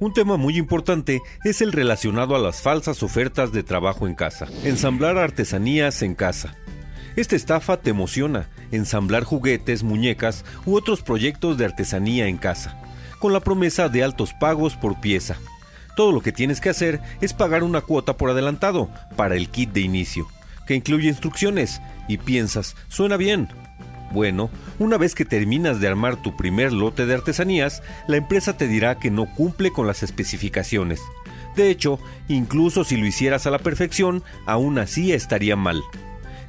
[0.00, 4.46] Un tema muy importante es el relacionado a las falsas ofertas de trabajo en casa.
[4.62, 6.54] Ensamblar artesanías en casa.
[7.16, 12.80] Esta estafa te emociona, ensamblar juguetes, muñecas u otros proyectos de artesanía en casa,
[13.18, 15.36] con la promesa de altos pagos por pieza.
[15.96, 19.72] Todo lo que tienes que hacer es pagar una cuota por adelantado para el kit
[19.72, 20.28] de inicio,
[20.64, 23.48] que incluye instrucciones, y piensas, suena bien,
[24.12, 28.66] bueno, una vez que terminas de armar tu primer lote de artesanías, la empresa te
[28.66, 31.00] dirá que no cumple con las especificaciones.
[31.56, 31.98] De hecho,
[32.28, 35.82] incluso si lo hicieras a la perfección, aún así estaría mal.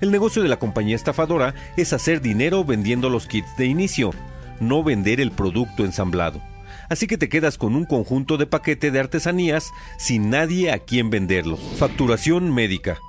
[0.01, 4.11] El negocio de la compañía estafadora es hacer dinero vendiendo los kits de inicio,
[4.59, 6.41] no vender el producto ensamblado.
[6.89, 11.09] Así que te quedas con un conjunto de paquete de artesanías sin nadie a quien
[11.09, 11.59] venderlos.
[11.77, 12.99] Facturación médica.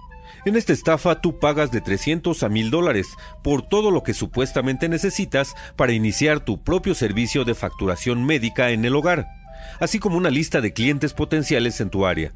[0.46, 3.06] En esta estafa tú pagas de 300 a 1000 dólares
[3.42, 8.84] por todo lo que supuestamente necesitas para iniciar tu propio servicio de facturación médica en
[8.84, 9.28] el hogar,
[9.80, 12.32] así como una lista de clientes potenciales en tu área.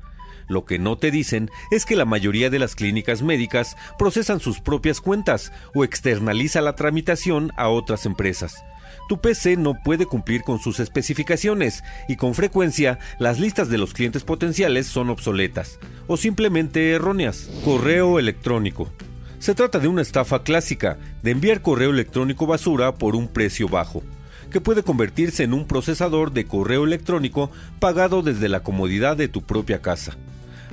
[0.49, 4.61] Lo que no te dicen es que la mayoría de las clínicas médicas procesan sus
[4.61, 8.65] propias cuentas o externaliza la tramitación a otras empresas
[9.09, 13.93] tu PC no puede cumplir con sus especificaciones y con frecuencia las listas de los
[13.93, 17.51] clientes potenciales son obsoletas o simplemente erróneas.
[17.65, 18.91] Correo electrónico.
[19.39, 24.03] Se trata de una estafa clásica de enviar correo electrónico basura por un precio bajo,
[24.51, 27.51] que puede convertirse en un procesador de correo electrónico
[27.81, 30.17] pagado desde la comodidad de tu propia casa.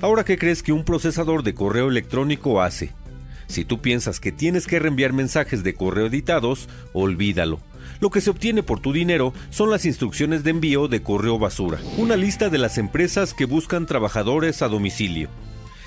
[0.02, 2.92] Ahora, ¿qué crees que un procesador de correo electrónico hace?
[3.48, 7.60] Si tú piensas que tienes que reenviar mensajes de correo editados, olvídalo
[8.02, 11.80] lo que se obtiene por tu dinero son las instrucciones de envío de correo basura,
[11.98, 15.30] una lista de las empresas que buscan trabajadores a domicilio.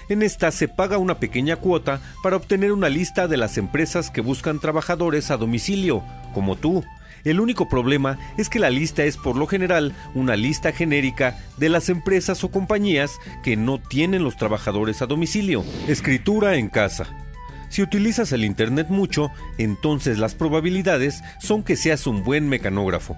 [0.08, 4.20] En esta se paga una pequeña cuota para obtener una lista de las empresas que
[4.20, 6.04] buscan trabajadores a domicilio,
[6.34, 6.84] como tú.
[7.24, 11.70] El único problema es que la lista es por lo general una lista genérica de
[11.70, 15.64] las empresas o compañías que no tienen los trabajadores a domicilio.
[15.88, 17.06] Escritura en casa.
[17.70, 23.16] Si utilizas el Internet mucho, entonces las probabilidades son que seas un buen mecanógrafo.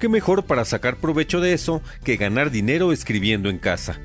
[0.00, 3.98] ¿Qué mejor para sacar provecho de eso que ganar dinero escribiendo en casa?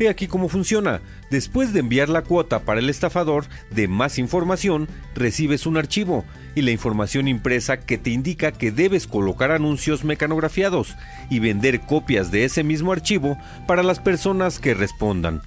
[0.00, 1.00] He aquí cómo funciona.
[1.30, 6.24] Después de enviar la cuota para el estafador de más información, recibes un archivo
[6.54, 10.96] y la información impresa que te indica que debes colocar anuncios mecanografiados
[11.28, 13.36] y vender copias de ese mismo archivo
[13.66, 15.42] para las personas que respondan.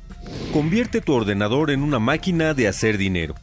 [0.54, 3.34] Convierte tu ordenador en una máquina de hacer dinero.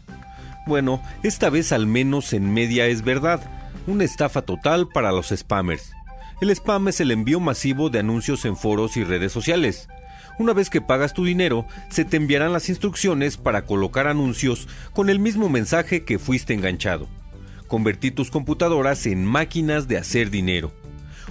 [0.66, 3.40] Bueno, esta vez al menos en media es verdad,
[3.86, 5.92] una estafa total para los spammers.
[6.40, 9.88] El spam es el envío masivo de anuncios en foros y redes sociales.
[10.38, 15.10] Una vez que pagas tu dinero, se te enviarán las instrucciones para colocar anuncios con
[15.10, 17.08] el mismo mensaje que fuiste enganchado.
[17.66, 20.72] Convertí tus computadoras en máquinas de hacer dinero.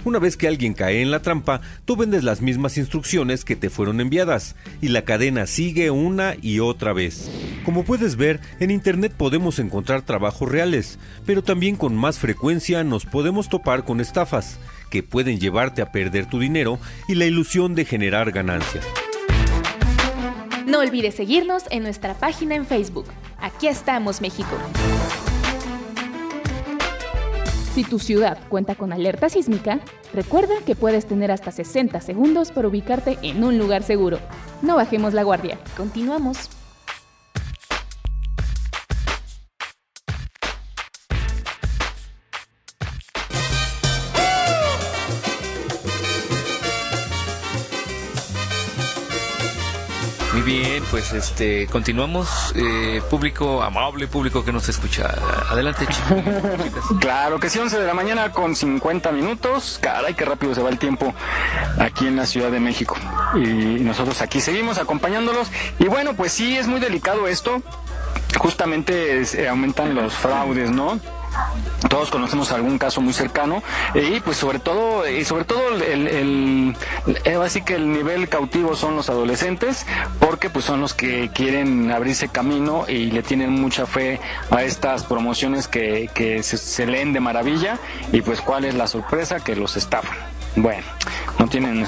[0.04, 3.70] Una vez que alguien cae en la trampa, tú vendes las mismas instrucciones que te
[3.70, 7.30] fueron enviadas, y la cadena sigue una y otra vez.
[7.64, 13.06] Como puedes ver, en Internet podemos encontrar trabajos reales, pero también con más frecuencia nos
[13.06, 14.58] podemos topar con estafas,
[14.90, 16.78] que pueden llevarte a perder tu dinero
[17.08, 18.84] y la ilusión de generar ganancias.
[20.66, 23.06] No olvides seguirnos en nuestra página en Facebook.
[23.38, 24.50] Aquí estamos, México.
[27.74, 29.80] Si tu ciudad cuenta con alerta sísmica,
[30.12, 34.18] recuerda que puedes tener hasta 60 segundos para ubicarte en un lugar seguro.
[34.62, 35.58] No bajemos la guardia.
[35.76, 36.57] Continuamos.
[50.48, 55.14] Bien, pues este continuamos, eh, público amable, público que nos escucha.
[55.50, 55.86] Adelante.
[57.00, 59.78] Claro que sí, 11 de la mañana con 50 minutos.
[59.82, 61.14] Caray, qué rápido se va el tiempo
[61.78, 62.96] aquí en la Ciudad de México.
[63.34, 65.48] Y nosotros aquí seguimos acompañándolos.
[65.78, 67.62] Y bueno, pues sí, es muy delicado esto.
[68.38, 70.98] Justamente eh, aumentan los fraudes, ¿no?
[71.88, 73.62] Todos conocemos algún caso muy cercano
[73.94, 76.76] y pues sobre todo y sobre todo el, el,
[77.42, 79.86] así que el nivel cautivo son los adolescentes
[80.18, 84.20] porque pues son los que quieren abrirse camino y le tienen mucha fe
[84.50, 87.78] a estas promociones que, que se, se leen de maravilla
[88.12, 90.16] y pues cuál es la sorpresa que los estafan.
[90.56, 90.84] Bueno
[91.38, 91.86] no tienen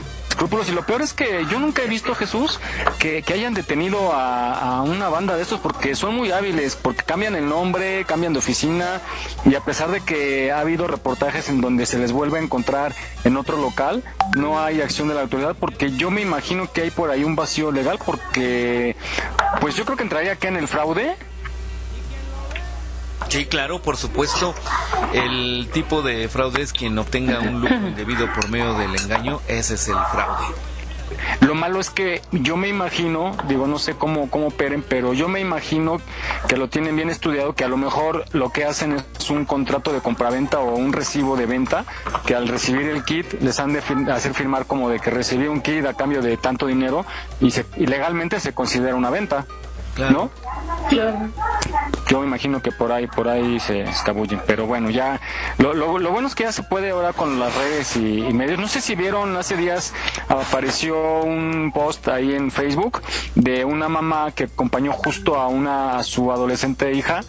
[0.68, 2.60] y lo peor es que yo nunca he visto, Jesús,
[2.98, 7.36] que, hayan detenido a, a, una banda de estos porque son muy hábiles, porque cambian
[7.36, 9.00] el nombre, cambian de oficina
[9.44, 12.94] y a pesar de que ha habido reportajes en donde se les vuelve a encontrar
[13.24, 14.02] en otro local,
[14.34, 17.36] no hay acción de la autoridad porque yo me imagino que hay por ahí un
[17.36, 18.96] vacío legal porque
[19.60, 21.16] pues yo creo que entraría acá en el fraude
[23.30, 24.54] Sí, claro, por supuesto.
[25.12, 29.74] El tipo de fraude es quien obtenga un lucro indebido por medio del engaño, ese
[29.74, 30.46] es el fraude.
[31.40, 35.28] Lo malo es que yo me imagino, digo, no sé cómo, cómo operen, pero yo
[35.28, 36.00] me imagino
[36.48, 39.92] que lo tienen bien estudiado, que a lo mejor lo que hacen es un contrato
[39.92, 41.84] de compraventa o un recibo de venta,
[42.26, 43.80] que al recibir el kit les han de
[44.12, 47.06] hacer firmar como de que recibí un kit a cambio de tanto dinero
[47.40, 49.46] y, se, y legalmente se considera una venta.
[49.98, 50.30] ¿No?
[52.08, 55.20] Yo me imagino que por ahí, por ahí se escabullen, pero bueno, ya
[55.58, 58.58] lo, lo, bueno es que ya se puede ahora con las redes y, y, medios.
[58.58, 59.92] No sé si vieron hace días
[60.28, 63.02] apareció un post ahí en Facebook
[63.34, 67.20] de una mamá que acompañó justo a una a su adolescente hija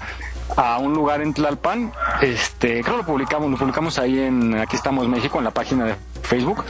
[0.57, 1.91] a un lugar en Tlalpan.
[2.21, 5.85] Este, creo que lo publicamos, lo publicamos ahí en Aquí estamos México en la página
[5.85, 6.63] de Facebook.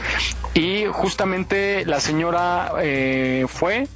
[0.54, 3.88] Y justamente la señora eh, fue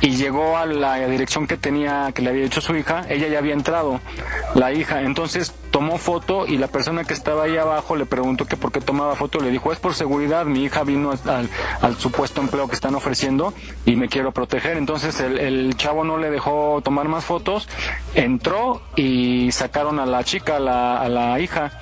[0.00, 3.04] y llegó a la dirección que tenía que le había dicho su hija.
[3.08, 4.00] Ella ya había entrado
[4.54, 5.02] la hija.
[5.02, 8.80] Entonces tomó foto y la persona que estaba ahí abajo le preguntó que por qué
[8.80, 9.40] tomaba foto.
[9.40, 13.52] Le dijo es por seguridad mi hija vino al, supuesto empleo que están ofreciendo
[13.84, 17.68] y me quiero proteger entonces el, chavo no le dejó tomar más fotos.
[18.14, 21.72] Entró y sacaron a la chica a la hija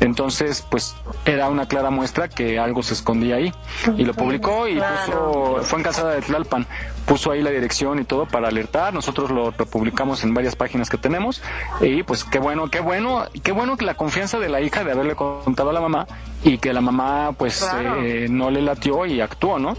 [0.00, 0.94] entonces, pues
[1.24, 3.52] era una clara muestra que algo se escondía ahí.
[3.96, 6.66] Y lo publicó y puso, fue en de Tlalpan,
[7.06, 8.92] puso ahí la dirección y todo para alertar.
[8.92, 11.42] Nosotros lo, publicamos en varias páginas que tenemos.
[11.80, 14.92] Y pues qué bueno, qué bueno, qué bueno que la confianza de la hija de
[14.92, 16.06] haberle contado a la mamá
[16.42, 17.66] y que la mamá pues
[18.02, 19.76] eh, no le latió y actuó, ¿no?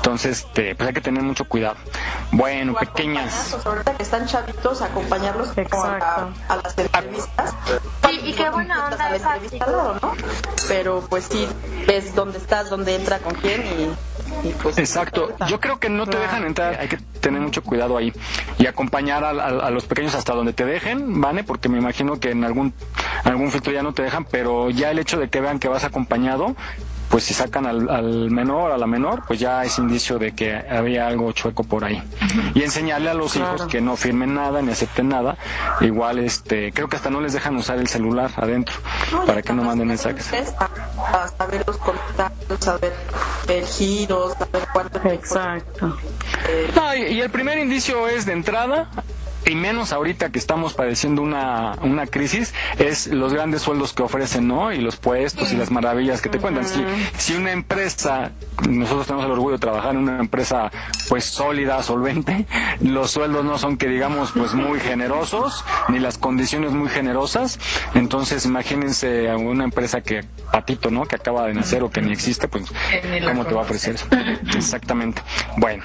[0.00, 1.76] Entonces, este, pues hay que tener mucho cuidado.
[2.32, 3.54] Bueno, pequeñas.
[3.66, 7.54] Ahorita que están chavitos, acompañarlos a, a, las entrevistas.
[8.10, 9.36] Y, y qué buena onda esa
[9.70, 10.12] ¿no?
[10.68, 11.46] Pero pues sí,
[11.86, 14.78] ves dónde estás, dónde entra, con quién y, y pues...
[14.78, 15.34] Exacto.
[15.46, 18.10] Yo creo que no te dejan entrar, hay que tener mucho cuidado ahí
[18.58, 21.44] y acompañar a, a, a, los pequeños hasta donde te dejen, ¿vale?
[21.44, 22.72] Porque me imagino que en algún,
[23.24, 25.84] algún filtro ya no te dejan, pero ya el hecho de que vean que vas
[25.84, 26.56] acompañado,
[27.10, 30.54] pues si sacan al, al, menor, a la menor, pues ya es indicio de que
[30.54, 32.00] había algo chueco por ahí.
[32.54, 33.56] Y enseñarle a los claro.
[33.56, 35.36] hijos que no firmen nada ni acepten nada.
[35.80, 38.76] Igual, este, creo que hasta no les dejan usar el celular adentro
[39.10, 40.32] no, para que no manden mensajes.
[40.32, 42.92] A, saber los contactos, saber
[43.48, 45.00] el giro, saber cuánto.
[45.08, 45.98] Exacto.
[46.48, 48.88] Eh, no, y, y el primer indicio es de entrada
[49.46, 54.48] y menos ahorita que estamos padeciendo una, una crisis, es los grandes sueldos que ofrecen,
[54.48, 54.72] ¿no?
[54.72, 56.66] Y los puestos y las maravillas que te cuentan.
[56.66, 56.84] Si,
[57.16, 58.32] si una empresa,
[58.68, 60.70] nosotros tenemos el orgullo de trabajar en una empresa
[61.08, 62.46] pues sólida, solvente,
[62.80, 67.58] los sueldos no son que digamos pues muy generosos, ni las condiciones muy generosas,
[67.94, 71.06] entonces imagínense a una empresa que, patito, ¿no?
[71.06, 72.64] Que acaba de nacer o que ni existe, pues,
[73.26, 74.06] ¿cómo te va a ofrecer eso?
[74.56, 75.22] Exactamente.
[75.56, 75.82] Bueno,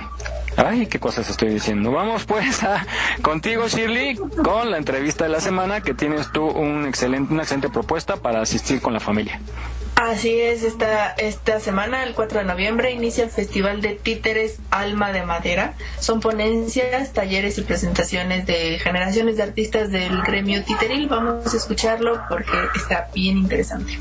[0.58, 1.92] Ay, qué cosas estoy diciendo.
[1.92, 2.86] Vamos pues a,
[3.22, 7.70] contigo, Shirley, con la entrevista de la semana que tienes tú un excelente, una excelente
[7.70, 9.40] propuesta para asistir con la familia.
[9.96, 15.14] Así es, esta, esta semana, el 4 de noviembre, inicia el Festival de Títeres Alma
[15.14, 15.74] de Madera.
[16.00, 21.08] Son ponencias, talleres y presentaciones de generaciones de artistas del gremio títeril.
[21.08, 23.98] Vamos a escucharlo porque está bien interesante.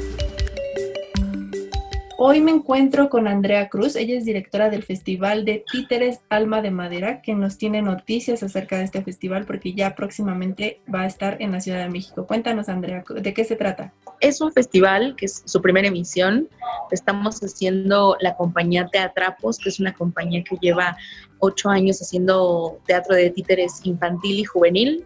[2.17, 6.71] Hoy me encuentro con Andrea Cruz, ella es directora del Festival de Títeres Alma de
[6.71, 11.43] Madera, que nos tiene noticias acerca de este festival porque ya próximamente va a estar
[11.43, 12.25] en la Ciudad de México.
[12.25, 13.93] Cuéntanos, Andrea, ¿de qué se trata?
[14.21, 16.49] Es un festival que es su primera emisión.
[16.93, 20.97] Estamos haciendo la compañía Teatrapos, que es una compañía que lleva
[21.41, 25.05] ocho años haciendo teatro de títeres infantil y juvenil.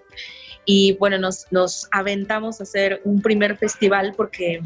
[0.66, 4.60] Y bueno, nos, nos aventamos a hacer un primer festival porque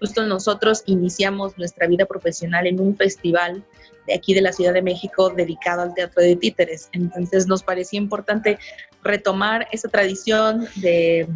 [0.00, 3.64] Justo nosotros iniciamos nuestra vida profesional en un festival
[4.06, 6.88] de aquí de la Ciudad de México dedicado al teatro de títeres.
[6.92, 8.58] Entonces nos parecía importante
[9.02, 11.28] retomar esa tradición de,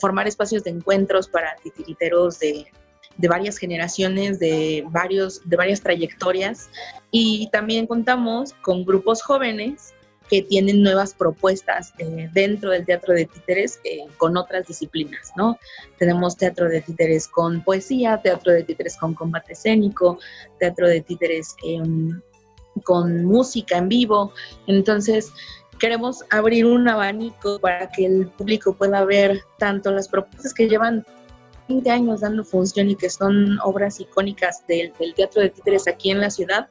[0.00, 2.66] formar espacios de encuentros para titiriteros de,
[3.18, 6.70] de varias generaciones, de, varios, de varias trayectorias.
[7.10, 9.94] Y también contamos con grupos jóvenes
[10.32, 15.58] que tienen nuevas propuestas eh, dentro del teatro de títeres eh, con otras disciplinas, ¿no?
[15.98, 20.18] Tenemos teatro de títeres con poesía, teatro de títeres con combate escénico,
[20.58, 21.82] teatro de títeres eh,
[22.82, 24.32] con música en vivo.
[24.66, 25.34] Entonces,
[25.78, 31.04] queremos abrir un abanico para que el público pueda ver tanto las propuestas que llevan
[31.68, 36.22] 20 años dando función y que son obras icónicas del teatro de títeres aquí en
[36.22, 36.70] la ciudad,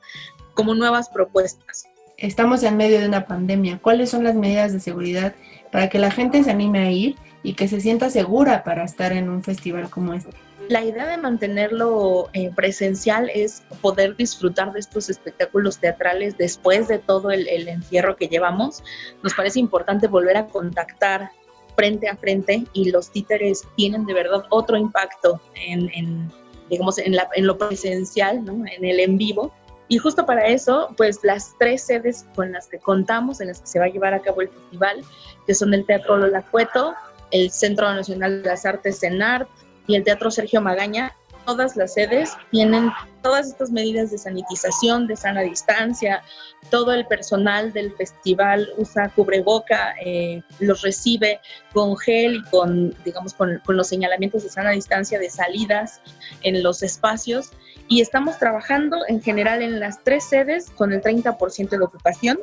[0.56, 1.91] como nuevas propuestas
[2.22, 3.80] estamos en medio de una pandemia.
[3.82, 5.34] ¿Cuáles son las medidas de seguridad
[5.72, 9.12] para que la gente se anime a ir y que se sienta segura para estar
[9.12, 10.30] en un festival como este?
[10.70, 17.00] La idea de mantenerlo eh, presencial es poder disfrutar de estos espectáculos teatrales después de
[17.00, 18.84] todo el, el, encierro que llevamos.
[19.24, 21.32] Nos parece importante volver a contactar
[21.76, 26.32] frente a frente y los títeres tienen de verdad otro impacto en, en
[26.70, 28.54] digamos, en, la, en lo presencial, ¿no?
[28.66, 29.52] en el en vivo
[29.92, 33.68] Y justo para eso, pues las tres sedes con las que contamos, en las que
[33.68, 35.04] se va a llevar a cabo el festival,
[35.46, 36.94] que son el Teatro Lolacueto,
[37.32, 39.50] el Centro Nacional de las Artes CENART
[39.88, 41.14] y el Teatro Sergio Magaña,
[41.46, 42.90] todas las sedes tienen
[43.22, 46.24] todas estas medidas de sanitización, de sana distancia,
[46.70, 51.42] todo el personal del festival usa cubreboca, eh, los recibe
[51.74, 56.00] con gel y con, digamos, con, con los señalamientos de sana distancia de salidas
[56.44, 57.52] en los espacios
[57.88, 62.40] y estamos trabajando en general en las tres sedes con el 30% de ocupación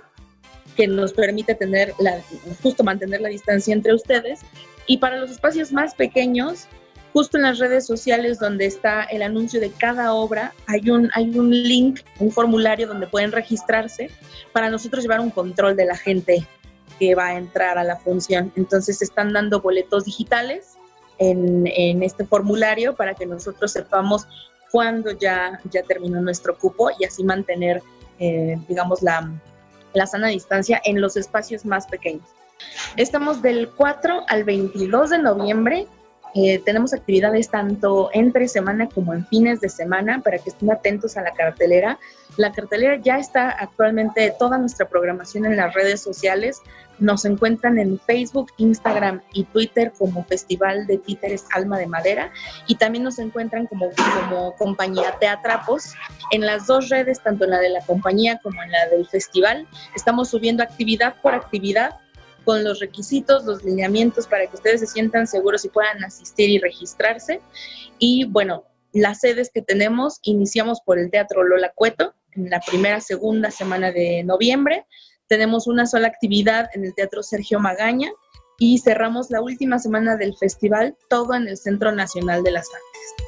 [0.77, 2.21] que nos permite tener la,
[2.63, 4.41] justo mantener la distancia entre ustedes
[4.87, 6.69] y para los espacios más pequeños
[7.13, 11.37] justo en las redes sociales donde está el anuncio de cada obra, hay un, hay
[11.39, 14.11] un link, un formulario donde pueden registrarse
[14.53, 16.47] para nosotros llevar un control de la gente
[16.99, 18.53] que va a entrar a la función.
[18.57, 20.77] Entonces están dando boletos digitales
[21.19, 24.27] en, en este formulario para que nosotros sepamos
[24.71, 27.83] cuándo ya, ya terminó nuestro cupo y así mantener,
[28.19, 29.31] eh, digamos, la,
[29.95, 32.27] la sana distancia en los espacios más pequeños.
[32.97, 35.87] Estamos del 4 al 22 de noviembre
[36.35, 41.17] eh, tenemos actividades tanto entre semana como en fines de semana para que estén atentos
[41.17, 41.99] a la cartelera.
[42.37, 46.61] La cartelera ya está actualmente toda nuestra programación en las redes sociales.
[46.99, 52.33] Nos encuentran en Facebook, Instagram y Twitter como Festival de Títeres Alma de Madera
[52.67, 53.91] y también nos encuentran como,
[54.21, 55.95] como compañía Teatrapos
[56.33, 59.67] en las dos redes, tanto en la de la compañía como en la del festival.
[59.95, 61.95] Estamos subiendo actividad por actividad
[62.49, 66.59] con los requisitos, los lineamientos para que ustedes se sientan seguros y puedan asistir y
[66.59, 67.43] registrarse.
[67.99, 68.65] Y bueno,
[68.95, 73.93] las sedes que tenemos, iniciamos por el Teatro Lola Cueto en la primera, segunda semana
[73.93, 74.87] de noviembre.
[75.27, 78.11] Tenemos una sola actividad en el Teatro Sergio Magaña
[78.59, 83.28] y cerramos la última semana del festival, todo en el Centro Nacional de las Artes.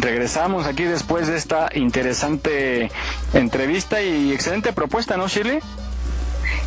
[0.00, 2.90] regresamos aquí después de esta interesante
[3.32, 5.60] entrevista y excelente propuesta, ¿no, Shirley?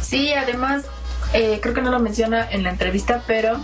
[0.02, 0.86] Sí, además,
[1.34, 3.60] eh, creo que no lo menciona en la entrevista, pero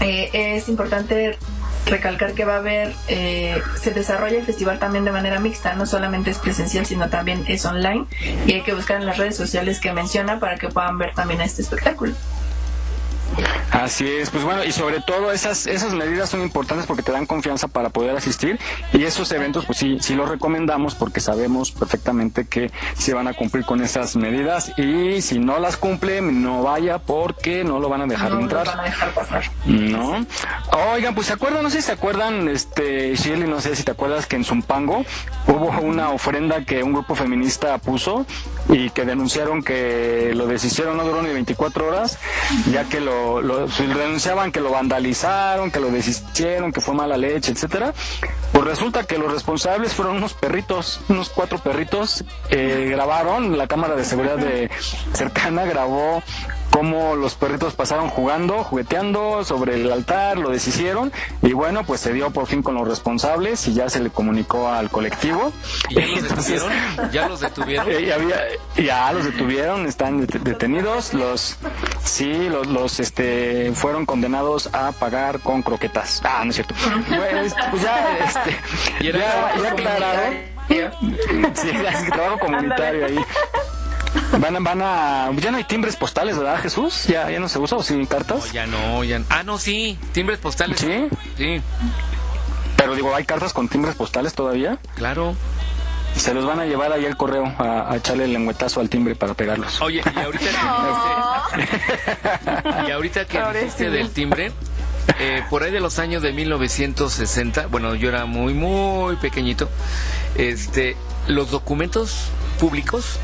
[0.00, 1.38] eh, es importante
[1.86, 5.86] recalcar que va a haber, eh, se desarrolla el festival también de manera mixta, no
[5.86, 8.06] solamente es presencial, sino también es online
[8.46, 11.40] y hay que buscar en las redes sociales que menciona para que puedan ver también
[11.40, 12.14] este espectáculo.
[13.82, 17.26] Así es, pues bueno, y sobre todo esas, esas medidas son importantes porque te dan
[17.26, 18.58] confianza para poder asistir
[18.94, 23.34] y esos eventos pues sí, sí los recomendamos porque sabemos perfectamente que se van a
[23.34, 28.02] cumplir con esas medidas y si no las cumplen no vaya porque no lo van
[28.02, 28.64] a dejar no, entrar.
[28.64, 29.44] No van a dejar pasar.
[29.66, 30.26] No.
[30.94, 33.90] Oigan, pues se acuerdan, no sé si se acuerdan, este, Shirley, no sé si te
[33.90, 35.04] acuerdas que en Zumpango
[35.48, 38.24] hubo una ofrenda que un grupo feminista puso
[38.70, 42.18] y que denunciaron que lo deshicieron, no duró ni 24 horas,
[42.72, 47.52] ya que lo, lo denunciaban que lo vandalizaron, que lo deshicieron, que fue mala leche,
[47.52, 47.92] etcétera.
[48.52, 53.96] Pues resulta que los responsables fueron unos perritos, unos cuatro perritos, eh, grabaron, la cámara
[53.96, 54.70] de seguridad de
[55.12, 56.22] cercana grabó
[56.76, 62.12] cómo los perritos pasaron jugando, jugueteando sobre el altar, lo deshicieron y bueno, pues se
[62.12, 65.52] dio por fin con los responsables y ya se le comunicó al colectivo.
[65.88, 66.72] ¿Y ya los detuvieron?
[67.12, 67.86] ¿Ya los detuvieron?
[67.96, 68.36] Eh, había,
[68.76, 71.56] ya los detuvieron, están det- detenidos, los
[72.04, 76.20] sí, los, los este fueron condenados a pagar con croquetas.
[76.24, 76.74] Ah, no es cierto.
[77.08, 78.56] Pues, pues ya este
[79.00, 80.32] Y ya, ya aclarado.
[81.54, 81.70] Sí,
[82.10, 83.18] trabajo comunitario ahí.
[84.38, 87.04] Van a, van a, ya no hay timbres postales, ¿verdad, Jesús?
[87.06, 88.46] Ya, ya no se usa o sin cartas.
[88.46, 89.24] No, ya no, ya no.
[89.30, 90.78] Ah, no, sí, timbres postales.
[90.80, 91.08] Sí.
[91.36, 91.60] Sí,
[92.76, 94.78] Pero digo, ¿hay cartas con timbres postales todavía?
[94.94, 95.34] claro.
[96.16, 99.14] Se los van a llevar ahí al correo a, a echarle el lengüetazo al timbre
[99.14, 99.82] para pegarlos.
[99.82, 104.50] Oye, y ahorita que dijiste, y ahorita que dijiste del timbre,
[105.18, 109.68] eh, por ahí de los años de 1960, bueno, yo era muy, muy pequeñito,
[110.36, 112.28] este, los documentos
[112.58, 113.18] públicos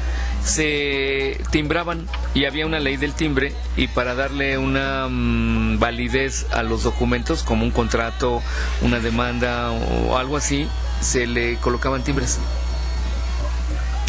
[0.44, 6.62] se timbraban y había una ley del timbre y para darle una mm, validez a
[6.62, 8.42] los documentos como un contrato,
[8.82, 10.68] una demanda o algo así,
[11.00, 12.38] se le colocaban timbres.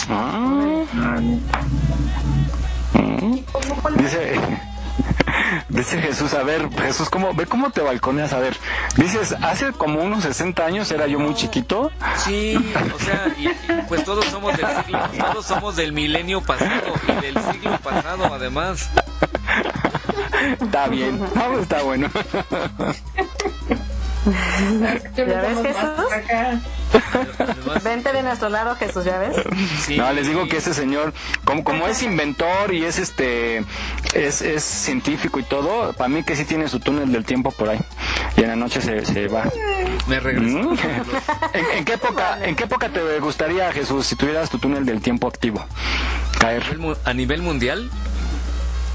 [0.09, 0.83] Ah.
[3.97, 4.35] Dice,
[5.69, 8.57] dice Jesús, a ver, Jesús, ¿cómo, ve cómo te balconeas, a ver.
[8.95, 11.91] Dices, hace como unos 60 años era yo muy chiquito.
[12.17, 12.55] Sí,
[12.93, 13.55] o sea, y, y,
[13.87, 18.89] pues todos somos del siglo, todos somos del milenio pasado y del siglo pasado además.
[20.61, 22.09] Está bien, no, está bueno.
[25.15, 26.05] ¿Ya ves, Jesús?
[27.83, 29.35] Vente de nuestro lado, Jesús, ¿ya ves?
[29.95, 31.13] No, les digo que ese señor,
[31.45, 33.63] como, como es inventor y es este
[34.13, 37.69] es, es científico y todo, para mí que sí tiene su túnel del tiempo por
[37.69, 37.79] ahí.
[38.37, 39.43] Y en la noche se, se va.
[40.07, 40.57] Me regreso.
[40.57, 40.77] ¿Mm?
[41.53, 45.01] ¿En, en qué época, ¿En qué época te gustaría, Jesús, si tuvieras tu túnel del
[45.01, 45.65] tiempo activo?
[46.39, 46.63] Caer.
[47.05, 47.89] ¿A nivel mundial?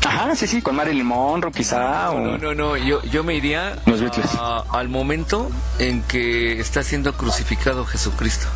[0.07, 2.07] Ajá, sí, sí, con Marilyn Monroe quizá.
[2.07, 2.39] No, o...
[2.39, 4.31] no, no, yo, yo me iría Los Beatles.
[4.39, 8.47] a- al momento en que está siendo crucificado Jesucristo.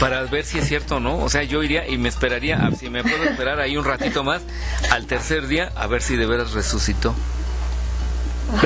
[0.00, 1.18] Para ver si es cierto o no.
[1.18, 4.42] O sea, yo iría y me esperaría, si me puedo esperar ahí un ratito más,
[4.90, 7.14] al tercer día, a ver si de veras resucitó.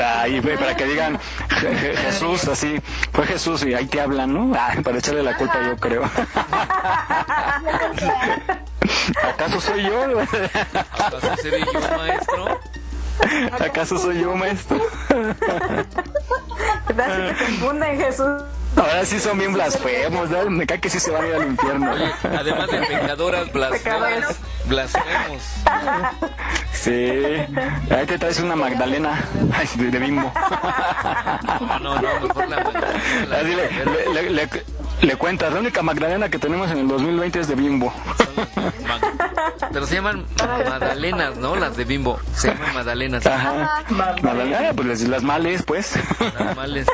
[0.04, 2.80] Ahí, para que digan Je- Je- Jesús, así,
[3.12, 4.52] fue Jesús y ahí te hablan, ¿no?
[4.56, 6.02] Ah, para echarle la culpa yo creo.
[9.22, 10.20] ¿Acaso soy yo?
[10.92, 12.60] ¿Acaso seré yo, maestro?
[13.60, 14.80] ¿Acaso soy yo, maestro?
[16.88, 18.42] ¿Verdad que te confunden, Jesús?
[18.80, 20.50] Ahora sí son bien blasfemos, ¿no?
[20.50, 21.92] Me cae que sí se van a ir al infierno.
[22.38, 24.36] Además de pecadoras, blasfemos.
[24.66, 25.42] Blasfemos.
[26.72, 26.90] Sí,
[27.94, 30.32] ahí te traes una Magdalena Ay, de, de bimbo.
[31.60, 34.48] No, no, no, mejor la Así le, le, le- le-
[35.02, 37.92] le cuentas, la única Magdalena que tenemos en el 2020 es de bimbo.
[39.72, 40.24] Pero se llaman
[40.68, 41.56] magdalenas, ¿no?
[41.56, 42.18] Las de Bimbo.
[42.34, 43.26] Se llaman magdalenas.
[43.26, 43.82] Ajá.
[43.90, 45.92] Magdalena, pues les- las males, pues.
[46.38, 46.86] Las males.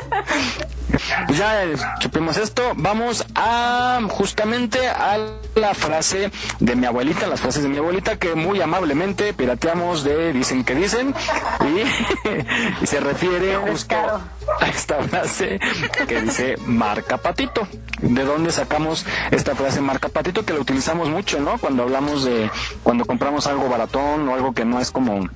[1.27, 2.71] Pues ya eh, chupemos esto.
[2.75, 5.17] Vamos a justamente a
[5.55, 10.33] la frase de mi abuelita, las frases de mi abuelita que muy amablemente pirateamos de
[10.33, 11.13] Dicen que dicen
[11.61, 15.59] y, y se refiere justo a esta frase
[16.07, 17.67] que dice marca patito.
[17.99, 20.45] ¿De dónde sacamos esta frase marca patito?
[20.45, 21.57] Que la utilizamos mucho, ¿no?
[21.57, 22.36] Cuando hablamos de
[22.83, 25.27] cuando compramos algo baratón o algo que no es como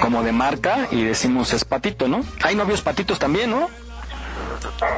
[0.00, 2.22] como de marca y decimos es patito, ¿no?
[2.42, 3.68] Hay novios patitos también, ¿no?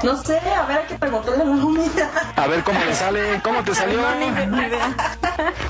[0.03, 2.11] No sé, a ver, hay que preguntarle a la mamita.
[2.37, 4.01] A ver cómo le sale, cómo te salió.
[4.01, 4.95] No, ni, ni idea.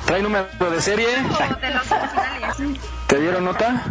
[0.06, 1.08] ¿Trae número de serie?
[1.08, 2.80] De los originales.
[3.06, 3.84] ¿Te dieron nota?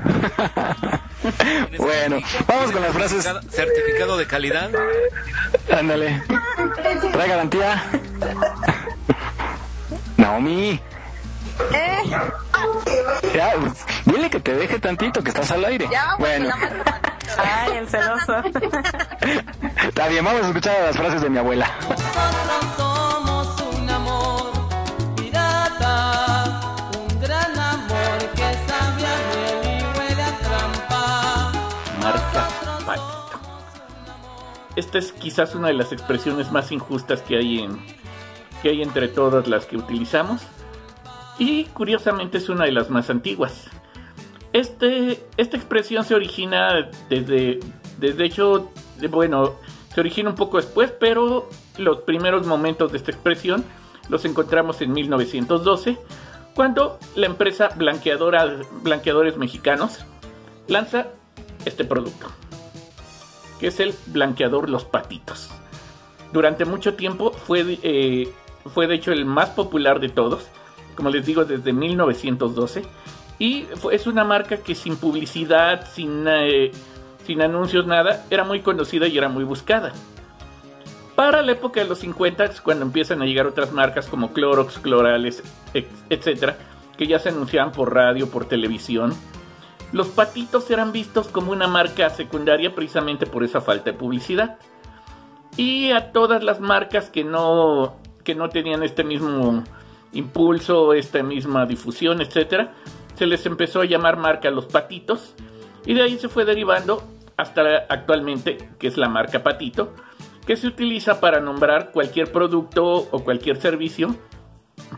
[1.77, 3.29] bueno, vamos con las frases.
[3.49, 4.71] Certificado de calidad.
[5.71, 6.23] Ándale.
[7.11, 7.83] ¿Trae garantía?
[10.17, 10.81] Naomi.
[13.33, 15.87] Ya, pues, dile que te deje tantito, que estás al aire.
[15.91, 16.53] Ya, bueno,
[17.37, 18.35] Ay, el celoso.
[19.87, 21.69] está bien, vamos a escuchar las frases de mi abuela.
[22.77, 24.51] Somos un amor
[25.15, 26.59] pirata,
[26.99, 29.17] un gran amor que sabe a
[29.61, 31.51] miel y huele a trampa.
[32.01, 32.47] Marca
[32.85, 33.39] patito.
[34.75, 37.79] Esta es quizás una de las expresiones más injustas que hay en
[38.61, 40.41] que hay entre todas las que utilizamos
[41.39, 43.65] y curiosamente es una de las más antiguas.
[44.53, 47.59] Este, esta expresión se origina desde,
[47.97, 49.53] desde hecho, de- bueno,
[49.93, 53.63] se origina un poco después, pero los primeros momentos de esta expresión
[54.09, 55.97] los encontramos en 1912,
[56.53, 59.99] cuando la empresa blanqueadora, Blanqueadores Mexicanos
[60.67, 61.07] lanza
[61.63, 62.27] este producto,
[63.59, 65.49] que es el blanqueador Los Patitos.
[66.33, 68.29] Durante mucho tiempo fue, eh,
[68.73, 70.45] fue de hecho el más popular de todos,
[70.95, 72.83] como les digo, desde 1912.
[73.39, 76.71] Y es una marca que sin publicidad, sin, eh,
[77.25, 79.93] sin anuncios, nada, era muy conocida y era muy buscada.
[81.15, 84.79] Para la época de los 50, es cuando empiezan a llegar otras marcas como Clorox,
[84.79, 85.43] Clorales,
[86.09, 86.57] etcétera,
[86.97, 89.13] que ya se anunciaban por radio, por televisión.
[89.91, 94.57] Los patitos eran vistos como una marca secundaria precisamente por esa falta de publicidad.
[95.57, 99.63] Y a todas las marcas que no, que no tenían este mismo
[100.13, 102.73] impulso, esta misma difusión, etcétera,
[103.15, 105.35] se les empezó a llamar marca Los Patitos.
[105.85, 107.03] Y de ahí se fue derivando
[107.37, 109.93] hasta actualmente, que es la marca Patito,
[110.45, 114.15] que se utiliza para nombrar cualquier producto o cualquier servicio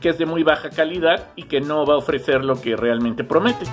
[0.01, 3.23] que es de muy baja calidad y que no va a ofrecer lo que realmente
[3.23, 3.65] promete.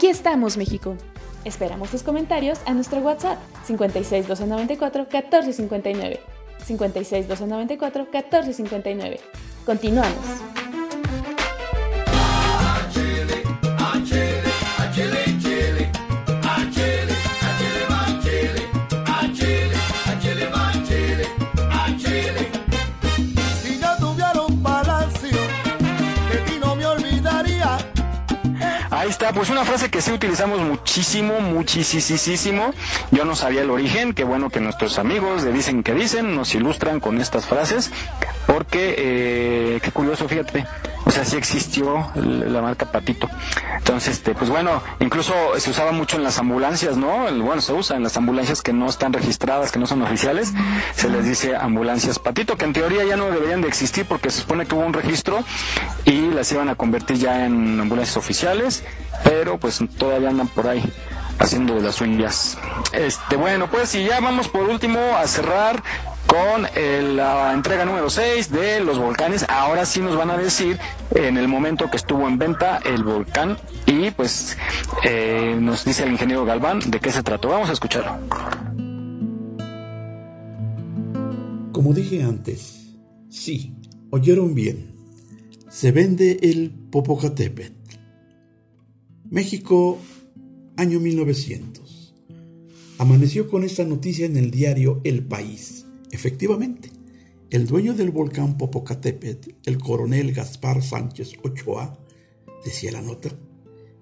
[0.00, 0.96] Aquí estamos, México.
[1.44, 6.20] Esperamos tus comentarios a nuestro WhatsApp 56 294 1459.
[6.64, 9.20] 56 294 1459.
[9.66, 10.59] Continuamos.
[29.30, 32.74] Está, pues una frase que sí utilizamos muchísimo, muchísimo.
[33.12, 36.52] Yo no sabía el origen, qué bueno que nuestros amigos de Dicen que Dicen nos
[36.56, 37.92] ilustran con estas frases,
[38.48, 40.66] porque, eh, qué curioso, fíjate,
[41.04, 43.28] o sea, sí existió la marca Patito.
[43.78, 47.26] Entonces, este, pues bueno, incluso se usaba mucho en las ambulancias, ¿no?
[47.42, 50.52] Bueno, se usa en las ambulancias que no están registradas, que no son oficiales,
[50.94, 54.40] se les dice ambulancias Patito, que en teoría ya no deberían de existir porque se
[54.40, 55.42] supone que hubo un registro
[56.04, 58.84] y las iban a convertir ya en ambulancias oficiales,
[59.24, 60.82] pero pues todavía andan por ahí
[61.38, 62.58] haciendo de las uñas.
[62.92, 65.82] Este, bueno, pues y ya vamos por último a cerrar
[66.26, 66.62] con
[67.16, 69.44] la entrega número 6 de los volcanes.
[69.48, 70.78] Ahora sí nos van a decir
[71.14, 74.56] en el momento que estuvo en venta el volcán y pues
[75.02, 77.48] eh, nos dice el ingeniero Galván de qué se trató.
[77.48, 78.18] Vamos a escucharlo.
[81.72, 82.96] Como dije antes,
[83.28, 83.74] sí,
[84.10, 84.94] oyeron bien.
[85.68, 87.79] Se vende el Popocatépetl.
[89.30, 89.96] México,
[90.76, 92.16] año 1900.
[92.98, 95.86] Amaneció con esta noticia en el diario El País.
[96.10, 96.90] Efectivamente,
[97.50, 101.96] el dueño del volcán Popocatépetl, el coronel Gaspar Sánchez Ochoa,
[102.64, 103.30] decía la nota,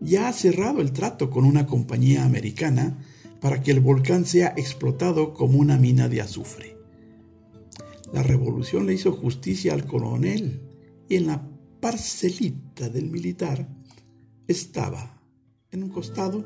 [0.01, 3.05] ya ha cerrado el trato con una compañía americana
[3.43, 6.79] para que el volcán sea explotado como una mina de azufre.
[8.15, 10.63] La revolución le hizo justicia al coronel
[11.07, 11.47] y en la
[11.81, 13.69] parcelita del militar
[14.47, 15.18] estaba,
[15.73, 16.45] en un costado,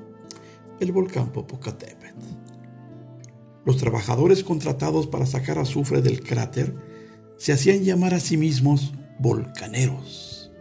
[0.81, 2.27] el volcán Popocatépetl.
[3.65, 6.75] Los trabajadores contratados para sacar azufre del cráter
[7.37, 10.53] se hacían llamar a sí mismos volcaneros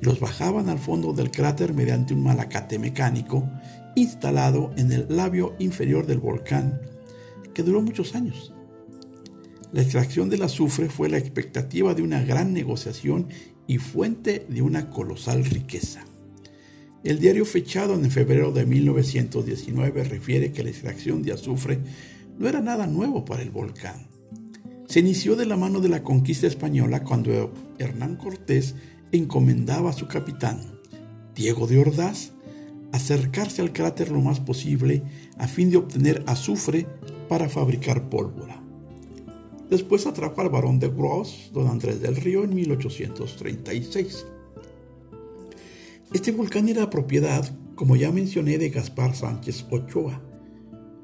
[0.00, 3.48] y los bajaban al fondo del cráter mediante un malacate mecánico
[3.94, 6.80] instalado en el labio inferior del volcán
[7.54, 8.52] que duró muchos años.
[9.72, 13.28] La extracción del azufre fue la expectativa de una gran negociación
[13.66, 16.04] y fuente de una colosal riqueza.
[17.04, 21.80] El diario fechado en febrero de 1919 refiere que la extracción de azufre
[22.38, 24.06] no era nada nuevo para el volcán.
[24.86, 28.76] Se inició de la mano de la conquista española cuando Hernán Cortés
[29.10, 30.78] encomendaba a su capitán,
[31.34, 32.32] Diego de Ordaz,
[32.92, 35.02] acercarse al cráter lo más posible
[35.38, 36.86] a fin de obtener azufre
[37.28, 38.62] para fabricar pólvora.
[39.70, 44.26] Después atrajo al barón de Gros, don Andrés del Río, en 1836.
[46.14, 47.42] Este volcán era propiedad,
[47.74, 50.20] como ya mencioné, de Gaspar Sánchez Ochoa,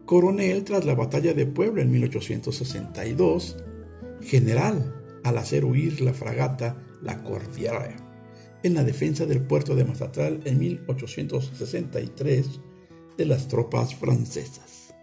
[0.04, 3.56] coronel tras la batalla de Puebla en 1862,
[4.20, 4.94] general
[5.24, 7.96] al hacer huir la fragata La Cordillera
[8.62, 12.60] en la defensa del puerto de Mazatlán en 1863
[13.16, 14.94] de las tropas francesas.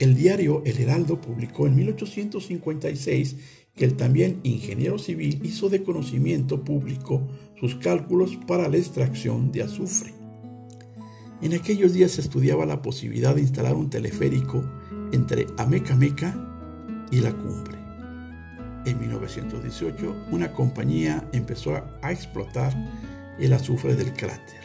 [0.00, 3.36] El diario El Heraldo publicó en 1856
[3.76, 7.26] que el también ingeniero civil hizo de conocimiento público
[7.64, 10.12] sus cálculos para la extracción de azufre.
[11.40, 14.62] En aquellos días se estudiaba la posibilidad de instalar un teleférico
[15.12, 16.36] entre Amecameca
[17.10, 17.78] y la cumbre.
[18.84, 22.74] En 1918, una compañía empezó a explotar
[23.40, 24.60] el azufre del cráter.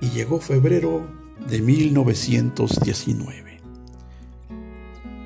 [0.00, 1.04] Y llegó febrero
[1.48, 3.58] de 1919.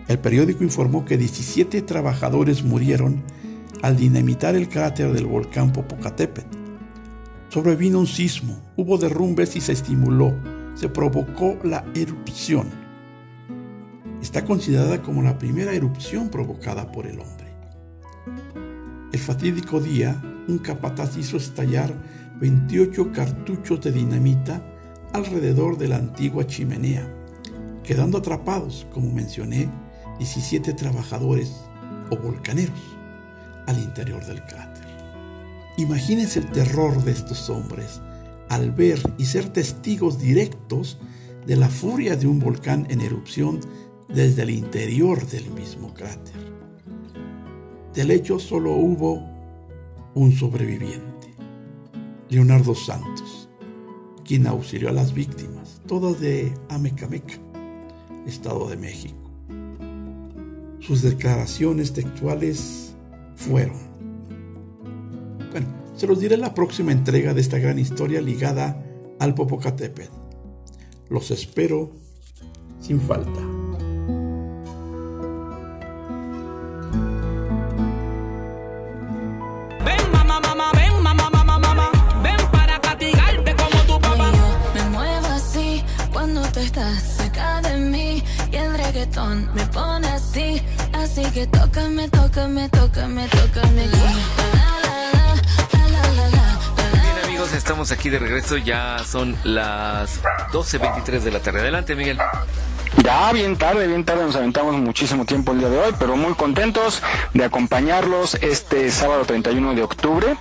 [0.09, 3.23] El periódico informó que 17 trabajadores murieron
[3.85, 6.57] al dinamitar el cráter del volcán Popocatépetl
[7.51, 10.35] sobrevino un sismo, hubo derrumbes y se estimuló,
[10.75, 12.71] se provocó la erupción.
[14.23, 17.55] Está considerada como la primera erupción provocada por el hombre.
[19.13, 21.93] El fatídico día, un capataz hizo estallar
[22.41, 24.63] 28 cartuchos de dinamita
[25.13, 27.07] alrededor de la antigua chimenea,
[27.83, 29.69] quedando atrapados, como mencioné,
[30.19, 31.55] 17 trabajadores
[32.09, 32.94] o volcaneros
[33.67, 34.85] al interior del cráter.
[35.77, 38.01] Imagínense el terror de estos hombres
[38.49, 40.99] al ver y ser testigos directos
[41.47, 43.61] de la furia de un volcán en erupción
[44.09, 46.35] desde el interior del mismo cráter.
[47.95, 49.23] Del hecho solo hubo
[50.15, 51.35] un sobreviviente,
[52.29, 53.49] Leonardo Santos,
[54.25, 57.35] quien auxilió a las víctimas, todas de Amecameca,
[58.27, 59.31] Estado de México.
[60.81, 62.94] Sus declaraciones textuales
[63.37, 63.95] fueron,
[65.97, 68.83] se los diré en la próxima entrega de esta gran historia ligada
[69.21, 70.13] al Popocatépetl.
[71.09, 71.93] Los espero
[72.81, 73.41] sin falta.
[79.85, 81.91] Ven, mamá, mamá, ven, mamá, mamá, mamá.
[82.23, 84.33] Ven para castigarte como tu papá.
[84.75, 85.83] Me muevo así
[86.13, 90.61] cuando tú estás cerca de mí y el reggaetón me pone así,
[90.93, 93.87] así que tócame, tócame, tócame, tócame.
[97.03, 98.57] Bien amigos, estamos aquí de regreso.
[98.57, 100.21] Ya son las
[100.53, 101.61] 12.23 de la tarde.
[101.61, 102.19] Adelante, Miguel.
[103.05, 106.33] Ya bien tarde, bien tarde, nos aventamos muchísimo tiempo el día de hoy, pero muy
[106.33, 107.03] contentos
[107.35, 110.39] de acompañarlos este sábado 31 de octubre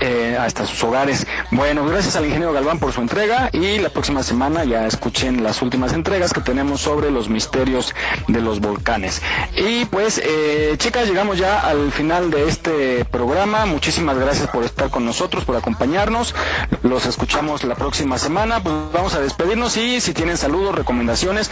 [0.00, 1.26] eh, hasta sus hogares.
[1.50, 5.60] Bueno, gracias al ingeniero Galván por su entrega y la próxima semana ya escuchen las
[5.60, 7.94] últimas entregas que tenemos sobre los misterios
[8.26, 9.20] de los volcanes.
[9.54, 13.66] Y pues, eh, chicas, llegamos ya al final de este programa.
[13.66, 16.34] Muchísimas gracias por estar con nosotros, por acompañarnos.
[16.82, 18.62] Los escuchamos la próxima semana.
[18.62, 21.50] Pues vamos a despedirnos y si tienen saludos, recomendaciones,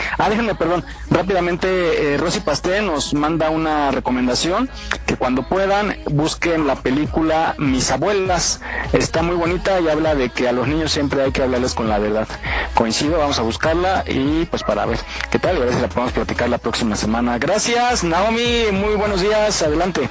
[0.55, 4.71] perdón, rápidamente, eh, Rosy Pasté nos manda una recomendación
[5.07, 8.61] que cuando puedan busquen la película Mis abuelas.
[8.93, 11.89] Está muy bonita y habla de que a los niños siempre hay que hablarles con
[11.89, 12.29] la verdad.
[12.75, 14.99] Coincido, vamos a buscarla y pues para ver
[15.31, 17.39] qué tal a ver si la podemos platicar la próxima semana.
[17.39, 20.09] Gracias, Naomi, muy buenos días, adelante.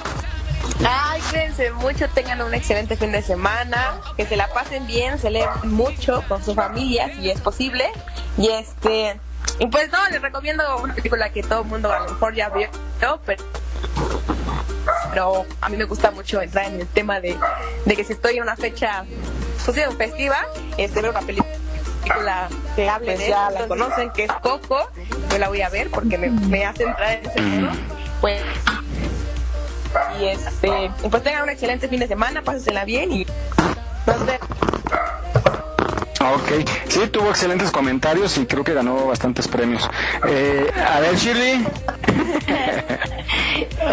[0.84, 5.30] Ay, cuídense mucho, tengan un excelente fin de semana, que se la pasen bien, se
[5.30, 7.90] leen mucho con sus familias si es posible.
[8.36, 9.18] Y este,
[9.58, 12.48] y pues no, les recomiendo una película que todo el mundo a lo mejor ya
[12.50, 12.68] vio,
[13.24, 13.42] pero,
[15.10, 17.38] pero a mí me gusta mucho entrar en el tema de,
[17.84, 19.04] de que si estoy en una fecha
[19.64, 20.46] pues, festiva,
[20.76, 21.56] este, ver una película
[22.76, 24.90] que hable pues de ya la conocen, que es Coco,
[25.30, 27.70] yo la voy a ver porque me, me hace entrar en ese mundo.
[28.20, 28.42] Pues
[30.20, 33.26] y este pues tengan un excelente fin de semana, pásensela bien y
[34.06, 34.48] nos vemos.
[36.34, 39.88] Ok, sí, tuvo excelentes comentarios y creo que ganó bastantes premios.
[40.28, 41.66] Eh, a ver, Shirley.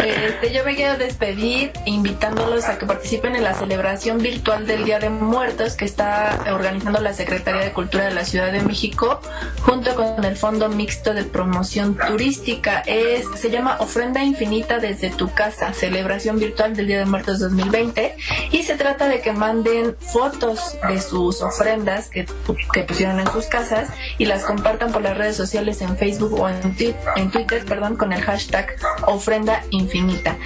[0.04, 4.98] Este, yo me quiero despedir invitándolos a que participen en la celebración virtual del Día
[4.98, 9.20] de Muertos que está organizando la Secretaría de Cultura de la Ciudad de México
[9.62, 12.82] junto con el Fondo Mixto de Promoción Turística.
[12.86, 18.16] Es, se llama Ofrenda Infinita desde tu casa, celebración virtual del Día de Muertos 2020
[18.50, 22.23] y se trata de que manden fotos de sus ofrendas que,
[22.72, 23.88] que pusieron en sus casas
[24.18, 28.22] y las compartan por las redes sociales en Facebook o en, Twitter perdón, con el
[28.22, 28.76] hashtag
[29.06, 30.36] ofrenda infinita.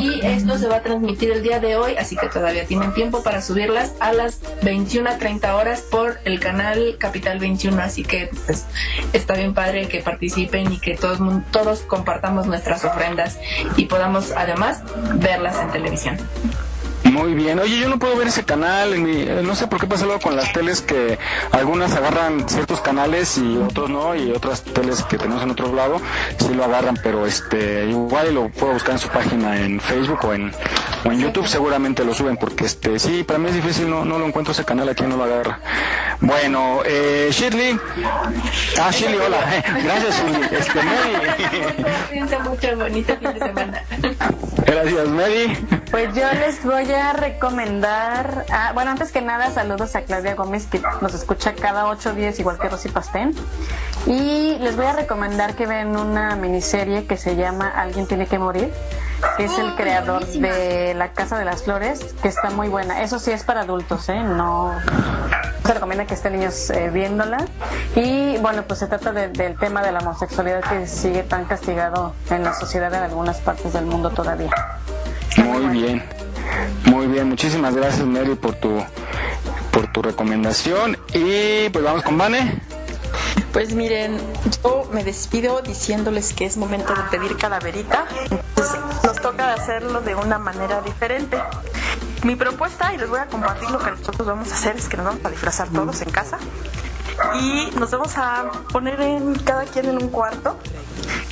[0.00, 3.22] Y esto se va a transmitir el día de hoy, así que todavía tienen tiempo
[3.22, 7.80] para subirlas a las 21 a 30 horas por el canal Capital 21.
[7.82, 8.64] Así que pues,
[9.12, 11.18] está bien padre que participen y que todos,
[11.50, 13.38] todos compartamos nuestras ofrendas
[13.76, 14.82] y podamos además
[15.14, 16.16] verlas en televisión.
[17.12, 17.58] Muy bien.
[17.58, 18.92] Oye, yo no puedo ver ese canal.
[18.94, 21.18] Eh, no sé por qué pasa luego con las teles que
[21.52, 26.00] algunas agarran ciertos canales y otros no, y otras teles que tenemos en otro lado
[26.38, 30.34] sí lo agarran, pero este igual lo puedo buscar en su página en Facebook o
[30.34, 30.52] en,
[31.04, 34.18] o en YouTube, seguramente lo suben, porque este sí, para mí es difícil, no, no
[34.18, 35.60] lo encuentro ese canal aquí, no lo agarra.
[36.20, 37.78] Bueno, eh, Shirley.
[38.80, 39.38] Ah, Shirley, hola.
[39.84, 40.48] Gracias, Shirley.
[40.50, 42.48] Este, Mary.
[42.48, 43.82] mucho, bonito fin de semana.
[44.66, 45.58] Gracias, Mary.
[45.90, 48.44] Pues yo les voy a recomendar,
[48.74, 52.58] bueno, antes que nada, saludos a Claudia Gómez que nos escucha cada ocho días igual
[52.58, 53.34] que Rosy Pastén.
[54.06, 58.38] Y les voy a recomendar que vean una miniserie que se llama Alguien tiene que
[58.38, 58.72] morir,
[59.36, 63.02] que es el creador de La Casa de las Flores, que está muy buena.
[63.02, 64.20] Eso sí es para adultos, ¿eh?
[64.22, 64.72] No
[65.64, 67.38] se recomienda que estén niños eh, viéndola.
[67.96, 72.44] Y bueno, pues se trata del tema de la homosexualidad que sigue tan castigado en
[72.44, 74.50] la sociedad en algunas partes del mundo todavía.
[75.38, 76.04] Muy bien,
[76.96, 78.82] muy bien, muchísimas gracias Mary por tu
[79.70, 82.62] por tu recomendación y pues vamos con Vane.
[83.52, 84.18] Pues miren,
[84.64, 90.14] yo me despido diciéndoles que es momento de pedir calaverita, entonces nos toca hacerlo de
[90.14, 91.38] una manera diferente.
[92.22, 94.96] Mi propuesta, y les voy a compartir lo que nosotros vamos a hacer, es que
[94.96, 96.38] nos vamos a disfrazar todos en casa
[97.38, 100.56] y nos vamos a poner en cada quien en un cuarto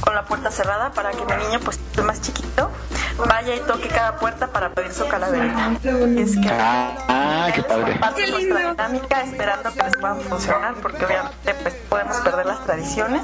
[0.00, 2.70] con la puerta cerrada para que mi niño, pues el más chiquito,
[3.18, 5.72] vaya y toque cada puerta para pedir su calaverita.
[6.18, 7.94] Es que ah, qué padre.
[7.98, 13.22] Parte nuestra dinámica esperando que les puedan funcionar porque obviamente pues, podemos perder las tradiciones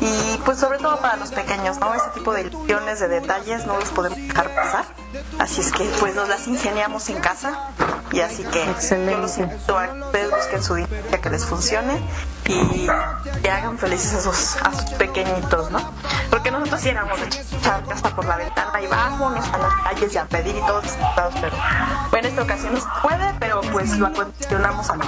[0.00, 1.94] y pues sobre todo para los pequeños, ¿no?
[1.94, 4.84] Ese tipo de ilusiones, de detalles no los podemos dejar pasar.
[5.38, 7.70] Así es que pues nos las ingeniamos en casa
[8.12, 9.20] y así que Excelente.
[9.20, 12.00] los invito a que ustedes busquen su dinámica que les funcione
[12.46, 12.86] y
[13.42, 15.80] que hagan felices a sus, a sus pequeñitos, ¿no?
[16.30, 20.14] Porque nosotros sí éramos de echar casa por la ventana y vámonos a las calles
[20.14, 20.84] y a pedir y todos
[21.40, 25.04] pero en esta ocasión no se puede, pero pues lo acondicionamos a la.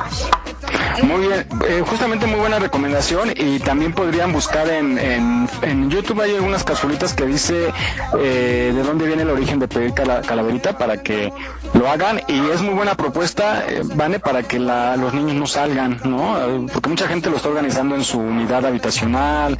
[1.03, 6.35] Muy bien, eh, justamente muy buena recomendación y también podrían buscar en, en, YouTube hay
[6.37, 7.73] algunas capsulitas que dice
[8.19, 11.33] eh, de dónde viene el origen de pedir cala- calaverita para que
[11.75, 15.47] lo hagan y es muy buena propuesta, eh, Vane, para que la- los niños no
[15.47, 16.39] salgan, ¿no?
[16.39, 19.59] Eh, Porque mucha gente lo está organizando en su unidad habitacional,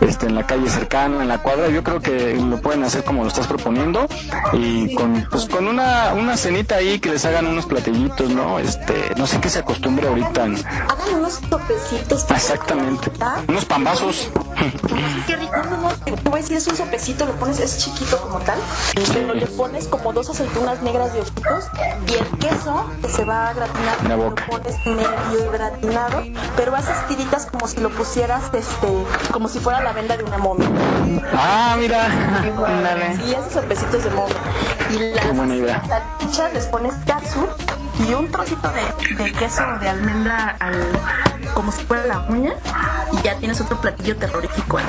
[0.00, 1.68] este, en la calle cercana, en la cuadra.
[1.68, 4.06] Yo creo que lo pueden hacer como lo estás proponiendo
[4.52, 8.58] y con, pues, con una, una cenita ahí que les hagan unos platillitos, ¿no?
[8.58, 10.44] Este, no sé qué se acostumbre ahorita.
[10.44, 12.26] en- Hagan unos topecitos.
[12.30, 13.10] Exactamente.
[13.48, 14.28] Unos pambazos.
[15.26, 15.90] Qué rico, no,
[16.30, 18.58] voy a decir, es un sopecito, lo pones, es chiquito como tal,
[19.12, 21.64] pero le pones como dos aceitunas negras de ojitos
[22.08, 26.22] y el queso que se va a gratinar, lo pones medio gratinado,
[26.56, 28.88] pero haces tiritas como si lo pusieras, este,
[29.32, 30.66] como si fuera la venda de una momia.
[31.32, 32.08] Ah, mira.
[33.26, 34.36] Y haces sopecitos de momia.
[34.90, 35.82] Y Qué buena idea.
[35.88, 37.46] las salchichas les pones katsu
[38.06, 40.74] y un trocito de, de queso de almendra al,
[41.54, 42.54] como si fuera la uña
[43.12, 44.84] y ya tienes otro platillo terrorífico ahí.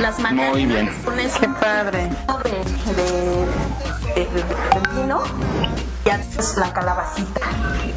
[0.00, 0.86] Las mandarinas Muy bien.
[0.86, 2.10] les pones qué padre
[2.44, 3.46] de, de,
[4.14, 5.22] de, de- de pepino
[6.06, 7.40] y haces la calabacita.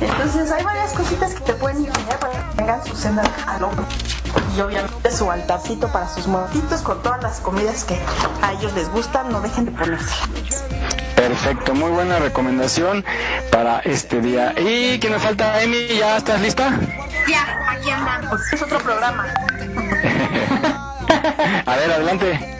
[0.02, 3.86] Entonces hay varias cositas que te pueden enseñar para que tengan su cena al hombro.
[4.57, 7.99] Y obviamente su altarcito para sus muertitos con todas las comidas que
[8.41, 10.15] a ellos les gustan, no dejen de ponerse.
[11.15, 13.06] Perfecto, muy buena recomendación
[13.52, 14.53] para este día.
[14.57, 15.88] ¿Y qué me falta, Emi?
[15.99, 16.80] ¿Ya estás lista?
[17.27, 18.41] Ya, aquí andamos.
[18.52, 19.27] Es otro programa.
[21.65, 22.60] A ver, adelante.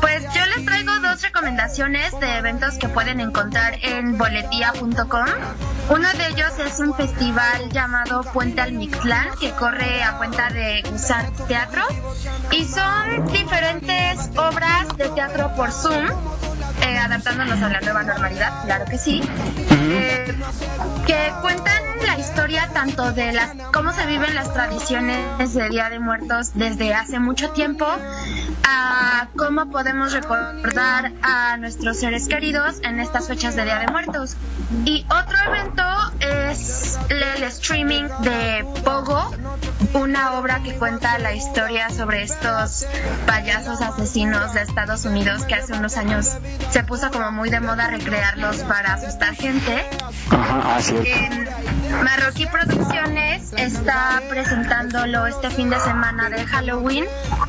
[0.00, 5.26] Pues yo les traigo dos recomendaciones de eventos que pueden encontrar en boletía.com.
[5.88, 10.82] Uno de ellos es un festival llamado Puente al Mictlán que corre a cuenta de
[10.90, 11.84] Gusar Teatro
[12.50, 16.06] y son diferentes obras de teatro por Zoom,
[16.82, 19.22] eh, adaptándonos a la nueva normalidad, claro que sí,
[19.70, 20.36] eh,
[21.06, 25.98] que cuentan la historia tanto de las cómo se viven las tradiciones de Día de
[25.98, 27.86] Muertos desde hace mucho tiempo
[28.66, 34.36] a cómo podemos recordar a nuestros seres queridos en estas fechas de Día de Muertos.
[34.84, 35.82] Y otro evento
[36.20, 39.32] es el streaming de Pogo,
[39.94, 42.86] una obra que cuenta la historia sobre estos
[43.26, 46.36] payasos asesinos de Estados Unidos que hace unos años
[46.70, 49.84] se puso como muy de moda recrearlos para asustar gente.
[50.30, 51.08] Ajá, ah, cierto.
[51.08, 51.48] En
[52.04, 57.04] Marroquí Producciones está presentándolo este fin de semana de Halloween.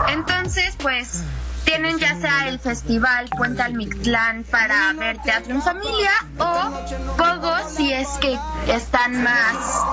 [0.10, 1.24] Entonces, pues
[1.68, 6.72] tienen ya sea el festival Puente al Mictlán para ver teatro en familia o
[7.18, 9.84] Pogo si es que están más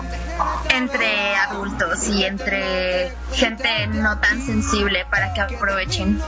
[0.71, 6.21] entre adultos y entre gente no tan sensible para que aprovechen.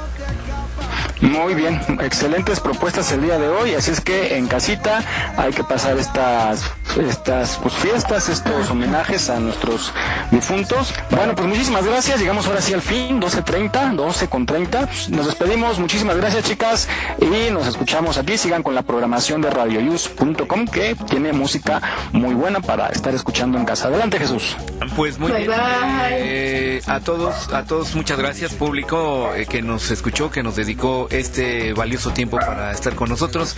[1.20, 5.02] Muy bien, excelentes propuestas el día de hoy, así es que en casita
[5.38, 6.62] hay que pasar estas
[6.96, 9.92] estas pues, fiestas, estos homenajes a nuestros
[10.30, 10.94] difuntos.
[11.10, 14.88] Bueno, pues muchísimas gracias, llegamos ahora sí al fin, 12.30, 12 con 30.
[15.10, 16.88] Nos despedimos, muchísimas gracias chicas
[17.20, 21.80] y nos escuchamos aquí, sigan con la programación de radioyus.com que tiene música
[22.12, 23.88] muy buena para estar escuchando en casa.
[23.88, 24.56] Adelante Jesús.
[24.94, 25.50] Pues muy Bye, bien.
[25.50, 26.08] bye.
[26.12, 31.05] eh, a todos, a todos muchas gracias público eh, que nos escuchó, que nos dedicó
[31.10, 33.56] este valioso tiempo para estar con nosotros.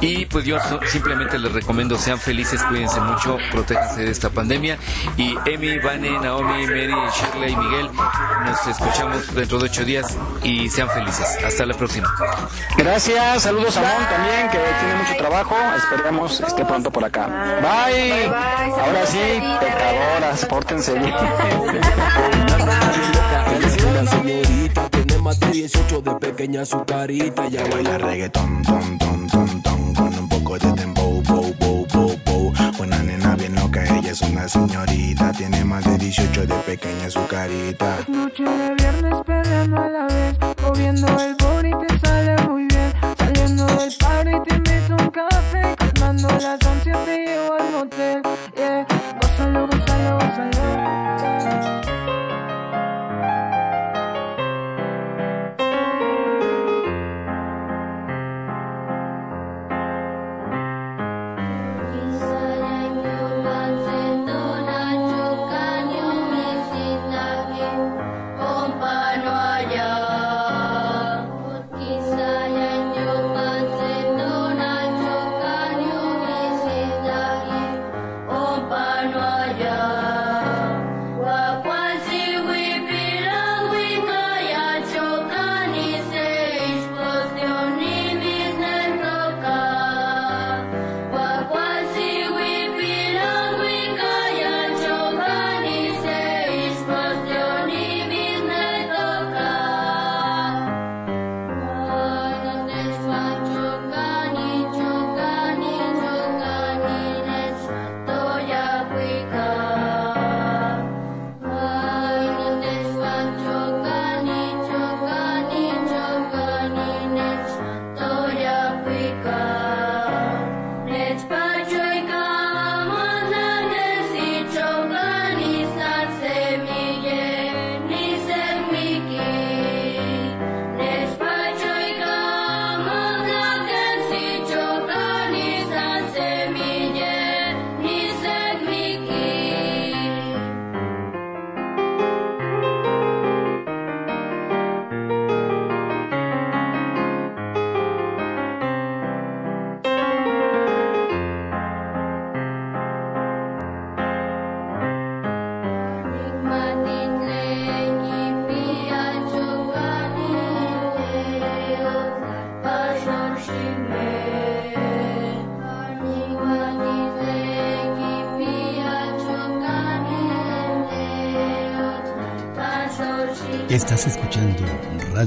[0.00, 4.78] Y pues yo so- simplemente les recomiendo sean felices, cuídense mucho, protéjanse de esta pandemia.
[5.16, 7.90] Y Emi, Vane, Naomi, Mary, Shirley y Miguel,
[8.44, 11.38] nos escuchamos dentro de ocho días y sean felices.
[11.44, 12.12] Hasta la próxima.
[12.76, 15.56] Gracias, saludos a Mon también, que tiene mucho trabajo.
[15.76, 17.26] Esperemos esté pronto por acá.
[17.60, 18.24] Bye.
[18.26, 19.18] Ahora sí,
[19.60, 21.14] pecadoras, pórtense bien.
[24.10, 24.89] Señorita
[25.20, 27.48] tiene más de 18 de pequeña su carita.
[27.48, 32.16] Ya baila reggaetón, ton, ton, ton, ton, con un poco de tempo, bo, bo, bo,
[32.24, 32.52] bo.
[32.78, 35.32] Una nena bien loca, ella es una señorita.
[35.32, 37.98] Tiene más de 18 de pequeña su carita.
[38.08, 43.66] Noche de viernes perreando a la vez Moviendo el booty te sale muy bien Saliendo
[43.66, 48.22] del party te invito a un café Calmando las ansias te llevo al motel
[48.56, 48.86] Yeah,